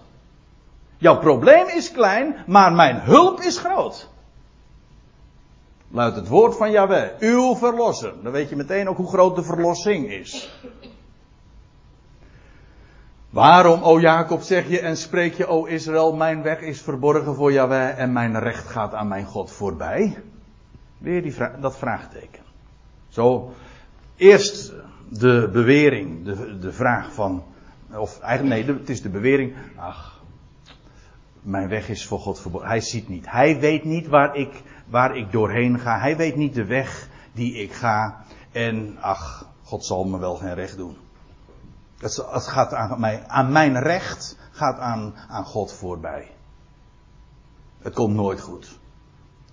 Jouw 0.97 1.19
probleem 1.19 1.67
is 1.67 1.93
klein, 1.93 2.37
maar 2.47 2.73
mijn 2.73 3.01
hulp 3.01 3.41
is 3.41 3.59
groot. 3.59 4.09
Luidt 5.91 6.17
het 6.17 6.29
woord 6.29 6.57
van 6.57 6.71
Yahweh, 6.71 7.11
uw 7.19 7.57
verlosser. 7.57 8.13
Dan 8.23 8.33
weet 8.33 8.49
je 8.49 8.57
meteen 8.57 8.89
ook 8.89 8.97
hoe 8.97 9.09
groot 9.09 9.37
de 9.37 9.43
verlossing 9.43 10.11
is. 10.11 10.61
Waarom, 13.31 13.83
o 13.83 14.01
Jacob, 14.01 14.43
zeg 14.43 14.69
je 14.69 14.81
en 14.81 14.97
spreek 14.97 15.35
je, 15.35 15.47
o 15.47 15.65
Israël, 15.65 16.15
mijn 16.15 16.43
weg 16.43 16.61
is 16.61 16.81
verborgen 16.81 17.35
voor 17.35 17.53
Yahweh 17.53 17.99
en 17.99 18.13
mijn 18.13 18.39
recht 18.39 18.67
gaat 18.69 18.95
aan 18.95 19.09
mijn 19.09 19.25
God 19.25 19.51
voorbij? 19.51 20.23
Weer 20.99 21.23
die 21.23 21.35
dat 21.61 21.79
vraagteken. 21.79 22.43
Zo, 23.09 23.55
eerst 24.17 24.73
de 25.09 25.49
bewering, 25.53 26.25
de, 26.25 26.59
de 26.59 26.73
vraag 26.73 27.13
van, 27.13 27.45
of 27.91 28.21
eigenlijk 28.21 28.67
nee, 28.67 28.77
het 28.77 28.89
is 28.89 29.03
de 29.03 29.09
bewering, 29.09 29.55
ach, 29.77 30.23
mijn 31.43 31.69
weg 31.69 31.89
is 31.89 32.07
voor 32.07 32.19
God 32.19 32.41
verborgen. 32.41 32.69
Hij 32.69 32.81
ziet 32.81 33.09
niet. 33.09 33.31
Hij 33.31 33.61
weet 33.61 33.85
niet 33.85 34.07
waar 34.07 34.37
ik, 34.37 34.63
waar 34.87 35.17
ik 35.17 35.33
doorheen 35.33 35.79
ga. 35.79 35.99
Hij 35.99 36.17
weet 36.17 36.37
niet 36.37 36.55
de 36.55 36.65
weg 36.65 37.09
die 37.33 37.55
ik 37.55 37.73
ga. 37.73 38.25
En 38.53 38.97
ach, 39.01 39.47
God 39.63 39.85
zal 39.85 40.05
me 40.05 40.19
wel 40.19 40.35
geen 40.35 40.55
recht 40.55 40.77
doen. 40.77 40.97
Het, 41.99 42.47
gaat 42.47 42.75
aan, 42.75 43.01
mij, 43.01 43.27
aan 43.27 43.53
mijn 43.53 43.79
recht 43.79 44.37
gaat 44.51 44.79
aan, 44.79 45.15
aan 45.29 45.45
God 45.45 45.73
voorbij. 45.73 46.31
Het 47.79 47.95
komt 47.95 48.15
nooit 48.15 48.41
goed. 48.41 48.79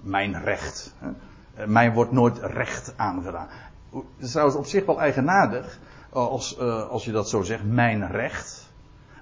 Mijn 0.01 0.43
recht. 0.43 0.93
Hè. 0.97 1.09
Mij 1.65 1.93
wordt 1.93 2.11
nooit 2.11 2.37
recht 2.39 2.93
aangedaan. 2.95 3.47
Het 3.91 4.03
is 4.17 4.31
trouwens 4.31 4.57
op 4.57 4.65
zich 4.65 4.85
wel 4.85 4.99
eigenaardig 4.99 5.79
als, 6.09 6.57
uh, 6.59 6.89
als 6.89 7.05
je 7.05 7.11
dat 7.11 7.29
zo 7.29 7.41
zegt, 7.41 7.63
mijn 7.63 8.07
recht. 8.07 8.73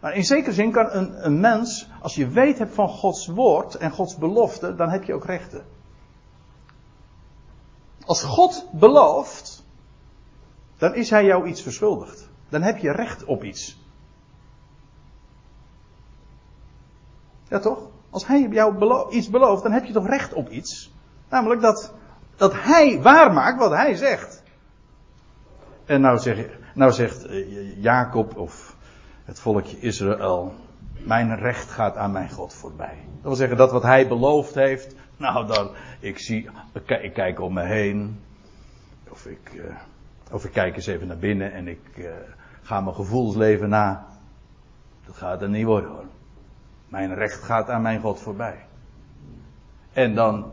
Maar 0.02 0.16
in 0.16 0.24
zekere 0.24 0.54
zin 0.54 0.72
kan 0.72 0.88
een, 0.92 1.26
een 1.26 1.40
mens, 1.40 1.90
als 2.02 2.16
je 2.16 2.28
weet 2.28 2.58
hebt 2.58 2.74
van 2.74 2.90
Gods 2.90 3.28
woord 3.28 3.76
en 3.76 3.92
Gods 3.92 4.18
belofte, 4.18 4.76
dan 4.76 4.90
heb 4.90 5.04
je 5.04 5.14
ook 5.14 5.26
rechten. 5.26 5.66
Als 8.06 8.24
God 8.24 8.68
belooft, 8.72 9.66
dan 10.78 10.96
is 10.96 11.10
hij 11.10 11.26
jou 11.26 11.48
iets 11.48 11.62
verschuldigd 11.62 12.32
dan 12.54 12.62
heb 12.62 12.78
je 12.78 12.92
recht 12.92 13.24
op 13.24 13.44
iets. 13.44 13.78
Ja 17.48 17.60
toch? 17.60 17.90
Als 18.10 18.28
hij 18.28 18.48
jou 18.48 19.10
iets 19.10 19.30
belooft, 19.30 19.64
dan 19.64 19.72
heb 19.72 19.86
je 19.86 19.94
toch 19.94 20.08
recht 20.08 20.34
op 20.34 20.50
iets. 20.50 20.94
Namelijk 21.30 21.62
dat, 21.62 21.94
dat 22.44 22.54
hij 22.54 23.02
waarmaakt 23.02 23.60
wat 23.60 23.72
hij 23.72 23.96
zegt. 23.96 24.44
En 25.86 26.02
nou, 26.02 26.18
zeg, 26.18 26.46
nou 26.74 26.92
zegt 26.92 27.26
eh, 27.26 27.82
Jacob 27.82 28.38
of 28.38 28.76
het 29.26 29.40
volkje 29.40 29.80
Israël, 29.80 30.54
mijn 30.94 31.36
recht 31.36 31.72
gaat 31.72 31.98
aan 31.98 32.12
mijn 32.12 32.30
God 32.30 32.54
voorbij. 32.54 32.98
Dat 33.14 33.22
wil 33.22 33.36
zeggen 33.36 33.58
dat 33.58 33.72
wat 33.72 33.84
hij 33.84 34.08
beloofd 34.08 34.56
heeft, 34.56 34.96
nou 35.18 35.48
dan, 35.48 35.72
ik 36.00 36.20
zie, 36.20 36.50
ik 37.02 37.14
kijk 37.14 37.40
om 37.40 37.54
me 37.54 37.64
heen, 37.64 38.20
of 39.10 39.26
ik, 39.26 39.52
uh, 39.54 39.64
of 40.32 40.46
ik 40.46 40.52
kijk 40.52 40.76
eens 40.76 40.88
even 40.88 41.08
naar 41.08 41.18
binnen 41.18 41.54
en 41.54 41.68
ik 41.68 41.82
uh, 41.96 42.12
ga 42.62 42.82
mijn 42.82 42.96
gevoelsleven 42.96 43.70
na. 43.70 44.06
Dat 45.06 45.16
gaat 45.16 45.42
er 45.42 45.50
niet 45.50 45.66
worden 45.66 45.90
hoor. 45.90 46.06
Mijn 46.88 47.14
recht 47.16 47.44
gaat 47.44 47.70
aan 47.70 47.82
mijn 47.82 48.02
God 48.02 48.20
voorbij. 48.20 48.66
En 49.94 50.16
dan, 50.16 50.52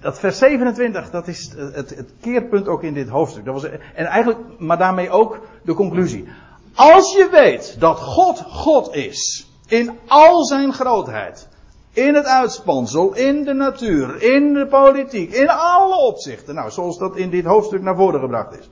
dat 0.00 0.18
vers 0.18 0.38
27, 0.38 1.10
dat 1.10 1.28
is 1.28 1.52
het, 1.56 1.90
het 1.90 2.12
keerpunt 2.20 2.68
ook 2.68 2.82
in 2.82 2.94
dit 2.94 3.08
hoofdstuk. 3.08 3.44
Dat 3.44 3.54
was, 3.54 3.70
en 3.94 4.06
eigenlijk, 4.06 4.38
maar 4.58 4.78
daarmee 4.78 5.10
ook 5.10 5.40
de 5.62 5.74
conclusie. 5.74 6.28
Als 6.74 7.12
je 7.12 7.28
weet 7.30 7.76
dat 7.80 7.98
God 7.98 8.44
God 8.46 8.94
is, 8.94 9.48
in 9.68 9.98
al 10.06 10.44
zijn 10.44 10.72
grootheid, 10.72 11.48
in 11.92 12.14
het 12.14 12.26
uitspansel, 12.26 13.14
in 13.14 13.44
de 13.44 13.52
natuur, 13.52 14.22
in 14.22 14.54
de 14.54 14.66
politiek, 14.66 15.32
in 15.32 15.48
alle 15.48 15.96
opzichten. 15.96 16.54
Nou, 16.54 16.70
zoals 16.70 16.98
dat 16.98 17.16
in 17.16 17.30
dit 17.30 17.44
hoofdstuk 17.44 17.82
naar 17.82 17.96
voren 17.96 18.20
gebracht 18.20 18.58
is. 18.58 18.68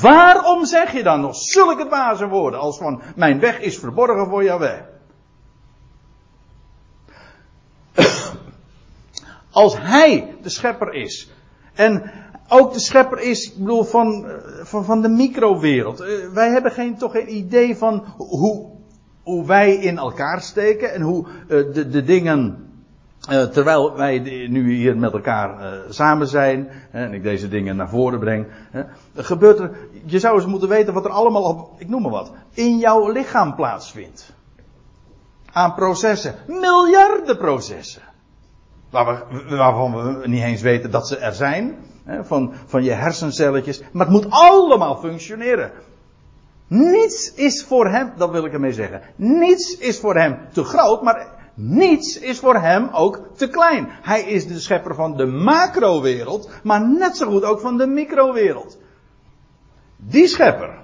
Waarom 0.00 0.64
zeg 0.64 0.92
je 0.92 1.02
dan 1.02 1.20
nog 1.20 1.36
zulke 1.36 1.86
dwaze 1.86 2.28
woorden 2.28 2.60
als 2.60 2.78
van 2.78 3.02
mijn 3.16 3.40
weg 3.40 3.60
is 3.60 3.78
verborgen 3.78 4.28
voor 4.28 4.44
jouw 4.44 4.58
Als 9.54 9.78
hij 9.78 10.34
de 10.42 10.48
schepper 10.48 10.94
is. 10.94 11.30
En 11.74 12.10
ook 12.48 12.72
de 12.72 12.78
schepper 12.78 13.20
is, 13.20 13.52
ik 13.52 13.58
bedoel, 13.58 13.84
van, 13.84 14.26
van, 14.62 14.84
van 14.84 15.02
de 15.02 15.08
microwereld. 15.08 16.00
Eh, 16.00 16.08
wij 16.32 16.50
hebben 16.50 16.72
geen, 16.72 16.96
toch 16.96 17.12
geen 17.12 17.36
idee 17.36 17.76
van 17.76 18.04
hoe, 18.16 18.70
hoe 19.22 19.46
wij 19.46 19.74
in 19.74 19.98
elkaar 19.98 20.40
steken 20.40 20.92
en 20.92 21.00
hoe 21.00 21.26
uh, 21.26 21.74
de, 21.74 21.88
de 21.88 22.02
dingen, 22.02 22.68
terwijl 23.52 23.96
wij 23.96 24.18
nu 24.48 24.74
hier 24.74 24.96
met 24.96 25.12
elkaar 25.12 25.74
samen 25.88 26.26
zijn 26.26 26.68
en 26.90 27.12
ik 27.12 27.22
deze 27.22 27.48
dingen 27.48 27.76
naar 27.76 27.88
voren 27.88 28.18
breng, 28.18 28.46
gebeurt 29.14 29.58
er, 29.58 29.70
je 30.04 30.18
zou 30.18 30.34
eens 30.34 30.46
moeten 30.46 30.68
weten 30.68 30.94
wat 30.94 31.04
er 31.04 31.10
allemaal 31.10 31.42
op, 31.42 31.70
ik 31.78 31.88
noem 31.88 32.02
maar 32.02 32.10
wat, 32.10 32.32
in 32.54 32.78
jouw 32.78 33.10
lichaam 33.10 33.54
plaatsvindt. 33.54 34.32
Aan 35.52 35.74
processen, 35.74 36.34
miljarden 36.46 37.36
processen. 37.36 38.02
Waarvan 39.48 39.92
we 39.92 40.28
niet 40.28 40.42
eens 40.42 40.62
weten 40.62 40.90
dat 40.90 41.08
ze 41.08 41.16
er 41.16 41.32
zijn. 41.32 41.76
Van, 42.20 42.52
van 42.66 42.84
je 42.84 42.90
hersencelletjes. 42.90 43.82
Maar 43.92 44.06
het 44.06 44.14
moet 44.14 44.30
allemaal 44.30 44.96
functioneren. 44.96 45.72
Niets 46.66 47.34
is 47.34 47.64
voor 47.64 47.88
hem, 47.88 48.12
dat 48.16 48.30
wil 48.30 48.44
ik 48.44 48.52
ermee 48.52 48.72
zeggen. 48.72 49.02
Niets 49.16 49.78
is 49.78 50.00
voor 50.00 50.16
hem 50.16 50.38
te 50.52 50.64
groot, 50.64 51.02
maar 51.02 51.26
niets 51.54 52.18
is 52.18 52.38
voor 52.38 52.56
hem 52.56 52.88
ook 52.92 53.28
te 53.36 53.48
klein. 53.48 53.88
Hij 54.02 54.20
is 54.20 54.46
de 54.46 54.60
schepper 54.60 54.94
van 54.94 55.16
de 55.16 55.26
macrowereld, 55.26 56.50
maar 56.62 56.88
net 56.88 57.16
zo 57.16 57.26
goed 57.26 57.44
ook 57.44 57.60
van 57.60 57.76
de 57.76 57.86
microwereld. 57.86 58.78
Die 59.96 60.26
schepper. 60.26 60.82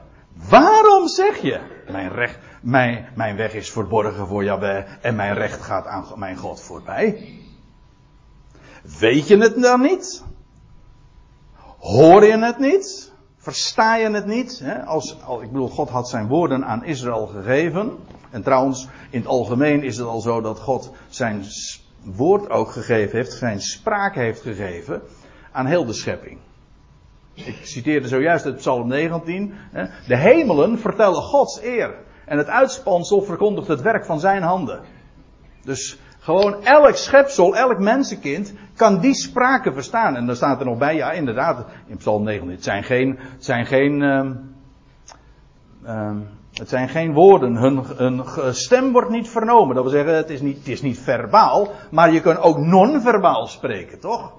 Waarom 0.49 1.09
zeg 1.09 1.37
je, 1.37 1.61
mijn, 1.91 2.13
recht, 2.13 2.39
mijn, 2.63 3.09
mijn 3.15 3.37
weg 3.37 3.55
is 3.55 3.71
verborgen 3.71 4.27
voor 4.27 4.45
jou 4.45 4.85
en 5.01 5.17
mijn 5.17 5.35
recht 5.35 5.63
gaat 5.63 5.87
aan 5.87 6.05
mijn 6.17 6.37
God 6.37 6.61
voorbij? 6.61 7.39
Weet 8.99 9.28
je 9.28 9.36
het 9.36 9.62
dan 9.62 9.80
niet? 9.80 10.24
Hoor 11.78 12.24
je 12.24 12.38
het 12.38 12.59
niet? 12.59 13.12
Versta 13.36 13.97
je 13.97 14.11
het 14.11 14.26
niet? 14.26 14.64
Als, 14.86 15.16
ik 15.43 15.53
bedoel, 15.53 15.68
God 15.68 15.88
had 15.88 16.09
zijn 16.09 16.28
woorden 16.28 16.64
aan 16.64 16.84
Israël 16.84 17.26
gegeven. 17.26 17.99
En 18.30 18.43
trouwens, 18.43 18.88
in 19.11 19.18
het 19.18 19.28
algemeen 19.28 19.82
is 19.82 19.97
het 19.97 20.07
al 20.07 20.20
zo 20.20 20.41
dat 20.41 20.59
God 20.59 20.93
zijn 21.09 21.45
woord 22.03 22.51
ook 22.51 22.70
gegeven 22.70 23.16
heeft, 23.16 23.32
zijn 23.32 23.61
spraak 23.61 24.14
heeft 24.14 24.41
gegeven 24.41 25.03
aan 25.53 25.66
heel 25.66 25.84
de 25.84 25.93
schepping. 25.93 26.38
Ik 27.34 27.59
citeerde 27.62 28.09
zojuist 28.09 28.45
het 28.45 28.57
Psalm 28.57 28.88
19. 28.88 29.55
De 30.07 30.16
hemelen 30.16 30.78
vertellen 30.78 31.22
Gods 31.22 31.62
eer. 31.62 31.95
En 32.24 32.38
het 32.38 32.49
uitspansel 32.49 33.22
verkondigt 33.22 33.68
het 33.68 33.80
werk 33.80 34.05
van 34.05 34.20
zijn 34.20 34.43
handen. 34.43 34.80
Dus 35.62 35.99
gewoon 36.21 36.64
elk 36.64 36.97
schepsel, 36.97 37.57
elk 37.57 37.79
mensenkind 37.79 38.53
kan 38.77 39.01
die 39.01 39.14
spraken 39.14 39.75
verstaan. 39.75 40.16
En 40.16 40.27
dan 40.27 40.37
staat 40.37 40.61
er 40.61 40.66
nog 40.66 40.79
bij, 40.79 40.97
ja 40.97 41.12
inderdaad, 41.12 41.64
in 41.87 41.97
Psalm 41.97 42.23
9, 42.23 42.49
het 42.49 42.64
zijn 42.64 42.83
geen, 42.83 43.18
het 43.18 43.45
zijn 43.45 43.66
geen, 43.66 44.03
um, 45.87 46.29
het 46.53 46.68
zijn 46.68 46.89
geen 46.89 47.12
woorden. 47.12 47.57
Hun, 47.57 47.85
hun 47.97 48.25
stem 48.55 48.93
wordt 48.93 49.11
niet 49.11 49.29
vernomen. 49.29 49.75
Dat 49.75 49.85
wil 49.85 49.93
zeggen, 49.93 50.14
het 50.14 50.31
is 50.31 50.41
niet, 50.41 50.59
het 50.59 50.68
is 50.68 50.83
niet 50.83 50.99
verbaal, 50.99 51.73
maar 51.91 52.12
je 52.12 52.21
kunt 52.21 52.39
ook 52.39 52.59
non-verbaal 52.59 53.47
spreken, 53.47 54.01
toch? 54.01 54.33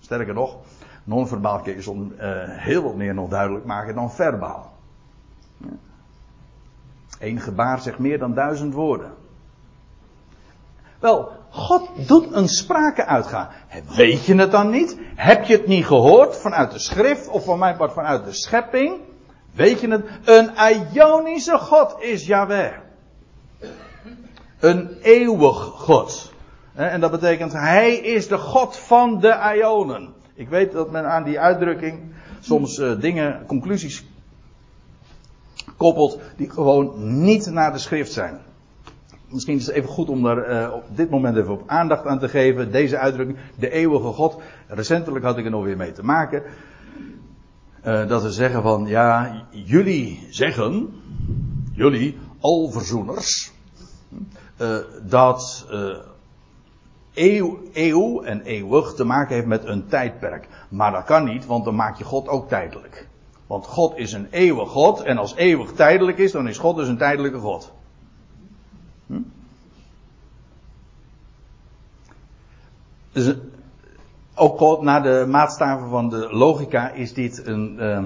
Sterker 0.00 0.34
nog, 0.34 0.56
non-verbaal 1.04 1.60
kun 1.60 1.74
je 1.74 1.82
uh, 1.82 2.58
heel 2.58 2.82
wat 2.82 2.94
meer 2.94 3.14
nog 3.14 3.28
duidelijk 3.28 3.64
maken 3.64 3.94
dan 3.94 4.10
verbaal. 4.10 4.74
Eén 7.18 7.40
gebaar 7.40 7.80
zegt 7.80 7.98
meer 7.98 8.18
dan 8.18 8.34
duizend 8.34 8.74
woorden. 8.74 9.10
Wel, 11.00 11.32
God 11.50 11.88
doet 12.06 12.32
een 12.32 12.48
sprake 12.48 13.04
uitgaan. 13.04 13.48
Weet 13.96 14.24
je 14.24 14.34
het 14.34 14.50
dan 14.50 14.70
niet? 14.70 14.98
Heb 15.14 15.44
je 15.44 15.56
het 15.56 15.66
niet 15.66 15.86
gehoord 15.86 16.36
vanuit 16.36 16.70
de 16.70 16.78
schrift 16.78 17.28
of 17.28 17.44
van 17.44 17.58
mijn 17.58 17.76
part 17.76 17.92
vanuit 17.92 18.24
de 18.24 18.32
schepping? 18.32 19.00
Weet 19.52 19.80
je 19.80 19.88
het? 19.88 20.04
Een 20.24 20.50
Ionische 20.92 21.58
God 21.58 21.96
is 21.98 22.26
Yahweh. 22.26 22.72
Een 24.60 24.96
eeuwig 25.02 25.56
God. 25.56 26.32
En 26.74 27.00
dat 27.00 27.10
betekent, 27.10 27.52
Hij 27.52 27.94
is 27.94 28.28
de 28.28 28.38
God 28.38 28.76
van 28.76 29.20
de 29.20 29.52
Ionen. 29.56 30.14
Ik 30.34 30.48
weet 30.48 30.72
dat 30.72 30.90
men 30.90 31.10
aan 31.10 31.24
die 31.24 31.40
uitdrukking 31.40 32.00
soms 32.40 32.78
uh, 32.78 33.00
dingen, 33.00 33.46
conclusies 33.46 34.04
koppelt 35.76 36.20
die 36.36 36.50
gewoon 36.50 36.92
niet 37.22 37.46
naar 37.46 37.72
de 37.72 37.78
schrift 37.78 38.12
zijn. 38.12 38.40
Misschien 39.28 39.56
is 39.56 39.66
het 39.66 39.74
even 39.74 39.88
goed 39.88 40.08
om 40.08 40.22
daar 40.22 40.50
uh, 40.50 40.72
op 40.72 40.84
dit 40.96 41.10
moment 41.10 41.36
even 41.36 41.52
op 41.52 41.62
aandacht 41.66 42.06
aan 42.06 42.18
te 42.18 42.28
geven. 42.28 42.72
Deze 42.72 42.98
uitdrukking, 42.98 43.38
de 43.58 43.70
eeuwige 43.70 44.12
God. 44.12 44.40
Recentelijk 44.66 45.24
had 45.24 45.38
ik 45.38 45.44
er 45.44 45.50
nog 45.50 45.64
weer 45.64 45.76
mee 45.76 45.92
te 45.92 46.04
maken. 46.04 46.42
Uh, 47.84 48.08
dat 48.08 48.22
we 48.22 48.32
zeggen 48.32 48.62
van, 48.62 48.86
ja, 48.86 49.42
jullie 49.50 50.26
zeggen, 50.30 50.94
jullie 51.72 52.18
alverzoeners, 52.40 53.52
uh, 54.60 54.76
dat 55.02 55.66
eeuw, 57.14 57.58
eeuw 57.72 58.22
en 58.22 58.40
eeuwig 58.40 58.94
te 58.94 59.04
maken 59.04 59.34
heeft 59.34 59.46
met 59.46 59.64
een 59.64 59.86
tijdperk. 59.86 60.48
Maar 60.68 60.92
dat 60.92 61.04
kan 61.04 61.24
niet, 61.24 61.46
want 61.46 61.64
dan 61.64 61.74
maak 61.74 61.98
je 61.98 62.04
God 62.04 62.28
ook 62.28 62.48
tijdelijk. 62.48 63.08
Want 63.46 63.66
God 63.66 63.96
is 63.96 64.12
een 64.12 64.28
eeuwig 64.30 64.68
God 64.68 65.02
en 65.02 65.18
als 65.18 65.34
eeuwig 65.34 65.72
tijdelijk 65.72 66.18
is, 66.18 66.32
dan 66.32 66.48
is 66.48 66.58
God 66.58 66.76
dus 66.76 66.88
een 66.88 66.96
tijdelijke 66.96 67.38
God. 67.38 67.72
Hm? 69.06 69.20
Dus, 73.05 73.05
ook 74.34 74.82
naar 74.82 75.02
de 75.02 75.24
maatstaven 75.28 75.88
van 75.88 76.08
de 76.08 76.28
logica 76.30 76.90
is 76.90 77.14
dit, 77.14 77.46
een, 77.46 77.76
uh, 77.80 78.02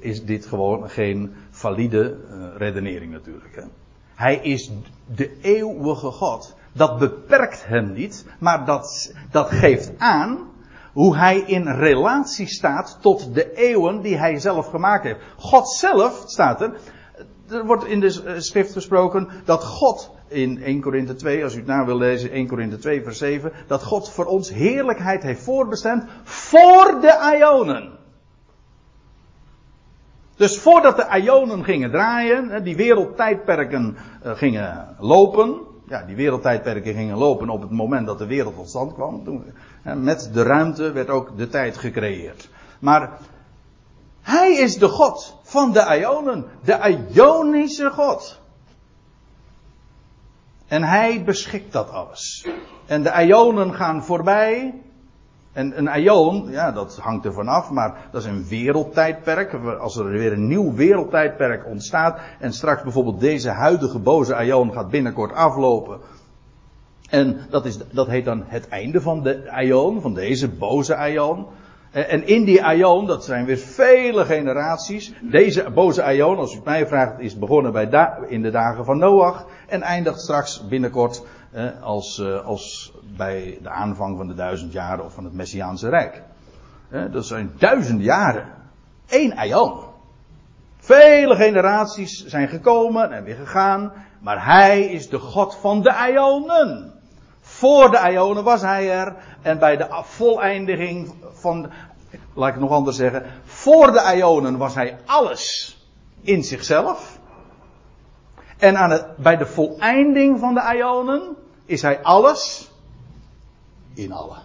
is 0.00 0.24
dit 0.24 0.46
gewoon 0.46 0.90
geen 0.90 1.34
valide 1.50 2.16
uh, 2.30 2.46
redenering 2.56 3.12
natuurlijk. 3.12 3.54
Hè. 3.54 3.62
Hij 4.14 4.36
is 4.36 4.70
de 5.14 5.40
eeuwige 5.40 6.10
God. 6.10 6.54
Dat 6.72 6.98
beperkt 6.98 7.66
hem 7.66 7.92
niet, 7.92 8.26
maar 8.38 8.64
dat, 8.64 9.14
dat 9.30 9.50
geeft 9.50 9.92
aan 9.98 10.38
hoe 10.92 11.16
hij 11.16 11.38
in 11.38 11.68
relatie 11.68 12.46
staat 12.46 12.98
tot 13.00 13.34
de 13.34 13.52
eeuwen 13.54 14.00
die 14.00 14.16
hij 14.16 14.38
zelf 14.38 14.66
gemaakt 14.66 15.04
heeft. 15.04 15.20
God 15.36 15.68
zelf, 15.68 16.22
staat 16.26 16.60
er, 16.60 16.80
er 17.48 17.66
wordt 17.66 17.84
in 17.84 18.00
de 18.00 18.22
eh, 18.22 18.34
schrift 18.38 18.72
gesproken 18.72 19.28
dat 19.44 19.64
God 19.64 20.15
in 20.28 20.62
1 20.62 20.80
Korinthe 20.80 21.14
2, 21.14 21.44
als 21.44 21.54
u 21.54 21.58
het 21.58 21.66
na 21.66 21.84
wil 21.84 21.96
lezen, 21.96 22.30
1 22.30 22.46
Korinthe 22.46 22.78
2 22.78 23.02
vers 23.02 23.18
7, 23.18 23.52
dat 23.66 23.82
God 23.82 24.10
voor 24.10 24.24
ons 24.24 24.50
heerlijkheid 24.50 25.22
heeft 25.22 25.42
voorbestemd 25.42 26.04
voor 26.22 26.98
de 27.00 27.36
Ionen. 27.38 27.92
Dus 30.36 30.58
voordat 30.58 30.96
de 30.96 31.20
Ionen 31.22 31.64
gingen 31.64 31.90
draaien, 31.90 32.64
die 32.64 32.76
wereldtijdperken 32.76 33.96
eh, 34.22 34.32
gingen 34.32 34.96
lopen, 34.98 35.60
ja, 35.88 36.02
die 36.02 36.16
wereldtijdperken 36.16 36.94
gingen 36.94 37.16
lopen 37.16 37.48
op 37.48 37.60
het 37.60 37.70
moment 37.70 38.06
dat 38.06 38.18
de 38.18 38.26
wereld 38.26 38.54
tot 38.54 38.68
stand 38.68 38.94
kwam. 38.94 39.24
Toen, 39.24 39.44
met 39.94 40.30
de 40.32 40.42
ruimte 40.42 40.92
werd 40.92 41.10
ook 41.10 41.36
de 41.36 41.48
tijd 41.48 41.76
gecreëerd. 41.76 42.48
Maar 42.78 43.18
hij 44.20 44.52
is 44.52 44.78
de 44.78 44.88
God 44.88 45.36
van 45.42 45.72
de 45.72 45.98
Ionen, 46.00 46.44
de 46.64 46.98
Ionische 47.12 47.90
God. 47.90 48.40
En 50.68 50.82
hij 50.82 51.24
beschikt 51.24 51.72
dat 51.72 51.90
alles. 51.90 52.46
En 52.86 53.02
de 53.02 53.24
ionen 53.26 53.74
gaan 53.74 54.04
voorbij. 54.04 54.74
En 55.52 55.78
een 55.78 56.02
ion, 56.02 56.50
ja, 56.50 56.72
dat 56.72 56.96
hangt 56.96 57.24
er 57.24 57.32
vanaf, 57.32 57.70
maar 57.70 58.08
dat 58.10 58.22
is 58.22 58.28
een 58.28 58.46
wereldtijdperk. 58.48 59.78
Als 59.80 59.96
er 59.96 60.10
weer 60.10 60.32
een 60.32 60.46
nieuw 60.46 60.74
wereldtijdperk 60.74 61.66
ontstaat. 61.66 62.18
En 62.38 62.52
straks 62.52 62.82
bijvoorbeeld 62.82 63.20
deze 63.20 63.50
huidige 63.50 63.98
boze 63.98 64.44
ion 64.44 64.72
gaat 64.72 64.90
binnenkort 64.90 65.32
aflopen. 65.32 66.00
En 67.10 67.40
dat, 67.50 67.64
is, 67.64 67.78
dat 67.90 68.06
heet 68.06 68.24
dan 68.24 68.44
het 68.46 68.68
einde 68.68 69.00
van 69.00 69.22
de 69.22 69.52
ion, 69.62 70.00
van 70.00 70.14
deze 70.14 70.48
boze 70.48 71.10
ion. 71.10 71.46
En 71.96 72.26
in 72.26 72.44
die 72.44 72.64
aion, 72.64 73.06
dat 73.06 73.24
zijn 73.24 73.44
weer 73.44 73.58
vele 73.58 74.24
generaties. 74.24 75.12
Deze 75.22 75.70
boze 75.70 76.02
aion, 76.02 76.38
als 76.38 76.52
u 76.52 76.56
het 76.56 76.64
mij 76.64 76.86
vraagt, 76.86 77.20
is 77.20 77.38
begonnen 77.38 77.72
bij 77.72 77.88
in 78.28 78.42
de 78.42 78.50
dagen 78.50 78.84
van 78.84 78.98
Noach. 78.98 79.46
En 79.66 79.82
eindigt 79.82 80.20
straks 80.20 80.66
binnenkort 80.68 81.22
als, 81.80 82.22
als 82.44 82.92
bij 83.16 83.58
de 83.62 83.70
aanvang 83.70 84.16
van 84.16 84.26
de 84.26 84.34
duizend 84.34 84.72
jaren 84.72 85.04
of 85.04 85.14
van 85.14 85.24
het 85.24 85.32
Messiaanse 85.32 85.88
Rijk. 85.88 86.22
Dat 87.12 87.26
zijn 87.26 87.52
duizend 87.58 88.02
jaren. 88.02 88.48
Eén 89.08 89.36
aion. 89.36 89.78
Vele 90.76 91.36
generaties 91.36 92.24
zijn 92.26 92.48
gekomen 92.48 93.12
en 93.12 93.24
weer 93.24 93.36
gegaan. 93.36 93.92
Maar 94.20 94.44
hij 94.44 94.84
is 94.84 95.08
de 95.08 95.18
God 95.18 95.56
van 95.56 95.82
de 95.82 96.10
Ionen. 96.12 96.95
Voor 97.56 97.90
de 97.90 98.10
Ionen 98.10 98.44
was 98.44 98.60
hij 98.60 98.90
er. 98.90 99.16
En 99.42 99.58
bij 99.58 99.76
de 99.76 99.86
voleindiging 100.02 101.14
van. 101.32 101.70
Laat 102.34 102.48
ik 102.48 102.54
het 102.54 102.62
nog 102.62 102.70
anders 102.70 102.96
zeggen. 102.96 103.26
Voor 103.44 103.92
de 103.92 104.12
Ionen 104.16 104.58
was 104.58 104.74
hij 104.74 104.98
alles 105.06 105.76
in 106.20 106.44
zichzelf. 106.44 107.18
En 108.56 108.76
aan 108.76 109.06
bij 109.16 109.36
de 109.36 109.46
voleinding 109.46 110.38
van 110.38 110.54
de 110.54 110.72
Ionen 110.76 111.36
is 111.64 111.82
hij 111.82 112.02
alles 112.02 112.70
in 113.94 114.12
allen. 114.12 114.42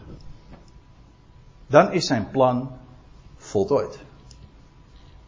Dan 1.68 1.92
is 1.92 2.06
zijn 2.06 2.30
plan 2.32 2.72
voltooid. 3.38 3.92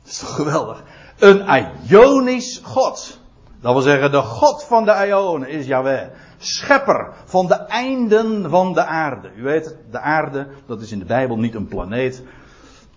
Dat 0.02 0.12
is 0.12 0.18
toch 0.18 0.36
geweldig? 0.36 0.84
Een 1.20 1.70
Ionisch 1.90 2.62
God. 2.64 3.20
Dat 3.64 3.74
wil 3.74 3.82
zeggen, 3.82 4.11
de 4.11 4.22
God 4.22 4.64
van 4.64 4.86
de 4.86 5.05
Ionen 5.07 5.49
is 5.49 5.66
Yahweh. 5.66 6.07
Schepper 6.38 7.14
van 7.26 7.47
de 7.47 7.55
einden 7.55 8.49
van 8.49 8.74
de 8.74 8.86
aarde. 8.86 9.32
U 9.36 9.43
weet, 9.43 9.78
de 9.91 9.99
aarde, 9.99 10.47
dat 10.66 10.82
is 10.82 10.91
in 10.91 10.99
de 10.99 11.05
Bijbel 11.05 11.38
niet 11.38 11.55
een 11.55 11.68
planeet. 11.68 12.24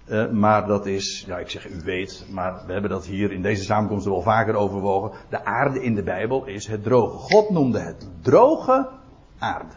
Uh, 0.07 0.31
maar 0.31 0.67
dat 0.67 0.87
is, 0.87 1.25
ja, 1.27 1.39
ik 1.39 1.51
zeg 1.51 1.69
u 1.69 1.81
weet, 1.85 2.27
maar 2.31 2.63
we 2.67 2.73
hebben 2.73 2.91
dat 2.91 3.05
hier 3.05 3.33
in 3.33 3.43
deze 3.43 3.65
samenkomst 3.65 4.05
wel 4.05 4.23
vaker 4.23 4.55
overwogen. 4.55 5.11
De 5.29 5.45
aarde 5.45 5.83
in 5.83 5.95
de 5.95 6.03
Bijbel 6.03 6.45
is 6.45 6.67
het 6.67 6.83
droge. 6.83 7.17
God 7.17 7.51
noemde 7.51 7.79
het 7.79 8.09
droge 8.21 8.89
aarde. 9.39 9.77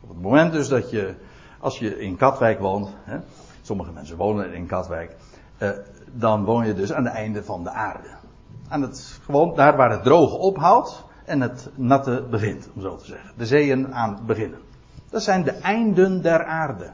Op 0.00 0.08
het 0.08 0.20
moment 0.20 0.52
dus 0.52 0.68
dat 0.68 0.90
je, 0.90 1.14
als 1.60 1.78
je 1.78 2.00
in 2.00 2.16
Katwijk 2.16 2.60
woont, 2.60 2.88
hè, 3.04 3.18
sommige 3.62 3.92
mensen 3.92 4.16
wonen 4.16 4.52
in 4.52 4.66
Katwijk, 4.66 5.16
uh, 5.58 5.70
dan 6.12 6.44
woon 6.44 6.66
je 6.66 6.74
dus 6.74 6.92
aan 6.92 7.04
het 7.04 7.14
einde 7.14 7.44
van 7.44 7.64
de 7.64 7.70
aarde. 7.70 8.22
Aan 8.68 8.82
het, 8.82 9.18
gewoon 9.24 9.54
daar 9.54 9.76
waar 9.76 9.90
het 9.90 10.02
droge 10.02 10.36
ophoudt 10.36 11.04
en 11.24 11.40
het 11.40 11.70
natte 11.74 12.26
begint, 12.30 12.68
om 12.74 12.80
zo 12.80 12.96
te 12.96 13.04
zeggen. 13.04 13.30
De 13.36 13.46
zeeën 13.46 13.94
aan 13.94 14.14
het 14.14 14.26
beginnen. 14.26 14.58
Dat 15.10 15.22
zijn 15.22 15.42
de 15.42 15.50
einden 15.50 16.22
der 16.22 16.44
aarde. 16.44 16.90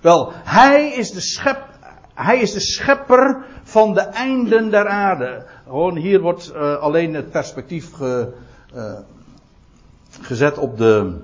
Wel, 0.00 0.32
hij 0.34 0.88
is 0.88 1.10
de 1.10 1.20
schep, 1.20 1.68
hij 2.14 2.40
is 2.40 2.52
de 2.52 2.60
schepper 2.60 3.44
van 3.62 3.94
de 3.94 4.00
einden 4.00 4.70
der 4.70 4.88
aarde. 4.88 5.46
Gewoon 5.64 5.96
hier 5.96 6.20
wordt 6.20 6.52
uh, 6.54 6.76
alleen 6.76 7.14
het 7.14 7.30
perspectief 7.30 7.92
ge, 7.92 8.32
uh, 8.74 8.92
gezet 10.20 10.58
op 10.58 10.76
de, 10.76 11.20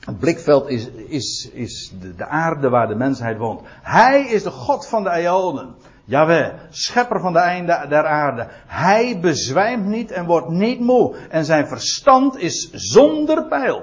het 0.00 0.18
blikveld 0.18 0.68
is, 0.68 0.88
is, 0.90 1.50
is 1.52 1.92
de, 2.00 2.14
de, 2.14 2.26
aarde 2.26 2.68
waar 2.68 2.88
de 2.88 2.94
mensheid 2.94 3.38
woont. 3.38 3.60
Hij 3.82 4.26
is 4.26 4.42
de 4.42 4.50
God 4.50 4.86
van 4.86 5.02
de 5.02 5.20
Ionen. 5.20 5.74
Jawel, 6.08 6.52
schepper 6.70 7.20
van 7.20 7.32
de 7.32 7.38
einde 7.38 7.86
der 7.88 8.06
aarde. 8.06 8.46
Hij 8.66 9.20
bezwijmt 9.20 9.84
niet 9.84 10.10
en 10.10 10.26
wordt 10.26 10.48
niet 10.48 10.80
moe. 10.80 11.16
En 11.30 11.44
zijn 11.44 11.66
verstand 11.66 12.38
is 12.38 12.70
zonder 12.72 13.44
pijl. 13.44 13.82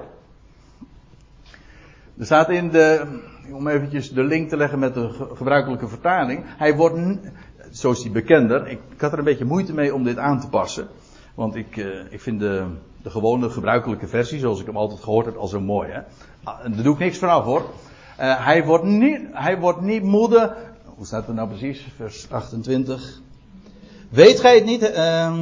Er 2.18 2.24
staat 2.24 2.50
in 2.50 2.70
de, 2.70 3.20
om 3.52 3.68
eventjes 3.68 4.10
de 4.10 4.24
link 4.24 4.48
te 4.48 4.56
leggen 4.56 4.78
met 4.78 4.94
de 4.94 5.28
gebruikelijke 5.34 5.88
vertaling. 5.88 6.44
Hij 6.46 6.74
wordt, 6.74 7.18
zo 7.72 7.90
is 7.90 8.02
hij 8.02 8.12
bekender. 8.12 8.68
Ik, 8.68 8.80
had 8.98 9.12
er 9.12 9.18
een 9.18 9.24
beetje 9.24 9.44
moeite 9.44 9.74
mee 9.74 9.94
om 9.94 10.04
dit 10.04 10.18
aan 10.18 10.40
te 10.40 10.48
passen. 10.48 10.88
Want 11.34 11.54
ik, 11.54 11.76
uh, 11.76 11.86
ik 12.10 12.20
vind 12.20 12.40
de, 12.40 12.66
de 13.02 13.10
gewone 13.10 13.50
gebruikelijke 13.50 14.06
versie, 14.06 14.38
zoals 14.38 14.60
ik 14.60 14.66
hem 14.66 14.76
altijd 14.76 15.00
gehoord 15.00 15.26
heb, 15.26 15.36
al 15.36 15.46
zo 15.46 15.60
mooi. 15.60 15.90
Hè? 15.90 16.00
Ah, 16.44 16.60
daar 16.62 16.82
doe 16.82 16.94
ik 16.94 16.98
niks 16.98 17.18
vanaf 17.18 17.44
hoor. 17.44 17.60
Uh, 18.20 18.44
hij, 18.44 18.64
wordt 18.64 18.84
niet, 18.84 19.20
hij 19.32 19.58
wordt 19.58 19.80
niet 19.80 20.02
moede 20.02 20.56
hoe 20.96 21.06
staat 21.06 21.26
het 21.26 21.36
nou 21.36 21.48
precies? 21.48 21.86
Vers 21.96 22.30
28. 22.30 23.20
Weet 24.08 24.40
gij 24.40 24.54
het 24.54 24.64
niet? 24.64 24.82
Uh, 24.82 25.38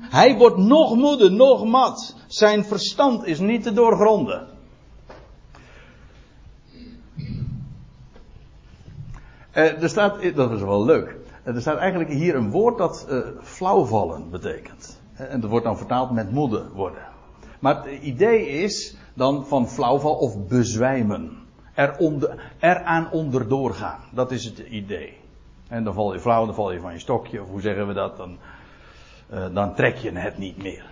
hij 0.00 0.36
wordt 0.36 0.56
nog 0.56 0.94
moede, 0.94 1.30
nog 1.30 1.64
mat. 1.64 2.14
Zijn 2.26 2.64
verstand 2.64 3.26
is 3.26 3.38
niet 3.38 3.62
te 3.62 3.72
doorgronden. 3.72 4.46
Uh, 9.54 9.82
er 9.82 9.88
staat, 9.88 10.34
dat 10.34 10.50
is 10.50 10.60
wel 10.60 10.84
leuk. 10.84 11.16
Er 11.44 11.60
staat 11.60 11.78
eigenlijk 11.78 12.10
hier 12.10 12.34
een 12.34 12.50
woord 12.50 12.78
dat 12.78 13.06
uh, 13.10 13.18
flauwvallen 13.42 14.30
betekent. 14.30 15.00
En 15.12 15.40
dat 15.40 15.50
wordt 15.50 15.64
dan 15.64 15.76
vertaald 15.76 16.10
met 16.10 16.30
moede 16.30 16.68
worden. 16.74 17.02
Maar 17.60 17.84
het 17.84 18.02
idee 18.02 18.48
is 18.48 18.96
dan 19.14 19.46
van 19.46 19.68
flauwval 19.68 20.14
of 20.14 20.46
bezwijmen 20.46 21.41
er 21.74 21.96
onder, 21.96 22.52
eraan 22.58 23.10
onderdoor 23.10 23.74
gaan. 23.74 24.00
Dat 24.10 24.30
is 24.30 24.44
het 24.44 24.58
idee. 24.58 25.20
En 25.68 25.84
dan 25.84 25.94
val 25.94 26.12
je 26.12 26.20
flauw, 26.20 26.46
dan 26.46 26.54
val 26.54 26.72
je 26.72 26.80
van 26.80 26.92
je 26.92 26.98
stokje, 26.98 27.42
of 27.42 27.48
hoe 27.48 27.60
zeggen 27.60 27.86
we 27.86 27.94
dat? 27.94 28.16
Dan, 28.16 28.38
uh, 29.32 29.54
dan 29.54 29.74
trek 29.74 29.96
je 29.96 30.10
het 30.10 30.38
niet 30.38 30.62
meer. 30.62 30.84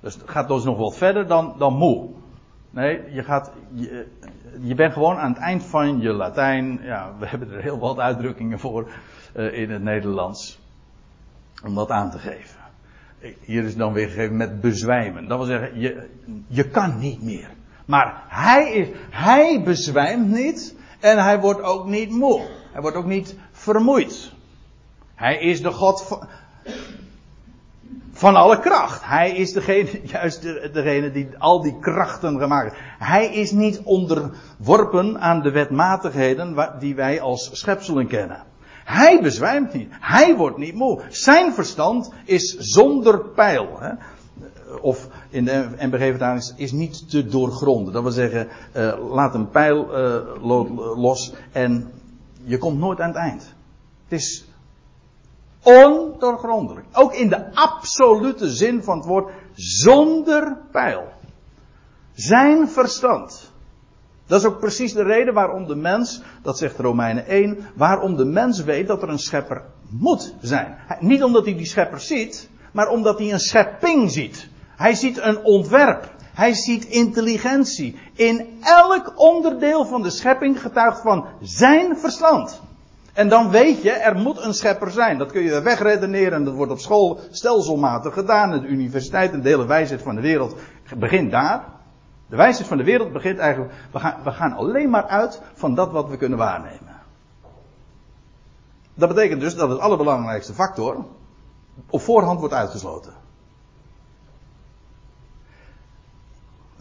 Dus 0.00 0.14
het 0.14 0.30
gaat 0.30 0.48
dus 0.48 0.64
nog 0.64 0.78
wat 0.78 0.96
verder 0.96 1.26
dan, 1.26 1.54
dan 1.58 1.74
moe. 1.74 2.08
Nee, 2.70 3.12
je, 3.12 3.22
gaat, 3.22 3.52
je, 3.74 4.06
je 4.60 4.74
bent 4.74 4.92
gewoon 4.92 5.16
aan 5.16 5.32
het 5.32 5.42
eind 5.42 5.64
van 5.64 6.00
je 6.00 6.12
Latijn. 6.12 6.80
Ja, 6.82 7.12
we 7.18 7.26
hebben 7.30 7.52
er 7.52 7.62
heel 7.62 7.78
wat 7.78 7.98
uitdrukkingen 7.98 8.58
voor 8.58 8.90
uh, 9.36 9.58
in 9.58 9.70
het 9.70 9.82
Nederlands. 9.82 10.58
Om 11.64 11.74
dat 11.74 11.90
aan 11.90 12.10
te 12.10 12.18
geven. 12.18 12.56
Hier 13.40 13.64
is 13.64 13.76
dan 13.76 13.92
weer 13.92 14.08
gegeven 14.08 14.36
met 14.36 14.60
bezwijmen. 14.60 15.28
Dat 15.28 15.38
wil 15.38 15.46
zeggen, 15.46 15.80
je, 15.80 16.08
je 16.46 16.68
kan 16.68 16.98
niet 16.98 17.22
meer. 17.22 17.48
Maar 17.88 18.22
hij, 18.28 18.72
is, 18.72 18.88
hij 19.10 19.62
bezwijmt 19.62 20.28
niet 20.28 20.74
en 21.00 21.18
hij 21.18 21.40
wordt 21.40 21.62
ook 21.62 21.86
niet 21.86 22.10
moe. 22.10 22.40
Hij 22.72 22.80
wordt 22.80 22.96
ook 22.96 23.06
niet 23.06 23.36
vermoeid. 23.52 24.32
Hij 25.14 25.38
is 25.38 25.62
de 25.62 25.70
God 25.72 26.18
van, 28.12 28.36
alle 28.36 28.60
kracht. 28.60 29.04
Hij 29.04 29.30
is 29.30 29.52
degene, 29.52 30.00
juist 30.12 30.42
degene 30.72 31.10
die 31.10 31.28
al 31.38 31.62
die 31.62 31.78
krachten 31.80 32.38
gemaakt 32.38 32.70
heeft. 32.70 32.82
Hij 32.98 33.26
is 33.26 33.50
niet 33.50 33.80
onderworpen 33.84 35.20
aan 35.20 35.42
de 35.42 35.50
wetmatigheden 35.50 36.56
die 36.78 36.94
wij 36.94 37.20
als 37.20 37.50
schepselen 37.52 38.06
kennen. 38.06 38.44
Hij 38.84 39.22
bezwijmt 39.22 39.72
niet. 39.72 39.88
Hij 39.90 40.36
wordt 40.36 40.58
niet 40.58 40.74
moe. 40.74 41.02
Zijn 41.08 41.52
verstand 41.52 42.12
is 42.24 42.56
zonder 42.56 43.20
pijl. 43.24 43.76
Hè? 43.80 43.92
Of 44.80 45.08
in 45.28 45.44
de 45.44 45.68
NBG-vertaling 45.78 46.52
is 46.56 46.72
niet 46.72 47.10
te 47.10 47.26
doorgronden. 47.26 47.92
Dat 47.92 48.02
wil 48.02 48.12
zeggen, 48.12 48.48
uh, 48.76 49.10
laat 49.10 49.34
een 49.34 49.50
pijl 49.50 49.98
uh, 49.98 50.96
los 50.96 51.32
en 51.52 51.92
je 52.44 52.58
komt 52.58 52.78
nooit 52.78 53.00
aan 53.00 53.08
het 53.08 53.16
eind. 53.16 53.54
Het 54.08 54.18
is 54.18 54.44
ondoorgrondelijk. 55.62 56.86
Ook 56.92 57.14
in 57.14 57.28
de 57.28 57.54
absolute 57.54 58.50
zin 58.50 58.82
van 58.82 58.96
het 58.96 59.06
woord, 59.06 59.32
zonder 59.54 60.56
pijl. 60.70 61.04
Zijn 62.14 62.68
verstand. 62.68 63.50
Dat 64.26 64.40
is 64.40 64.46
ook 64.46 64.58
precies 64.58 64.92
de 64.92 65.02
reden 65.02 65.34
waarom 65.34 65.66
de 65.66 65.76
mens, 65.76 66.22
dat 66.42 66.58
zegt 66.58 66.78
Romeinen 66.78 67.26
1, 67.26 67.58
waarom 67.74 68.16
de 68.16 68.24
mens 68.24 68.62
weet 68.62 68.86
dat 68.86 69.02
er 69.02 69.08
een 69.08 69.18
schepper 69.18 69.62
moet 69.88 70.34
zijn. 70.40 70.76
Niet 71.00 71.22
omdat 71.22 71.44
hij 71.44 71.56
die 71.56 71.66
schepper 71.66 72.00
ziet, 72.00 72.48
maar 72.72 72.88
omdat 72.88 73.18
hij 73.18 73.32
een 73.32 73.40
schepping 73.40 74.10
ziet. 74.10 74.48
Hij 74.78 74.94
ziet 74.94 75.18
een 75.22 75.44
ontwerp. 75.44 76.10
Hij 76.34 76.54
ziet 76.54 76.84
intelligentie. 76.84 77.98
In 78.14 78.58
elk 78.62 79.12
onderdeel 79.16 79.84
van 79.84 80.02
de 80.02 80.10
schepping 80.10 80.60
getuigt 80.60 81.00
van 81.00 81.26
zijn 81.40 81.96
verstand. 81.96 82.60
En 83.12 83.28
dan 83.28 83.50
weet 83.50 83.82
je, 83.82 83.90
er 83.90 84.16
moet 84.16 84.42
een 84.42 84.54
schepper 84.54 84.90
zijn. 84.90 85.18
Dat 85.18 85.32
kun 85.32 85.42
je 85.42 85.62
wegredeneren. 85.62 86.44
Dat 86.44 86.54
wordt 86.54 86.72
op 86.72 86.78
school 86.78 87.20
stelselmatig 87.30 88.14
gedaan. 88.14 88.50
De 88.50 88.66
universiteit 88.66 89.32
en 89.32 89.42
de 89.42 89.48
hele 89.48 89.66
wijsheid 89.66 90.02
van 90.02 90.14
de 90.14 90.20
wereld 90.20 90.56
begint 90.96 91.30
daar. 91.30 91.64
De 92.26 92.36
wijsheid 92.36 92.68
van 92.68 92.76
de 92.76 92.84
wereld 92.84 93.12
begint 93.12 93.38
eigenlijk. 93.38 93.72
We 93.92 93.98
gaan, 93.98 94.16
we 94.24 94.30
gaan 94.30 94.52
alleen 94.52 94.90
maar 94.90 95.06
uit 95.06 95.42
van 95.54 95.74
dat 95.74 95.92
wat 95.92 96.08
we 96.08 96.16
kunnen 96.16 96.38
waarnemen. 96.38 96.96
Dat 98.94 99.08
betekent 99.08 99.40
dus 99.40 99.54
dat 99.54 99.68
het 99.68 99.78
allerbelangrijkste 99.78 100.54
factor 100.54 101.04
op 101.90 102.00
voorhand 102.00 102.38
wordt 102.38 102.54
uitgesloten. 102.54 103.17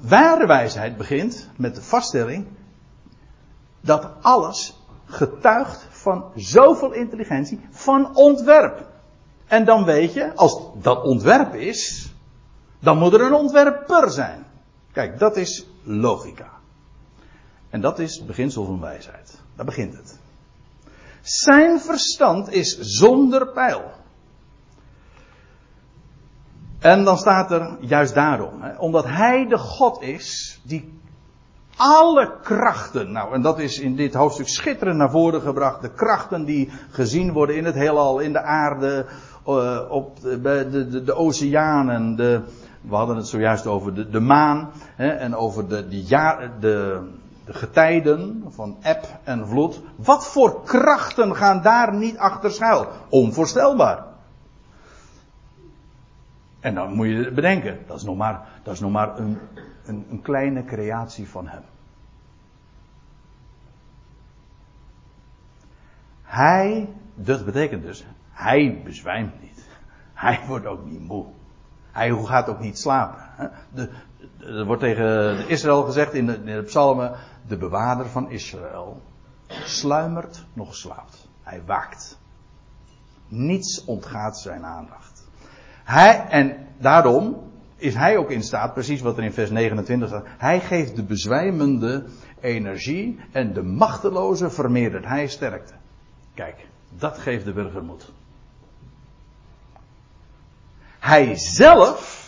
Ware 0.02 0.48
wijsheid 0.48 0.98
begint 0.98 1.50
met 1.56 1.76
de 1.76 1.82
vaststelling 1.82 2.48
dat 3.82 4.10
alles 4.22 4.78
getuigt 5.06 5.88
van 5.89 6.32
zoveel 6.36 6.91
intelligentie, 6.91 7.60
van 7.70 8.16
ontwerp. 8.16 8.88
En 9.45 9.66
dan 9.66 9.84
weet 9.84 10.14
je, 10.14 10.36
als 10.36 10.62
dat 10.82 11.04
ontwerp 11.04 11.54
is, 11.54 12.12
dan 12.80 12.98
moet 12.98 13.14
er 13.14 13.22
een 13.22 13.34
ontwerper 13.34 14.12
zijn. 14.12 14.45
Kijk, 14.91 15.20
dat 15.20 15.38
is 15.38 15.68
logica. 15.84 16.50
En 17.70 17.82
dat 17.82 18.00
is 18.00 18.16
het 18.16 18.28
beginsel 18.28 18.66
van 18.66 18.80
wijsheid. 18.80 19.39
Daar 19.56 19.66
begint 19.66 19.93
het. 19.93 20.20
Zijn 21.22 21.80
verstand 21.80 22.52
is 22.52 22.78
zonder 22.80 23.48
pijl. 23.48 23.91
En 26.80 27.04
dan 27.04 27.18
staat 27.18 27.52
er 27.52 27.78
juist 27.80 28.14
daarom, 28.14 28.62
hè, 28.62 28.78
omdat 28.78 29.06
hij 29.06 29.48
de 29.48 29.58
God 29.58 30.02
is 30.02 30.60
die 30.64 31.00
alle 31.78 32.32
krachten, 32.42 33.12
nou 33.12 33.34
en 33.34 33.42
dat 33.42 33.60
is 33.60 33.80
in 33.80 33.96
dit 33.96 34.14
hoofdstuk 34.14 34.48
schitterend 34.48 34.98
naar 34.98 35.12
voren 35.12 35.42
gebracht, 35.42 35.82
de 35.82 35.90
krachten 35.90 36.46
die 36.46 36.72
gezien 36.90 37.32
worden 37.34 37.56
in 37.56 37.66
het 37.66 37.76
heelal, 37.76 38.20
in 38.20 38.34
de 38.34 38.42
aarde, 38.42 39.06
uh, 39.48 39.80
op 39.90 40.22
de, 40.22 40.42
de, 40.42 40.88
de, 40.90 41.04
de, 41.04 41.14
oceanen, 41.14 42.16
de, 42.16 42.42
we 42.82 42.96
hadden 42.96 43.16
het 43.16 43.28
zojuist 43.28 43.68
over 43.68 43.94
de, 43.94 44.10
de 44.10 44.20
maan 44.20 44.70
hè, 44.96 45.08
en 45.08 45.36
over 45.36 45.68
de, 45.68 45.88
de, 45.88 46.06
de, 46.60 47.02
de 47.46 47.54
getijden 47.54 48.44
van 48.50 48.78
eb 48.82 49.06
en 49.24 49.48
vloed. 49.48 49.82
Wat 49.96 50.28
voor 50.28 50.62
krachten 50.64 51.36
gaan 51.36 51.62
daar 51.62 51.94
niet 51.94 52.18
achter 52.18 52.52
schuil? 52.52 52.88
Onvoorstelbaar. 53.10 54.07
En 56.60 56.76
dan 56.76 56.93
moet 56.93 57.08
je 57.08 57.32
bedenken, 57.32 57.80
dat 57.88 57.97
is 57.97 58.03
nog 58.03 58.18
maar, 58.18 58.47
dat 58.64 58.74
is 58.74 58.80
nog 58.80 58.91
maar 58.91 59.20
een, 59.20 59.38
een, 59.86 60.05
een 60.10 60.22
kleine 60.22 60.64
creatie 60.64 61.30
van 61.30 61.47
hem. 61.47 61.64
Hij, 66.24 66.89
dat 67.16 67.45
betekent 67.45 67.84
dus, 67.84 68.05
hij 68.32 68.82
bezwijmt 68.84 69.41
niet. 69.41 69.66
Hij 70.14 70.39
wordt 70.47 70.66
ook 70.66 70.86
niet 70.86 71.08
moe. 71.08 71.26
Hij 71.91 72.24
gaat 72.24 72.49
ook 72.49 72.60
niet 72.60 72.80
slapen. 72.80 73.51
Er 74.39 74.66
wordt 74.66 74.82
tegen 74.82 75.47
Israël 75.47 75.84
gezegd 75.84 76.14
in 76.14 76.26
de, 76.26 76.34
in 76.34 76.45
de 76.45 76.64
psalmen, 76.64 77.16
de 77.47 77.58
bewaarder 77.58 78.05
van 78.05 78.32
Israël 78.32 79.01
sluimert 79.47 80.45
nog 80.53 80.76
slaapt. 80.76 81.30
Hij 81.43 81.64
waakt. 81.66 82.20
Niets 83.28 83.86
ontgaat 83.86 84.38
zijn 84.38 84.66
aandacht. 84.66 85.16
Hij, 85.88 86.26
en 86.30 86.68
daarom 86.78 87.52
is 87.76 87.94
hij 87.94 88.18
ook 88.18 88.32
in 88.32 88.44
staat, 88.44 88.74
precies 88.74 89.02
wat 89.02 89.18
er 89.18 89.24
in 89.24 89.34
vers 89.34 89.50
29 89.50 90.08
staat, 90.08 90.26
hij 90.38 90.60
geeft 90.60 90.96
de 90.96 91.04
bezwijmende 91.04 92.06
energie 92.42 93.20
en 93.32 93.54
de 93.54 93.64
machteloze 93.64 94.50
vermeerdert 94.50 95.06
hij 95.06 95.28
sterkte. 95.28 95.74
Kijk, 96.34 96.56
dat 96.98 97.18
geeft 97.18 97.46
de 97.46 97.54
burger 97.54 97.84
moed. 97.84 98.12
Hij 101.00 101.36
zelf 101.36 102.26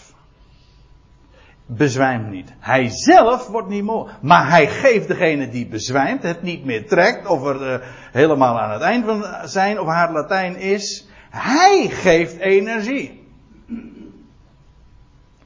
bezwijmt 1.65 2.29
niet. 2.29 2.53
Hij 2.59 2.89
zelf 2.89 3.47
wordt 3.47 3.69
niet 3.69 3.83
moe. 3.83 4.09
Maar 4.21 4.49
hij 4.49 4.67
geeft 4.67 5.07
degene 5.07 5.49
die 5.49 5.67
bezwijmt, 5.67 6.23
het 6.23 6.41
niet 6.41 6.65
meer 6.65 6.87
trekt, 6.87 7.27
of 7.27 7.45
er 7.45 7.73
uh, 7.73 7.87
helemaal 8.11 8.59
aan 8.59 8.71
het 8.71 8.81
eind 8.81 9.05
van 9.05 9.25
zijn 9.43 9.79
of 9.79 9.87
haar 9.87 10.11
Latijn 10.11 10.55
is. 10.55 11.07
Hij 11.29 11.87
geeft 11.89 12.37
energie. 12.37 13.18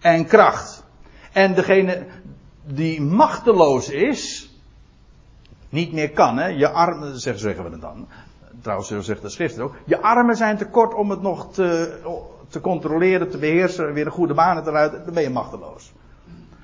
En 0.04 0.26
kracht. 0.26 0.84
En 1.32 1.54
degene 1.54 2.06
die 2.64 3.02
machteloos 3.02 3.90
is, 3.90 4.52
niet 5.70 5.94
meer 5.94 6.12
kan, 6.12 6.38
hè. 6.38 6.48
Je 6.48 6.70
armen, 6.70 7.20
zeggen 7.20 7.64
we 7.64 7.70
het 7.70 7.82
dan. 7.82 8.08
Trouwens, 8.62 8.90
zo 8.90 9.02
zegt 9.02 9.22
de 9.22 9.30
schrift 9.30 9.60
ook. 9.60 9.76
Je 9.86 10.02
armen 10.02 10.36
zijn 10.36 10.58
te 10.58 10.66
kort 10.66 10.94
om 10.94 11.10
het 11.10 11.22
nog 11.22 11.54
te, 11.54 12.00
te 12.50 12.62
controleren, 12.62 13.30
te 13.30 13.38
beheersen, 13.38 13.94
weer 13.94 14.06
een 14.06 14.12
goede 14.12 14.34
banen 14.34 14.64
te 14.64 14.72
ruiten. 14.72 15.06
Dan 15.06 15.14
ben 15.14 15.24
je 15.24 15.30
machteloos. 15.30 15.92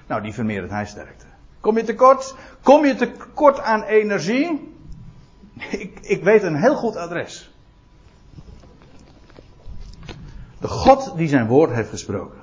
Nou, 0.07 0.21
die 0.21 0.33
vermeerdert 0.33 0.71
hij 0.71 0.85
sterkte. 0.85 1.25
Kom 1.59 1.77
je 1.77 1.83
tekort? 1.83 2.35
Kom 2.61 2.85
je 2.85 2.95
tekort 2.95 3.59
aan 3.59 3.83
energie? 3.83 4.73
Ik, 5.69 5.99
ik 6.01 6.23
weet 6.23 6.43
een 6.43 6.55
heel 6.55 6.75
goed 6.75 6.95
adres. 6.95 7.53
De 10.59 10.67
God 10.67 11.13
die 11.17 11.27
zijn 11.27 11.47
woord 11.47 11.71
heeft 11.71 11.89
gesproken. 11.89 12.38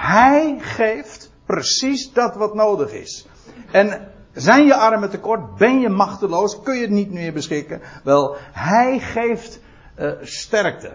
Hij 0.00 0.58
geeft 0.58 1.32
precies 1.46 2.12
dat 2.12 2.34
wat 2.34 2.54
nodig 2.54 2.92
is. 2.92 3.26
En 3.70 4.12
zijn 4.32 4.66
je 4.66 4.74
armen 4.74 5.10
tekort? 5.10 5.56
Ben 5.56 5.80
je 5.80 5.88
machteloos? 5.88 6.62
Kun 6.62 6.74
je 6.74 6.80
het 6.80 6.90
niet 6.90 7.12
meer 7.12 7.32
beschikken? 7.32 7.80
Wel, 8.04 8.36
hij 8.52 8.98
geeft 8.98 9.60
uh, 9.98 10.12
sterkte. 10.20 10.92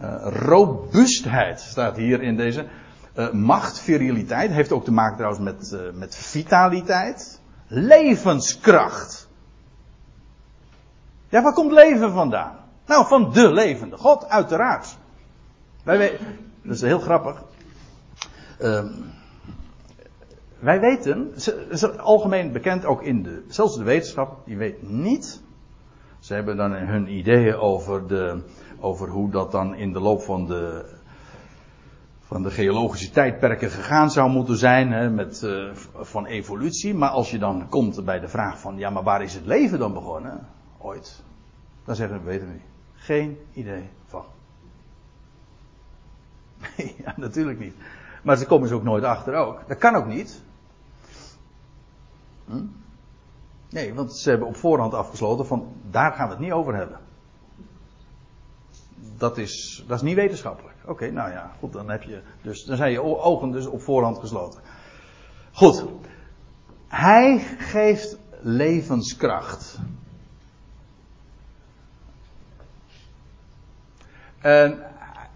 Uh, 0.00 0.26
robuustheid 0.28 1.60
staat 1.60 1.96
hier 1.96 2.22
in 2.22 2.36
deze. 2.36 2.66
Uh, 3.16 3.30
macht, 3.32 3.80
viriliteit, 3.80 4.50
heeft 4.50 4.72
ook 4.72 4.84
te 4.84 4.92
maken 4.92 5.16
trouwens 5.16 5.42
met, 5.42 5.94
met 5.94 6.16
vitaliteit. 6.16 7.40
Levenskracht. 7.66 9.28
Ja, 11.28 11.42
waar 11.42 11.52
komt 11.52 11.72
leven 11.72 12.12
vandaan? 12.12 12.56
Nou, 12.86 13.06
van 13.06 13.32
de 13.32 13.52
levende 13.52 13.96
God, 13.96 14.28
uiteraard. 14.28 14.96
Wij 15.82 16.18
dat 16.62 16.74
is 16.74 16.80
heel 16.80 17.00
grappig. 17.00 17.42
Uh, 18.60 18.84
wij 20.58 20.80
weten, 20.80 21.32
algemeen 21.98 22.52
bekend 22.52 22.84
ook 22.84 23.02
in 23.02 23.22
de, 23.22 23.44
zelfs 23.48 23.76
de 23.76 23.84
wetenschap, 23.84 24.46
die 24.46 24.56
weet 24.56 24.82
niet. 24.82 25.42
Ze 26.18 26.34
hebben 26.34 26.56
dan 26.56 26.72
hun 26.72 27.12
ideeën 27.12 27.56
over, 27.56 28.06
de, 28.06 28.42
over 28.80 29.08
hoe 29.08 29.30
dat 29.30 29.52
dan 29.52 29.74
in 29.74 29.92
de 29.92 30.00
loop 30.00 30.22
van 30.22 30.46
de 30.46 30.92
van 32.34 32.42
de 32.42 32.50
geologische 32.50 33.10
tijdperken 33.10 33.70
gegaan 33.70 34.10
zou 34.10 34.30
moeten 34.30 34.56
zijn, 34.56 34.92
hè, 34.92 35.10
met, 35.10 35.42
uh, 35.42 35.74
van 36.00 36.26
evolutie. 36.26 36.94
Maar 36.94 37.08
als 37.08 37.30
je 37.30 37.38
dan 37.38 37.68
komt 37.68 38.04
bij 38.04 38.20
de 38.20 38.28
vraag 38.28 38.60
van, 38.60 38.78
ja, 38.78 38.90
maar 38.90 39.02
waar 39.02 39.22
is 39.22 39.34
het 39.34 39.46
leven 39.46 39.78
dan 39.78 39.92
begonnen? 39.92 40.46
Ooit. 40.78 41.22
Dan 41.84 41.94
zeggen 41.96 42.18
we, 42.18 42.24
weten 42.24 42.46
we 42.46 42.52
niet. 42.52 42.62
Geen 42.94 43.38
idee 43.52 43.88
van. 44.06 44.24
ja, 47.04 47.14
natuurlijk 47.16 47.58
niet. 47.58 47.74
Maar 48.24 48.36
ze 48.36 48.46
komen 48.46 48.68
ze 48.68 48.74
ook 48.74 48.82
nooit 48.82 49.04
achter 49.04 49.34
ook. 49.34 49.68
Dat 49.68 49.78
kan 49.78 49.94
ook 49.94 50.06
niet. 50.06 50.42
Hm? 52.44 52.64
Nee, 53.70 53.94
want 53.94 54.16
ze 54.16 54.30
hebben 54.30 54.48
op 54.48 54.56
voorhand 54.56 54.94
afgesloten 54.94 55.46
van, 55.46 55.72
daar 55.90 56.12
gaan 56.12 56.26
we 56.26 56.32
het 56.32 56.42
niet 56.42 56.52
over 56.52 56.74
hebben. 56.74 56.98
Dat 59.16 59.38
is, 59.38 59.84
dat 59.86 59.96
is 59.96 60.02
niet 60.02 60.14
wetenschappelijk. 60.14 60.74
Oké, 60.86 61.10
nou 61.10 61.30
ja, 61.30 61.52
goed, 61.58 61.72
dan 61.72 61.90
heb 61.90 62.02
je. 62.02 62.22
Dus 62.42 62.64
dan 62.64 62.76
zijn 62.76 62.92
je 62.92 63.02
ogen 63.02 63.50
dus 63.50 63.66
op 63.66 63.82
voorhand 63.82 64.18
gesloten. 64.18 64.60
Goed. 65.52 65.84
Hij 66.88 67.38
geeft 67.58 68.18
levenskracht. 68.40 69.78
En, 74.40 74.82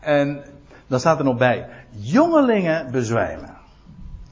en 0.00 0.44
dan 0.86 1.00
staat 1.00 1.18
er 1.18 1.24
nog 1.24 1.36
bij: 1.36 1.68
jongelingen 1.90 2.90
bezwijmen 2.90 3.56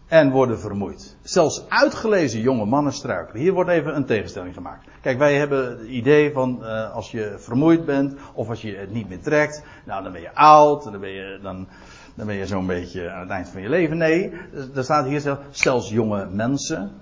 en 0.07 0.31
worden 0.31 0.61
vermoeid. 0.61 1.17
Zelfs 1.23 1.65
uitgelezen 1.69 2.41
jonge 2.41 2.65
mannen 2.65 2.93
struikelen. 2.93 3.41
Hier 3.41 3.53
wordt 3.53 3.71
even 3.71 3.97
een 3.97 4.05
tegenstelling 4.05 4.55
gemaakt. 4.55 4.87
Kijk, 5.01 5.19
wij 5.19 5.35
hebben 5.35 5.69
het 5.69 5.89
idee 5.89 6.33
van 6.33 6.59
uh, 6.63 6.95
als 6.95 7.11
je 7.11 7.35
vermoeid 7.39 7.85
bent 7.85 8.15
of 8.35 8.49
als 8.49 8.63
je 8.63 8.77
het 8.77 8.93
niet 8.93 9.09
meer 9.09 9.21
trekt, 9.21 9.63
nou 9.85 10.03
dan 10.03 10.13
ben 10.13 10.21
je 10.21 10.35
oud, 10.35 10.85
dan 10.85 11.01
ben 11.01 11.11
je, 11.11 11.39
dan, 11.43 11.69
dan 12.15 12.27
ben 12.27 12.37
je 12.37 12.47
zo'n 12.47 12.67
beetje 12.67 13.11
aan 13.11 13.21
het 13.21 13.31
eind 13.31 13.49
van 13.49 13.63
je 13.63 13.69
leven. 13.69 13.97
Nee, 13.97 14.33
er 14.75 14.85
staat 14.85 15.07
hier 15.07 15.21
zelfs, 15.21 15.41
zelfs 15.51 15.89
jonge 15.89 16.27
mensen, 16.31 16.93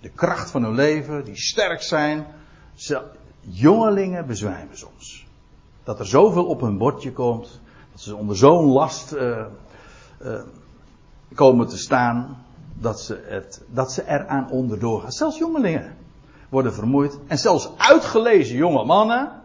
de 0.00 0.10
kracht 0.10 0.50
van 0.50 0.62
hun 0.62 0.74
leven, 0.74 1.24
die 1.24 1.36
sterk 1.36 1.82
zijn, 1.82 2.26
jongelingen 3.40 4.26
bezwijmen 4.26 4.76
soms. 4.76 5.26
Dat 5.84 5.98
er 5.98 6.06
zoveel 6.06 6.46
op 6.46 6.60
hun 6.60 6.78
bordje 6.78 7.12
komt, 7.12 7.60
dat 7.92 8.00
ze 8.00 8.16
onder 8.16 8.36
zo'n 8.36 8.64
last 8.64 9.14
uh, 9.14 9.44
uh, 10.22 10.40
komen 11.34 11.66
te 11.66 11.78
staan 11.78 12.44
dat 12.74 13.00
ze, 13.00 13.24
het, 13.26 13.62
dat 13.68 13.92
ze 13.92 14.06
eraan 14.06 14.50
onderdoor 14.50 15.00
gaan. 15.00 15.12
Zelfs 15.12 15.38
jongelingen 15.38 15.96
worden 16.48 16.74
vermoeid. 16.74 17.18
En 17.26 17.38
zelfs 17.38 17.70
uitgelezen 17.76 18.56
jonge 18.56 18.84
mannen. 18.84 19.44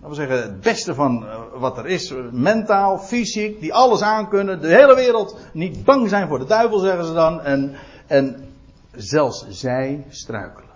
Dat 0.00 0.16
wil 0.16 0.26
zeggen, 0.26 0.42
het 0.42 0.60
beste 0.60 0.94
van 0.94 1.26
eh, 1.26 1.40
wat 1.54 1.78
er 1.78 1.86
is, 1.86 2.14
mentaal, 2.30 2.98
fysiek, 2.98 3.60
die 3.60 3.74
alles 3.74 4.02
aankunnen, 4.02 4.60
de 4.60 4.68
hele 4.68 4.94
wereld 4.94 5.38
niet 5.52 5.84
bang 5.84 6.08
zijn 6.08 6.28
voor 6.28 6.38
de 6.38 6.44
duivel, 6.44 6.78
zeggen 6.78 7.04
ze 7.04 7.12
dan. 7.12 7.40
En, 7.40 7.74
en 8.06 8.48
zelfs 8.92 9.46
zij 9.48 10.06
struikelen. 10.08 10.68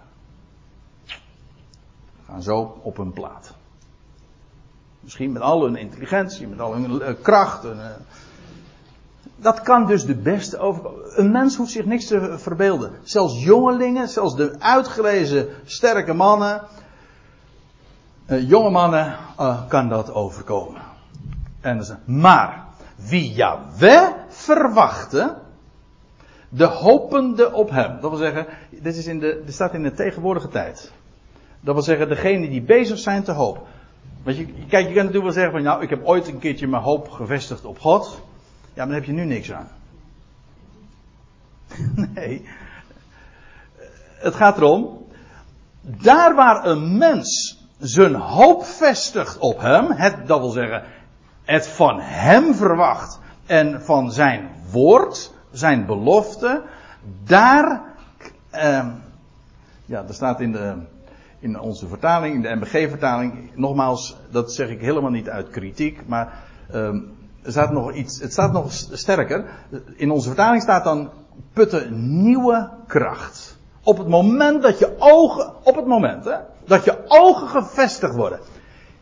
Gaan 2.26 2.42
zo 2.42 2.78
op 2.82 2.96
hun 2.96 3.12
plaat. 3.12 3.54
Misschien 5.00 5.32
met 5.32 5.42
al 5.42 5.62
hun 5.62 5.76
intelligentie, 5.76 6.46
met 6.46 6.60
al 6.60 6.74
hun 6.74 6.90
uh, 6.90 7.08
kracht. 7.22 7.64
Uh, 7.64 7.72
dat 9.40 9.62
kan 9.62 9.86
dus 9.86 10.04
de 10.04 10.14
beste 10.14 10.58
overkomen. 10.58 11.20
Een 11.20 11.30
mens 11.30 11.56
hoeft 11.56 11.72
zich 11.72 11.84
niks 11.84 12.06
te 12.06 12.38
verbeelden. 12.38 12.92
Zelfs 13.02 13.44
jongelingen, 13.44 14.08
zelfs 14.08 14.36
de 14.36 14.56
uitgelezen 14.58 15.48
sterke 15.64 16.12
mannen, 16.12 16.62
uh, 18.26 18.48
jonge 18.48 18.70
mannen, 18.70 19.16
uh, 19.40 19.68
kan 19.68 19.88
dat 19.88 20.12
overkomen. 20.12 20.80
En 21.60 22.02
maar 22.04 22.64
wie 22.96 23.32
Yahweh 23.32 24.08
verwachtte, 24.28 25.36
De 26.50 26.64
hopende 26.64 27.52
op 27.52 27.70
hem. 27.70 28.00
Dat 28.00 28.10
wil 28.10 28.18
zeggen, 28.18 28.46
dit, 28.70 28.96
is 28.96 29.06
in 29.06 29.18
de, 29.18 29.42
dit 29.44 29.54
staat 29.54 29.74
in 29.74 29.82
de 29.82 29.92
tegenwoordige 29.92 30.48
tijd. 30.48 30.92
Dat 31.60 31.74
wil 31.74 31.82
zeggen, 31.82 32.08
degene 32.08 32.48
die 32.48 32.62
bezig 32.62 32.98
zijn 32.98 33.22
te 33.22 33.32
hopen. 33.32 33.62
Want 34.22 34.36
je, 34.36 34.44
kijk, 34.44 34.88
je 34.88 34.94
kan 34.94 35.04
natuurlijk 35.04 35.22
wel 35.22 35.32
zeggen 35.32 35.52
van, 35.52 35.62
nou, 35.62 35.82
ik 35.82 35.90
heb 35.90 36.04
ooit 36.04 36.28
een 36.28 36.38
keertje 36.38 36.66
mijn 36.66 36.82
hoop 36.82 37.08
gevestigd 37.08 37.64
op 37.64 37.78
God. 37.78 38.20
Ja, 38.78 38.84
maar 38.84 38.94
heb 38.94 39.04
je 39.04 39.12
nu 39.12 39.24
niks 39.24 39.52
aan. 39.52 39.68
Nee. 42.14 42.44
Het 44.18 44.34
gaat 44.34 44.56
erom, 44.56 45.06
daar 45.80 46.34
waar 46.34 46.64
een 46.64 46.98
mens 46.98 47.58
zijn 47.78 48.14
hoop 48.14 48.64
vestigt 48.64 49.38
op 49.38 49.60
hem, 49.60 49.90
het, 49.90 50.26
dat 50.26 50.40
wil 50.40 50.50
zeggen, 50.50 50.82
het 51.44 51.68
van 51.68 52.00
hem 52.00 52.54
verwacht 52.54 53.20
en 53.46 53.82
van 53.82 54.12
zijn 54.12 54.48
woord, 54.70 55.32
zijn 55.50 55.86
belofte, 55.86 56.62
daar, 57.24 57.82
eh, 58.50 58.88
ja, 59.84 60.04
er 60.08 60.14
staat 60.14 60.40
in, 60.40 60.52
de, 60.52 60.74
in 61.38 61.60
onze 61.60 61.88
vertaling, 61.88 62.34
in 62.34 62.42
de 62.42 62.54
MBG-vertaling, 62.54 63.50
nogmaals, 63.54 64.16
dat 64.30 64.52
zeg 64.52 64.68
ik 64.68 64.80
helemaal 64.80 65.10
niet 65.10 65.28
uit 65.28 65.50
kritiek, 65.50 66.06
maar 66.06 66.32
eh, 66.70 66.94
staat 67.52 67.70
nog 67.70 67.92
iets, 67.92 68.20
het 68.20 68.32
staat 68.32 68.52
nog 68.52 68.72
sterker. 68.72 69.44
In 69.96 70.10
onze 70.10 70.28
vertaling 70.28 70.62
staat 70.62 70.84
dan 70.84 71.10
putten 71.52 72.22
nieuwe 72.22 72.70
kracht. 72.86 73.56
Op 73.82 73.98
het 73.98 74.08
moment 74.08 74.62
dat 74.62 74.78
je 74.78 74.94
ogen, 74.98 75.52
op 75.62 75.76
het 75.76 75.86
moment 75.86 76.24
hè, 76.24 76.36
dat 76.64 76.84
je 76.84 77.04
ogen 77.06 77.48
gevestigd 77.48 78.14
worden. 78.14 78.40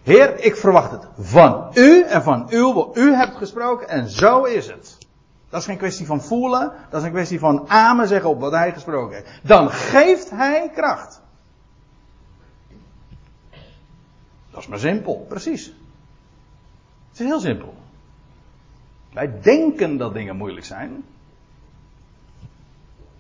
Heer, 0.03 0.39
ik 0.39 0.57
verwacht 0.57 0.91
het 0.91 1.07
van 1.19 1.71
u 1.75 2.03
en 2.03 2.23
van 2.23 2.47
u, 2.51 2.73
wat 2.73 2.97
u 2.97 3.15
hebt 3.15 3.37
gesproken 3.37 3.89
en 3.89 4.09
zo 4.09 4.43
is 4.43 4.67
het. 4.67 4.99
Dat 5.49 5.61
is 5.61 5.67
geen 5.67 5.77
kwestie 5.77 6.07
van 6.07 6.21
voelen, 6.21 6.73
dat 6.91 7.01
is 7.01 7.07
een 7.07 7.13
kwestie 7.13 7.39
van 7.39 7.69
amen 7.69 8.09
zeggen 8.09 8.31
op 8.31 8.41
wat 8.41 8.53
hij 8.53 8.73
gesproken 8.73 9.17
heeft. 9.17 9.29
Dan 9.43 9.71
geeft 9.71 10.31
hij 10.31 10.71
kracht. 10.75 11.21
Dat 14.51 14.61
is 14.61 14.67
maar 14.67 14.79
simpel, 14.79 15.27
precies. 15.29 15.67
Het 17.11 17.21
is 17.21 17.27
heel 17.27 17.41
simpel. 17.41 17.75
Wij 19.17 19.41
denken 19.41 19.97
dat 19.97 20.15
dingen 20.15 20.37
moeilijk 20.37 20.67
zijn. 20.67 21.05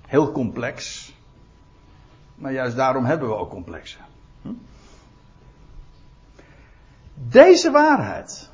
Heel 0.06 0.32
complex. 0.32 1.12
Maar 2.34 2.52
juist 2.52 2.76
daarom 2.76 3.04
hebben 3.04 3.28
we 3.28 3.34
ook 3.34 3.50
complexen. 3.50 4.00
Hm? 4.42 4.48
Deze 7.14 7.70
waarheid. 7.70 8.50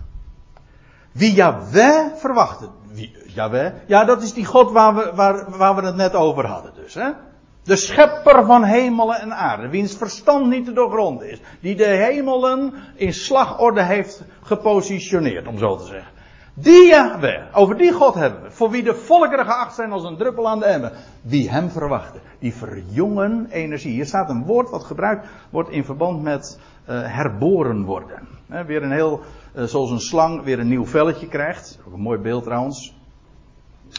Wie 1.13 1.35
Yahweh 1.35 2.15
verwachtte. 2.15 2.69
Wie, 2.87 3.17
Yahweh? 3.27 3.73
Ja, 3.87 4.05
dat 4.05 4.23
is 4.23 4.33
die 4.33 4.45
God 4.45 4.71
waar 4.71 4.95
we, 4.95 5.13
waar, 5.15 5.57
waar 5.57 5.75
we 5.75 5.83
het 5.83 5.97
net 5.97 6.15
over 6.15 6.47
hadden 6.47 6.75
dus. 6.75 6.95
Hè? 6.95 7.11
De 7.63 7.77
schepper 7.77 8.45
van 8.45 8.65
hemelen 8.65 9.21
en 9.21 9.37
aarde. 9.37 9.69
Wiens 9.69 9.97
verstand 9.97 10.47
niet 10.47 10.65
te 10.65 10.73
doorgronden 10.73 11.31
is. 11.31 11.41
Die 11.61 11.77
de 11.77 11.85
hemelen 11.87 12.75
in 12.95 13.15
slagorde 13.15 13.83
heeft 13.83 14.23
gepositioneerd, 14.43 15.47
om 15.47 15.59
zo 15.59 15.77
te 15.77 15.85
zeggen. 15.85 16.21
Die 16.55 16.87
Yahweh, 16.87 17.43
over 17.53 17.77
die 17.77 17.93
God 17.93 18.15
hebben 18.15 18.43
we. 18.43 18.51
Voor 18.51 18.71
wie 18.71 18.83
de 18.83 18.95
volkeren 18.95 19.45
geacht 19.45 19.75
zijn 19.75 19.93
als 19.93 20.05
een 20.05 20.17
druppel 20.17 20.49
aan 20.49 20.59
de 20.59 20.65
emmer. 20.65 20.93
Wie 21.23 21.51
hem 21.51 21.71
verwachten. 21.71 22.21
Die 22.39 22.55
verjongen 22.55 23.47
energie. 23.51 23.93
Hier 23.93 24.07
staat 24.07 24.31
een 24.31 24.45
woord 24.45 24.71
wat 24.71 24.85
gebruikt 24.85 25.27
wordt 25.51 25.71
in 25.71 25.85
verband 25.85 26.23
met 26.23 26.59
uh, 26.89 27.15
herboren 27.15 27.85
worden. 27.85 28.29
He, 28.49 28.65
weer 28.65 28.83
een 28.83 28.93
heel, 28.93 29.21
uh, 29.55 29.65
zoals 29.65 29.91
een 29.91 30.01
slang 30.01 30.43
weer 30.43 30.59
een 30.59 30.69
nieuw 30.69 30.87
velletje 30.87 31.29
krijgt. 31.29 31.79
Ook 31.87 31.93
een 31.93 32.01
mooi 32.01 32.19
beeld 32.19 32.45
trouwens. 32.45 32.95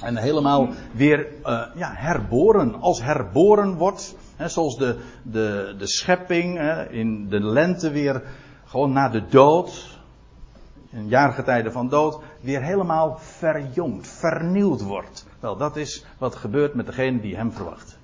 En 0.04 0.18
helemaal 0.18 0.70
weer 0.92 1.28
uh, 1.46 1.66
ja, 1.76 1.92
herboren. 1.94 2.76
Als 2.82 3.04
herboren 3.04 3.76
wordt. 3.76 4.16
Zoals 4.38 4.78
de, 4.78 4.98
de, 5.24 5.76
de 5.78 5.88
schepping 5.88 6.60
in 6.90 7.30
de 7.30 7.40
lente 7.40 7.92
weer 7.92 8.24
gewoon 8.66 8.92
na 8.92 9.10
de 9.10 9.26
dood 9.30 9.94
in 10.94 11.08
jaargetijden 11.08 11.72
van 11.72 11.90
dood, 11.90 12.20
weer 12.44 12.62
helemaal 12.62 13.18
verjongd, 13.20 14.08
vernieuwd 14.08 14.82
wordt. 14.82 15.26
Wel, 15.40 15.58
dat 15.58 15.76
is 15.76 16.06
wat 16.18 16.36
gebeurt 16.36 16.74
met 16.74 16.86
degene 16.86 17.20
die 17.20 17.36
hem 17.36 17.52
verwacht. 17.52 17.98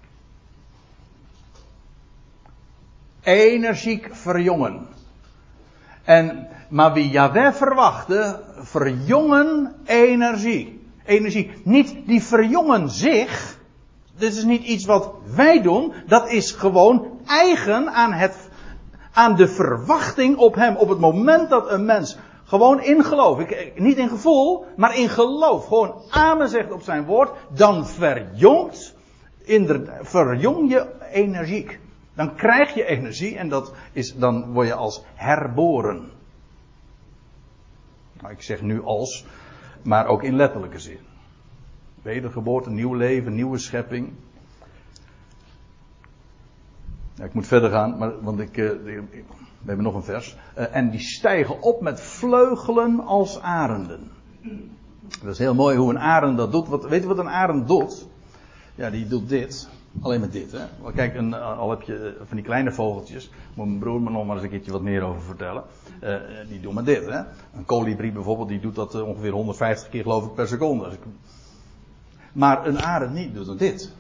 Energiek 3.21 4.09
verjongen. 4.11 4.87
En, 6.03 6.47
maar 6.69 6.93
wie 6.93 7.09
Yahweh 7.09 7.53
verwachtte, 7.53 8.39
verjongen 8.57 9.75
energie. 9.85 10.87
Energie. 11.05 11.51
Niet 11.63 11.95
die 12.05 12.23
verjongen 12.23 12.89
zich. 12.89 13.57
Dit 14.17 14.35
is 14.35 14.43
niet 14.43 14.63
iets 14.63 14.85
wat 14.85 15.11
wij 15.35 15.61
doen. 15.61 15.93
Dat 16.07 16.29
is 16.29 16.51
gewoon 16.51 17.19
eigen 17.25 17.89
aan 17.89 18.13
het, 18.13 18.49
aan 19.13 19.35
de 19.35 19.47
verwachting 19.47 20.37
op 20.37 20.55
hem. 20.55 20.75
Op 20.75 20.89
het 20.89 20.99
moment 20.99 21.49
dat 21.49 21.71
een 21.71 21.85
mens 21.85 22.17
gewoon 22.49 22.81
in 22.81 23.03
geloof. 23.03 23.39
Ik, 23.39 23.79
niet 23.79 23.97
in 23.97 24.09
gevoel, 24.09 24.65
maar 24.75 24.97
in 24.97 25.09
geloof. 25.09 25.67
Gewoon 25.67 26.01
amen 26.09 26.49
zegt 26.49 26.71
op 26.71 26.81
zijn 26.81 27.05
woord. 27.05 27.31
Dan 27.53 27.87
verjongt, 27.87 28.95
verjong 30.01 30.71
je 30.71 30.87
energiek. 31.11 31.79
Dan 32.13 32.35
krijg 32.35 32.73
je 32.73 32.85
energie 32.85 33.37
en 33.37 33.49
dat 33.49 33.73
is, 33.91 34.15
dan 34.15 34.51
word 34.51 34.67
je 34.67 34.73
als 34.73 35.03
herboren. 35.15 36.11
Nou, 38.21 38.33
ik 38.33 38.41
zeg 38.41 38.61
nu 38.61 38.83
als, 38.83 39.25
maar 39.81 40.07
ook 40.07 40.23
in 40.23 40.35
letterlijke 40.35 40.79
zin. 40.79 40.99
Wedergeboorte, 42.01 42.69
nieuw 42.69 42.93
leven, 42.93 43.35
nieuwe 43.35 43.57
schepping. 43.57 44.13
Ik 47.23 47.33
moet 47.33 47.47
verder 47.47 47.69
gaan, 47.69 47.97
maar, 47.97 48.21
want 48.21 48.39
ik, 48.39 48.57
uh, 48.57 49.01
we 49.61 49.67
hebben 49.67 49.85
nog 49.85 49.95
een 49.95 50.03
vers. 50.03 50.35
Uh, 50.57 50.75
en 50.75 50.89
die 50.89 50.99
stijgen 50.99 51.61
op 51.61 51.81
met 51.81 52.01
vleugelen 52.01 52.99
als 52.99 53.41
arenden. 53.41 54.11
Dat 55.23 55.31
is 55.31 55.37
heel 55.37 55.55
mooi 55.55 55.77
hoe 55.77 55.89
een 55.89 55.99
arend 55.99 56.37
dat 56.37 56.51
doet. 56.51 56.67
Wat, 56.67 56.85
weet 56.85 57.01
je 57.01 57.07
wat 57.07 57.17
een 57.17 57.29
arend 57.29 57.67
doet? 57.67 58.07
Ja, 58.75 58.89
die 58.89 59.07
doet 59.07 59.29
dit. 59.29 59.69
Alleen 60.01 60.19
met 60.19 60.31
dit, 60.31 60.51
hè. 60.51 60.91
Kijk, 60.91 61.15
een, 61.15 61.33
eh, 61.33 61.57
al 61.59 61.69
heb 61.69 61.81
je 61.81 61.95
eh, 61.95 62.25
van 62.27 62.37
die 62.37 62.45
kleine 62.45 62.71
vogeltjes. 62.71 63.31
Moet 63.53 63.65
mijn 63.65 63.79
broer 63.79 64.01
me 64.01 64.09
nog 64.09 64.25
maar 64.25 64.35
eens 64.35 64.43
een 64.43 64.49
keertje 64.49 64.71
wat 64.71 64.81
meer 64.81 65.01
over 65.01 65.21
vertellen. 65.21 65.63
Die 66.47 66.59
doen 66.59 66.73
maar 66.73 66.83
dit, 66.83 67.05
hè. 67.05 67.19
Een 67.55 67.65
kolibrie 67.65 68.11
bijvoorbeeld, 68.11 68.49
die 68.49 68.59
doet 68.59 68.75
dat 68.75 69.01
ongeveer 69.01 69.31
150 69.31 69.89
keer 69.89 70.01
geloof 70.01 70.25
ik 70.25 70.33
per 70.33 70.47
seconde. 70.47 70.89
Maar 72.33 72.67
een 72.67 72.81
arend 72.81 73.13
niet, 73.13 73.33
doet 73.33 73.45
dan 73.45 73.57
dit. 73.57 73.93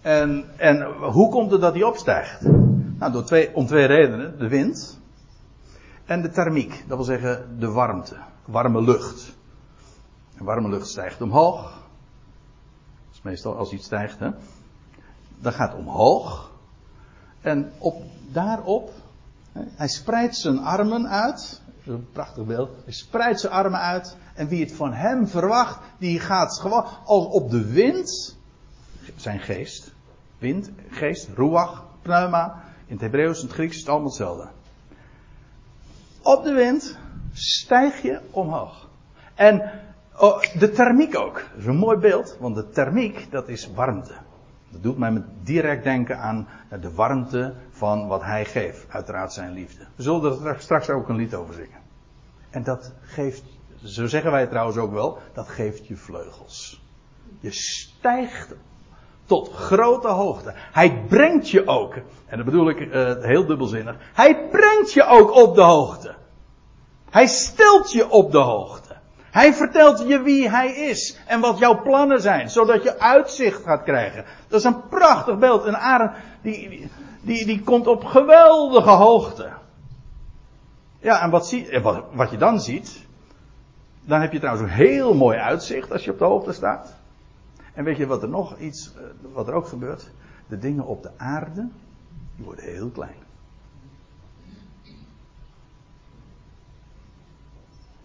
En, 0.00 0.44
en 0.56 0.82
hoe 1.00 1.30
komt 1.30 1.50
het 1.50 1.60
dat 1.60 1.74
hij 1.74 1.82
opstijgt? 1.82 2.46
Nou, 2.98 3.12
door 3.12 3.24
twee, 3.24 3.54
om 3.54 3.66
twee 3.66 3.86
redenen. 3.86 4.38
De 4.38 4.48
wind 4.48 5.00
en 6.04 6.22
de 6.22 6.28
thermiek. 6.28 6.84
Dat 6.86 6.96
wil 6.96 7.06
zeggen 7.06 7.58
de 7.58 7.70
warmte. 7.70 8.16
Warme 8.44 8.82
lucht. 8.82 9.36
En 10.36 10.44
warme 10.44 10.68
lucht 10.68 10.88
stijgt 10.88 11.20
omhoog. 11.20 11.62
Dat 11.62 13.14
is 13.14 13.22
meestal 13.22 13.56
als 13.56 13.72
iets 13.72 13.84
stijgt, 13.84 14.18
hè. 14.18 14.30
Dan 15.38 15.52
gaat 15.52 15.74
omhoog. 15.74 16.50
En 17.40 17.72
op, 17.78 18.02
daarop, 18.32 18.90
hè, 19.52 19.62
hij 19.74 19.88
spreidt 19.88 20.36
zijn 20.36 20.58
armen 20.58 21.08
uit. 21.08 21.62
Een 21.86 22.08
prachtig 22.12 22.44
beeld. 22.44 22.70
Hij 22.84 22.92
spreidt 22.92 23.40
zijn 23.40 23.52
armen 23.52 23.80
uit. 23.80 24.16
En 24.34 24.48
wie 24.48 24.64
het 24.64 24.72
van 24.72 24.92
hem 24.92 25.28
verwacht, 25.28 25.80
die 25.98 26.20
gaat 26.20 26.58
gewoon 26.60 26.86
als 27.04 27.26
op 27.26 27.50
de 27.50 27.64
wind. 27.64 28.36
Zijn 29.16 29.40
geest. 29.40 29.92
Wind, 30.38 30.70
geest, 30.88 31.28
ruach, 31.34 31.84
pneuma. 32.02 32.66
In 32.88 32.94
het 32.94 33.00
Hebreeuws 33.00 33.40
en 33.40 33.46
het 33.46 33.54
Grieks 33.54 33.74
is 33.74 33.80
het 33.80 33.88
allemaal 33.88 34.08
hetzelfde. 34.08 34.48
Op 36.22 36.44
de 36.44 36.52
wind 36.52 36.98
stijg 37.32 38.02
je 38.02 38.20
omhoog. 38.30 38.88
En 39.34 39.70
oh, 40.18 40.42
de 40.58 40.70
thermiek 40.70 41.16
ook. 41.16 41.34
Dat 41.34 41.58
is 41.58 41.66
een 41.66 41.76
mooi 41.76 41.98
beeld, 41.98 42.36
want 42.40 42.54
de 42.54 42.68
thermiek, 42.68 43.30
dat 43.30 43.48
is 43.48 43.72
warmte. 43.72 44.14
Dat 44.68 44.82
doet 44.82 44.98
mij 44.98 45.24
direct 45.42 45.84
denken 45.84 46.18
aan 46.18 46.48
de 46.80 46.92
warmte 46.92 47.54
van 47.70 48.06
wat 48.06 48.22
hij 48.22 48.44
geeft. 48.44 48.86
Uiteraard 48.88 49.32
zijn 49.32 49.52
liefde. 49.52 49.86
We 49.96 50.02
zullen 50.02 50.44
er 50.46 50.60
straks 50.60 50.90
ook 50.90 51.08
een 51.08 51.16
lied 51.16 51.34
over 51.34 51.54
zingen. 51.54 51.80
En 52.50 52.62
dat 52.62 52.92
geeft, 53.00 53.42
zo 53.82 54.06
zeggen 54.06 54.30
wij 54.30 54.46
trouwens 54.46 54.76
ook 54.76 54.92
wel, 54.92 55.18
dat 55.32 55.48
geeft 55.48 55.86
je 55.86 55.96
vleugels. 55.96 56.82
Je 57.40 57.50
stijgt 57.50 58.54
tot 59.28 59.52
grote 59.54 60.08
hoogte. 60.08 60.52
Hij 60.54 61.04
brengt 61.08 61.50
je 61.50 61.66
ook, 61.66 61.94
en 62.26 62.36
dat 62.36 62.44
bedoel 62.44 62.68
ik 62.68 62.80
uh, 62.80 63.12
heel 63.20 63.46
dubbelzinnig, 63.46 63.96
hij 64.14 64.48
brengt 64.50 64.92
je 64.92 65.04
ook 65.04 65.34
op 65.34 65.54
de 65.54 65.62
hoogte. 65.62 66.14
Hij 67.10 67.26
stelt 67.26 67.92
je 67.92 68.10
op 68.10 68.32
de 68.32 68.38
hoogte. 68.38 68.96
Hij 69.30 69.54
vertelt 69.54 70.08
je 70.08 70.22
wie 70.22 70.50
hij 70.50 70.70
is 70.72 71.18
en 71.26 71.40
wat 71.40 71.58
jouw 71.58 71.82
plannen 71.82 72.20
zijn, 72.20 72.50
zodat 72.50 72.82
je 72.82 72.98
uitzicht 72.98 73.62
gaat 73.62 73.82
krijgen. 73.82 74.24
Dat 74.48 74.58
is 74.58 74.64
een 74.64 74.88
prachtig 74.88 75.38
beeld. 75.38 75.64
Een 75.64 75.76
arend 75.76 76.12
die, 76.42 76.90
die, 77.20 77.46
die 77.46 77.62
komt 77.62 77.86
op 77.86 78.04
geweldige 78.04 78.90
hoogte. 78.90 79.48
Ja, 81.00 81.22
en 81.22 81.30
wat, 81.30 81.48
zie, 81.48 81.80
wat, 81.80 82.04
wat 82.12 82.30
je 82.30 82.36
dan 82.36 82.60
ziet, 82.60 83.06
dan 84.00 84.20
heb 84.20 84.32
je 84.32 84.38
trouwens 84.38 84.70
een 84.70 84.76
heel 84.76 85.14
mooi 85.14 85.38
uitzicht 85.38 85.92
als 85.92 86.04
je 86.04 86.10
op 86.10 86.18
de 86.18 86.24
hoogte 86.24 86.52
staat. 86.52 86.96
En 87.78 87.84
weet 87.84 87.96
je 87.96 88.06
wat 88.06 88.22
er 88.22 88.28
nog 88.28 88.58
iets, 88.58 88.94
eh, 88.94 89.02
wat 89.32 89.48
er 89.48 89.54
ook 89.54 89.66
gebeurt? 89.66 90.10
De 90.48 90.58
dingen 90.58 90.86
op 90.86 91.02
de 91.02 91.18
aarde, 91.18 91.68
die 92.36 92.44
worden 92.44 92.64
heel 92.64 92.90
klein. 92.90 93.16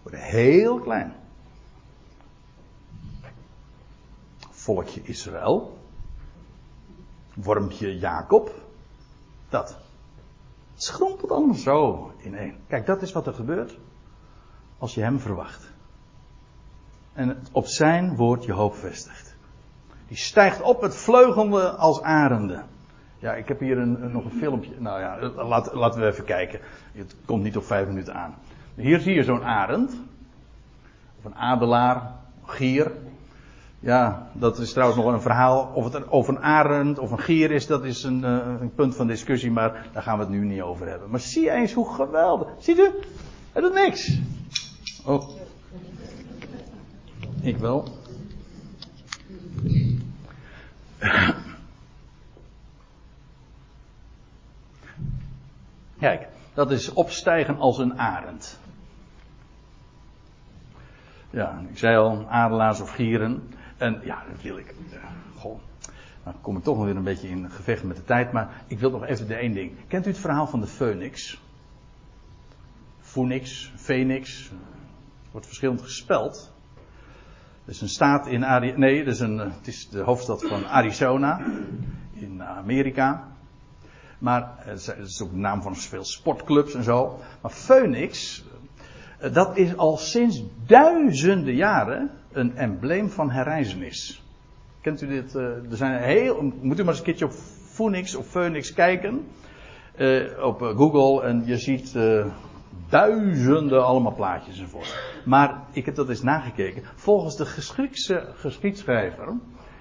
Worden 0.02 0.22
heel 0.22 0.80
klein. 0.80 1.14
Volkje 4.50 5.02
Israël. 5.02 5.78
Wormpje 7.34 7.98
Jacob. 7.98 8.52
Dat. 9.50 9.70
Het 10.74 10.84
schrompelt 10.84 11.32
allemaal 11.32 11.56
zo 11.56 12.12
ineen. 12.24 12.58
Kijk, 12.68 12.86
dat 12.86 13.02
is 13.02 13.12
wat 13.12 13.28
er 13.28 13.34
gebeurt 13.34 13.78
als 14.78 14.94
je 14.94 15.02
hem 15.02 15.20
verwacht. 15.20 15.72
En 17.14 17.44
op 17.52 17.66
zijn 17.66 18.16
woord 18.16 18.44
je 18.44 18.54
hoop 18.54 18.76
vestigt. 18.76 19.33
Die 20.14 20.22
stijgt 20.22 20.62
op 20.62 20.82
het 20.82 20.96
vleugelde 20.96 21.70
als 21.70 22.02
arenden. 22.02 22.66
Ja, 23.20 23.34
ik 23.34 23.48
heb 23.48 23.60
hier 23.60 23.78
een, 23.78 24.12
nog 24.12 24.26
een 24.26 24.40
filmpje. 24.40 24.72
Nou 24.78 25.00
ja, 25.00 25.32
laten 25.74 26.02
we 26.02 26.08
even 26.08 26.24
kijken. 26.24 26.60
Het 26.92 27.16
komt 27.26 27.44
niet 27.44 27.58
op 27.58 27.66
vijf 27.66 27.88
minuten 27.88 28.14
aan. 28.14 28.36
Hier 28.76 29.00
zie 29.00 29.14
je 29.14 29.24
zo'n 29.24 29.44
arend. 29.44 29.92
Of 31.18 31.26
een 31.26 31.36
adelaar, 31.36 32.12
gier. 32.46 32.92
Ja, 33.80 34.28
dat 34.34 34.60
is 34.60 34.72
trouwens 34.72 35.00
nog 35.00 35.14
een 35.14 35.22
verhaal. 35.22 35.72
Of 35.74 35.94
het 35.94 36.12
over 36.12 36.36
een 36.36 36.44
arend 36.44 37.00
of 37.00 37.12
een 37.12 37.20
gier 37.20 37.52
is, 37.52 37.68
dat 37.68 37.84
is 37.84 38.04
een, 38.04 38.24
eh, 38.24 38.40
een, 38.60 38.74
punt 38.74 38.96
van 38.96 39.08
discussie, 39.08 39.52
maar 39.52 39.86
daar 39.94 40.04
gaan 40.04 40.18
we 40.18 40.24
het 40.24 40.34
nu 40.34 40.46
niet 40.46 40.62
over 40.62 40.88
hebben. 40.88 41.10
Maar 41.10 41.20
zie 41.20 41.52
eens 41.52 41.74
hoe 41.74 41.94
geweldig. 41.94 42.48
Ziet 42.58 42.78
u? 42.78 42.90
Hij 43.52 43.62
doet 43.62 43.74
niks. 43.74 44.20
Oh. 45.06 45.30
Ik 47.42 47.58
wel. 47.58 48.02
Kijk, 56.00 56.28
dat 56.54 56.72
is 56.72 56.94
opstijgen 56.94 57.58
als 57.58 57.78
een 57.78 58.00
arend. 58.00 58.60
Ja, 61.30 61.62
ik 61.70 61.78
zei 61.78 61.98
al, 61.98 62.30
adelaars 62.30 62.82
of 62.82 62.92
gieren. 62.92 63.54
En 63.78 64.02
ja, 64.04 64.24
dat 64.32 64.42
wil 64.42 64.58
ik. 64.58 64.76
Uh, 64.94 65.04
goh. 65.36 65.60
Dan 66.24 66.42
kom 66.42 66.58
ik 66.58 66.64
toch 66.64 66.76
nog 66.78 66.86
weer 66.86 66.96
een 66.96 67.04
beetje 67.04 67.30
in 67.30 67.50
gevecht 67.50 67.84
met 67.84 67.96
de 67.96 68.04
tijd. 68.04 68.32
Maar 68.32 68.64
ik 68.68 68.80
wil 68.80 68.90
nog 68.90 69.06
even 69.06 69.28
de 69.28 69.36
één 69.36 69.54
ding. 69.54 69.88
Kent 69.88 70.06
u 70.06 70.10
het 70.10 70.20
verhaal 70.20 70.48
van 70.48 70.60
de 70.60 70.68
phoenix? 70.68 71.42
Phoenix, 73.00 73.72
phoenix. 73.76 74.52
Wordt 75.32 75.46
verschillend 75.46 75.82
gespeld. 75.82 76.53
Het 77.66 77.76
is 77.76 77.82
een 77.82 77.90
staat 77.90 78.28
in 78.28 78.46
Arizona. 78.46 78.80
Nee, 78.80 79.04
is, 79.04 79.20
een, 79.20 79.38
het 79.38 79.68
is 79.68 79.90
de 79.90 80.02
hoofdstad 80.02 80.46
van 80.48 80.66
Arizona. 80.66 81.42
In 82.14 82.44
Amerika. 82.44 83.28
Maar 84.20 84.52
het 84.58 84.96
is 85.04 85.22
ook 85.22 85.32
de 85.32 85.38
naam 85.38 85.62
van 85.62 85.76
veel 85.76 86.04
sportclubs 86.04 86.74
en 86.74 86.84
zo. 86.84 87.20
Maar 87.42 87.52
Phoenix, 87.52 88.44
eh, 89.20 89.34
dat 89.34 89.58
is 89.58 89.78
al 89.78 89.98
sinds 89.98 90.44
duizenden 90.66 91.56
jaren 91.56 92.12
een 92.32 92.56
embleem 92.58 93.10
van 93.10 93.32
herreizenis. 93.32 94.24
Kent 94.82 95.02
u 95.02 95.08
dit? 95.08 95.36
Eh, 95.36 95.44
er 95.44 95.78
zijn 95.78 96.04
heel, 96.04 96.54
moet 96.62 96.80
u 96.80 96.84
maar 96.84 96.88
eens 96.88 96.98
een 96.98 97.06
keertje 97.06 97.26
op 97.26 97.34
Phoenix 97.74 98.16
of 98.16 98.28
Phoenix 98.28 98.74
kijken. 98.74 99.26
Op 100.42 100.62
Google 100.62 101.24
en 101.24 101.44
je 101.46 101.58
ziet 101.58 101.96
duizenden 102.94 103.86
allemaal 103.86 104.14
plaatjes 104.14 104.62
ervoor. 104.62 104.86
Maar 105.26 105.64
ik 105.72 105.86
heb 105.86 105.96
dat 105.96 106.10
eens 106.10 106.24
nagekeken. 106.24 106.84
Volgens 106.96 107.38
de 107.38 107.46
geschiedschrijver 108.36 109.34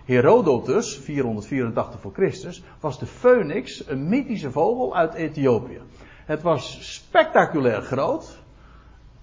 Herodotus, 0.04 0.98
484 0.98 2.00
voor 2.00 2.12
Christus, 2.12 2.62
was 2.80 2.98
de 2.98 3.06
phoenix 3.06 3.88
een 3.88 4.08
mythische 4.08 4.50
vogel 4.50 4.96
uit 4.96 5.14
Ethiopië. 5.14 5.80
Het 6.24 6.42
was 6.42 6.94
spectaculair 6.94 7.82
groot, 7.82 8.38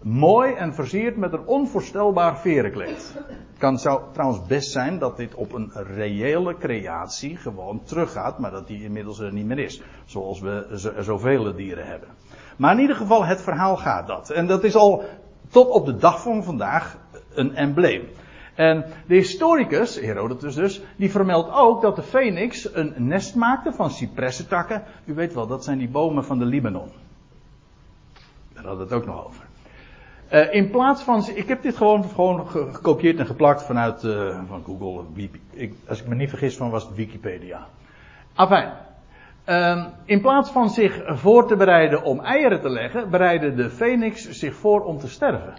mooi 0.02 0.54
en 0.54 0.74
versierd 0.74 1.18
met 1.18 1.34
een 1.34 1.46
onvoorstelbaar 1.46 2.40
verenkleed. 2.40 3.14
Het 3.28 3.58
kan, 3.58 3.80
zou 3.80 4.02
trouwens 4.14 4.46
best 4.46 4.72
zijn 4.72 5.00
dat 5.00 5.18
dit 5.18 5.36
op 5.36 5.54
een 5.54 5.72
reële 5.74 6.58
creatie 6.58 7.38
gewoon 7.38 7.84
teruggaat, 7.84 8.40
maar 8.40 8.52
dat 8.52 8.68
die 8.68 8.84
inmiddels 8.84 9.20
er 9.20 9.34
niet 9.34 9.46
meer 9.46 9.60
is. 9.60 9.82
Zoals 10.06 10.40
we 10.40 10.94
zoveel 11.00 11.56
dieren 11.56 11.86
hebben. 11.86 12.10
Maar 12.60 12.74
in 12.74 12.80
ieder 12.80 12.96
geval, 12.96 13.26
het 13.26 13.42
verhaal 13.42 13.78
gaat 13.78 14.08
dat. 14.08 14.30
En 14.30 14.48
dat 14.48 14.64
is 14.64 14.76
al 14.76 15.04
tot 15.50 15.70
op 15.70 15.86
de 15.86 15.96
dag 15.96 16.22
van 16.22 16.44
vandaag 16.44 16.98
een 17.34 17.56
embleem. 17.56 18.08
En 18.56 18.86
de 19.08 19.16
historicus, 19.16 20.00
Herodotus 20.00 20.56
dus, 20.56 20.82
die 20.96 21.12
vermeldt 21.12 21.52
ook 21.52 21.82
dat 21.82 21.96
de 21.96 22.02
phoenix 22.02 22.74
een 22.74 22.94
nest 22.98 23.36
maakte 23.36 23.72
van 23.72 23.92
cipressentakken. 23.92 24.84
U 25.06 25.14
weet 25.14 25.34
wel, 25.34 25.48
dat 25.48 25.64
zijn 25.64 25.78
die 25.78 25.90
bomen 25.90 26.26
van 26.26 26.40
de 26.40 26.46
Libanon. 26.46 26.90
Daar 28.54 28.64
hadden 28.64 28.88
we 28.88 28.94
het 28.94 29.02
ook 29.02 29.06
nog 29.06 29.26
over. 29.26 29.44
Uh, 30.34 30.54
in 30.54 30.70
plaats 30.70 31.02
van, 31.04 31.28
ik 31.34 31.48
heb 31.48 31.62
dit 31.62 31.78
gewoon, 31.78 32.04
gewoon 32.04 32.48
gekopieerd 32.48 33.20
en 33.20 33.26
geplakt 33.26 33.64
vanuit 33.64 34.04
uh, 34.04 34.40
van 34.48 34.64
Google. 34.64 35.04
Ik, 35.52 35.74
als 35.88 36.02
ik 36.02 36.08
me 36.08 36.16
niet 36.16 36.30
vergis 36.30 36.58
van 36.58 36.70
was 36.70 36.84
het 36.84 36.96
Wikipedia. 36.96 37.68
Afijn. 38.34 38.72
Uh, 39.50 39.86
in 40.06 40.22
plaats 40.22 40.52
van 40.52 40.70
zich 40.70 41.02
voor 41.06 41.48
te 41.48 41.56
bereiden 41.56 42.04
om 42.04 42.20
eieren 42.20 42.62
te 42.62 42.70
leggen, 42.70 43.10
bereidde 43.10 43.54
de 43.54 43.70
phoenix 43.70 44.30
zich 44.30 44.56
voor 44.56 44.82
om 44.82 44.98
te 44.98 45.08
sterven. 45.08 45.54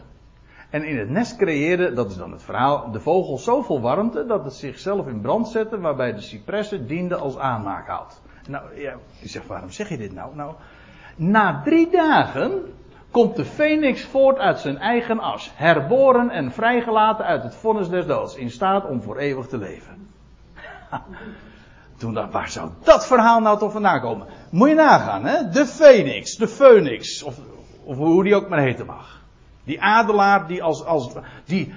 En 0.70 0.84
in 0.84 0.98
het 0.98 1.08
nest 1.08 1.36
creëerde, 1.36 1.92
dat 1.92 2.10
is 2.10 2.16
dan 2.16 2.32
het 2.32 2.42
verhaal, 2.42 2.90
de 2.90 3.00
vogel 3.00 3.38
zoveel 3.38 3.80
warmte 3.80 4.26
dat 4.26 4.44
het 4.44 4.54
zichzelf 4.54 5.06
in 5.06 5.20
brand 5.20 5.48
zette, 5.48 5.80
waarbij 5.80 6.12
de 6.12 6.20
cipressen 6.20 6.86
dienden 6.86 7.20
als 7.20 7.38
aanmaakhout. 7.38 8.20
Nou, 8.48 8.80
ja, 8.80 8.94
je 9.20 9.28
zegt, 9.28 9.46
waarom 9.46 9.70
zeg 9.70 9.88
je 9.88 9.96
dit 9.96 10.14
nou? 10.14 10.36
Nou, 10.36 10.54
na 11.16 11.62
drie 11.62 11.90
dagen 11.90 12.62
komt 13.10 13.36
de 13.36 13.44
phoenix 13.44 14.04
voort 14.04 14.38
uit 14.38 14.58
zijn 14.58 14.78
eigen 14.78 15.18
as, 15.18 15.52
herboren 15.54 16.30
en 16.30 16.52
vrijgelaten 16.52 17.24
uit 17.24 17.42
het 17.42 17.54
vonnis 17.54 17.88
des 17.88 18.06
doods, 18.06 18.36
in 18.36 18.50
staat 18.50 18.88
om 18.88 19.02
voor 19.02 19.16
eeuwig 19.16 19.46
te 19.46 19.58
leven. 19.58 20.08
Toen 22.00 22.14
dacht 22.14 22.32
waar 22.32 22.50
zou 22.50 22.70
dat 22.82 23.06
verhaal 23.06 23.40
nou 23.40 23.58
toch 23.58 23.72
vandaan 23.72 24.00
komen? 24.00 24.26
Moet 24.50 24.68
je 24.68 24.74
nagaan, 24.74 25.24
hè? 25.24 25.48
De 25.48 25.66
phoenix, 25.66 26.36
de 26.36 26.48
phoenix, 26.48 27.22
of, 27.22 27.38
of 27.84 27.96
hoe 27.96 28.24
die 28.24 28.34
ook 28.34 28.48
maar 28.48 28.60
heten 28.60 28.86
mag. 28.86 29.22
Die 29.64 29.82
adelaar 29.82 30.46
die 30.46 30.62
als, 30.62 30.84
als 30.84 31.12
die, 31.44 31.74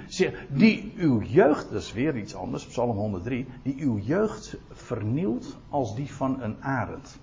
die 0.48 0.94
uw 0.98 1.22
jeugd, 1.22 1.72
dat 1.72 1.82
is 1.82 1.94
weer 1.94 2.18
iets 2.18 2.36
anders, 2.36 2.66
Psalm 2.66 2.98
103, 2.98 3.48
die 3.64 3.76
uw 3.80 3.98
jeugd 3.98 4.56
vernieuwt 4.72 5.56
als 5.70 5.96
die 5.96 6.14
van 6.14 6.42
een 6.42 6.58
arend. 6.62 7.18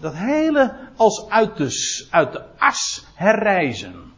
Dat 0.00 0.14
hele 0.14 0.74
als 0.96 1.28
uit 1.28 1.56
de, 1.56 2.06
uit 2.10 2.32
de 2.32 2.42
as 2.58 3.06
herreizen. 3.14 4.12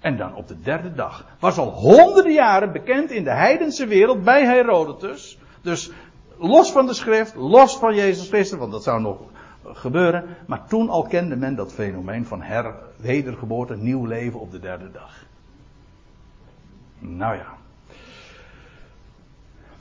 En 0.00 0.16
dan 0.16 0.34
op 0.34 0.48
de 0.48 0.60
derde 0.60 0.94
dag. 0.94 1.26
Was 1.38 1.58
al 1.58 1.70
honderden 1.70 2.32
jaren 2.32 2.72
bekend 2.72 3.10
in 3.10 3.24
de 3.24 3.34
heidense 3.34 3.86
wereld 3.86 4.24
bij 4.24 4.44
Herodotus. 4.44 5.40
Dus 5.62 5.92
los 6.38 6.72
van 6.72 6.86
de 6.86 6.94
schrift, 6.94 7.34
los 7.34 7.78
van 7.78 7.94
Jezus 7.94 8.28
Christus, 8.28 8.58
want 8.58 8.72
dat 8.72 8.82
zou 8.82 9.00
nog 9.00 9.18
gebeuren. 9.64 10.24
Maar 10.46 10.66
toen 10.66 10.88
al 10.88 11.02
kende 11.02 11.36
men 11.36 11.54
dat 11.54 11.72
fenomeen 11.72 12.24
van 12.24 12.42
her, 12.42 12.74
wedergeboorte, 12.96 13.76
nieuw 13.76 14.04
leven 14.04 14.40
op 14.40 14.50
de 14.50 14.58
derde 14.58 14.90
dag. 14.90 15.24
Nou 16.98 17.36
ja. 17.36 17.60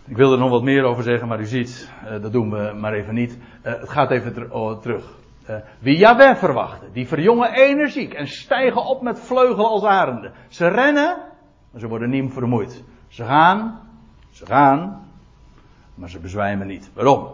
Ik 0.06 0.18
wil 0.18 0.32
er 0.32 0.38
nog 0.38 0.50
wat 0.50 0.64
meer 0.64 0.84
over 0.84 1.04
zeggen, 1.04 1.28
maar 1.28 1.40
u 1.40 1.46
ziet, 1.46 1.92
uh, 2.04 2.22
dat 2.22 2.32
doen 2.32 2.50
we 2.52 2.74
maar 2.80 2.94
even 2.94 3.14
niet. 3.14 3.38
Uh, 3.66 3.74
het 3.80 3.90
gaat 3.90 4.12
even 4.12 4.52
oh, 4.52 4.80
terug. 4.80 5.20
Uh, 5.50 5.56
wie 5.80 5.98
Jaweh 5.98 6.36
verwachten, 6.36 6.94
die 6.94 7.08
verjongen 7.08 7.54
energiek 7.54 8.14
en 8.14 8.28
stijgen 8.28 8.86
op 8.86 9.02
met 9.02 9.20
vleugelen 9.20 9.70
als 9.70 9.84
arenden. 9.84 10.32
Ze 10.48 10.68
rennen, 10.68 11.18
maar 11.72 11.82
ze 11.82 11.88
worden 11.88 12.10
niet 12.10 12.34
vermoeid. 12.34 12.84
Ze 13.08 13.24
gaan, 13.24 13.80
ze 14.30 14.46
gaan, 14.46 15.11
maar 16.02 16.10
ze 16.10 16.20
bezwijmen 16.20 16.68
niet. 16.68 16.90
Waarom? 16.94 17.28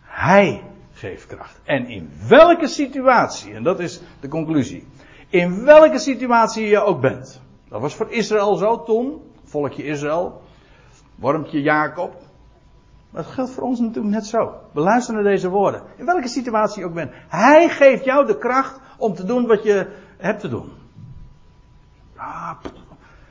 Hij 0.00 0.62
geeft 0.92 1.26
kracht. 1.26 1.60
En 1.64 1.86
in 1.86 2.10
welke 2.28 2.68
situatie, 2.68 3.54
en 3.54 3.62
dat 3.62 3.80
is 3.80 4.00
de 4.20 4.28
conclusie, 4.28 4.86
in 5.28 5.64
welke 5.64 5.98
situatie 5.98 6.66
je 6.66 6.80
ook 6.80 7.00
bent. 7.00 7.40
Dat 7.68 7.80
was 7.80 7.94
voor 7.94 8.10
Israël 8.10 8.56
zo 8.56 8.82
toen, 8.82 9.22
volkje 9.44 9.84
Israël, 9.84 10.42
wormpje 11.14 11.62
Jacob. 11.62 12.22
Maar 13.10 13.22
dat 13.22 13.32
geldt 13.32 13.50
voor 13.50 13.62
ons 13.62 13.80
natuurlijk 13.80 14.14
net 14.14 14.26
zo. 14.26 14.54
We 14.72 14.80
luisteren 14.80 15.22
naar 15.22 15.32
deze 15.32 15.48
woorden. 15.48 15.82
In 15.96 16.04
welke 16.04 16.28
situatie 16.28 16.80
je 16.80 16.86
ook 16.86 16.94
bent. 16.94 17.12
Hij 17.28 17.68
geeft 17.68 18.04
jou 18.04 18.26
de 18.26 18.38
kracht 18.38 18.80
om 18.96 19.14
te 19.14 19.24
doen 19.24 19.46
wat 19.46 19.62
je 19.62 19.96
hebt 20.16 20.40
te 20.40 20.48
doen. 20.48 20.72
Ah, 22.16 22.50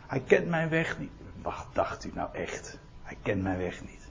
hij 0.07 0.19
kent 0.27 0.47
mijn 0.47 0.69
weg 0.69 0.99
niet. 0.99 1.11
Wat 1.41 1.65
dacht 1.73 2.05
u 2.05 2.11
nou 2.13 2.29
echt? 2.33 2.79
Hij 3.03 3.17
kent 3.21 3.43
mijn 3.43 3.57
weg 3.57 3.81
niet. 3.81 4.06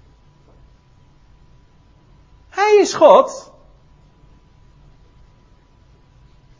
Hij 2.56 2.78
is 2.80 2.94
God. 2.94 3.52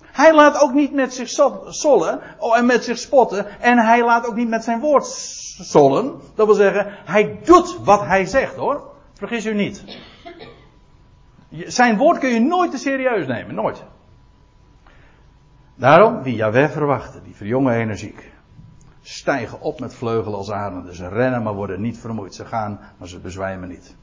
Hij 0.00 0.34
laat 0.34 0.60
ook 0.60 0.72
niet 0.72 0.92
met 0.92 1.14
zich 1.14 1.28
sollen 1.68 2.20
oh, 2.38 2.56
en 2.56 2.66
met 2.66 2.84
zich 2.84 2.98
spotten. 2.98 3.60
En 3.60 3.78
hij 3.78 4.04
laat 4.04 4.26
ook 4.26 4.34
niet 4.34 4.48
met 4.48 4.64
zijn 4.64 4.80
woord 4.80 5.06
sollen. 5.60 6.20
Dat 6.34 6.46
wil 6.46 6.54
zeggen, 6.54 6.86
hij 7.04 7.40
doet 7.44 7.78
wat 7.84 8.00
hij 8.00 8.24
zegt 8.24 8.54
hoor. 8.54 8.94
Vergis 9.14 9.46
u 9.46 9.54
niet. 9.54 9.84
Zijn 11.50 11.96
woord 11.96 12.18
kun 12.18 12.30
je 12.30 12.40
nooit 12.40 12.70
te 12.70 12.78
serieus 12.78 13.26
nemen, 13.26 13.54
nooit. 13.54 13.84
Daarom, 15.74 16.22
wie 16.22 16.34
Jaweh 16.34 16.70
verwachten, 16.70 17.22
die 17.22 17.34
verjongen 17.34 17.74
energiek, 17.74 18.32
stijgen 19.02 19.60
op 19.60 19.80
met 19.80 19.94
vleugel 19.94 20.34
als 20.34 20.50
arenden. 20.50 20.94
Ze 20.94 21.08
rennen, 21.08 21.42
maar 21.42 21.54
worden 21.54 21.80
niet 21.80 21.98
vermoeid. 21.98 22.34
Ze 22.34 22.44
gaan, 22.44 22.80
maar 22.98 23.08
ze 23.08 23.20
bezwijmen 23.20 23.68
niet. 23.68 23.96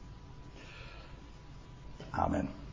Amen. 2.16 2.63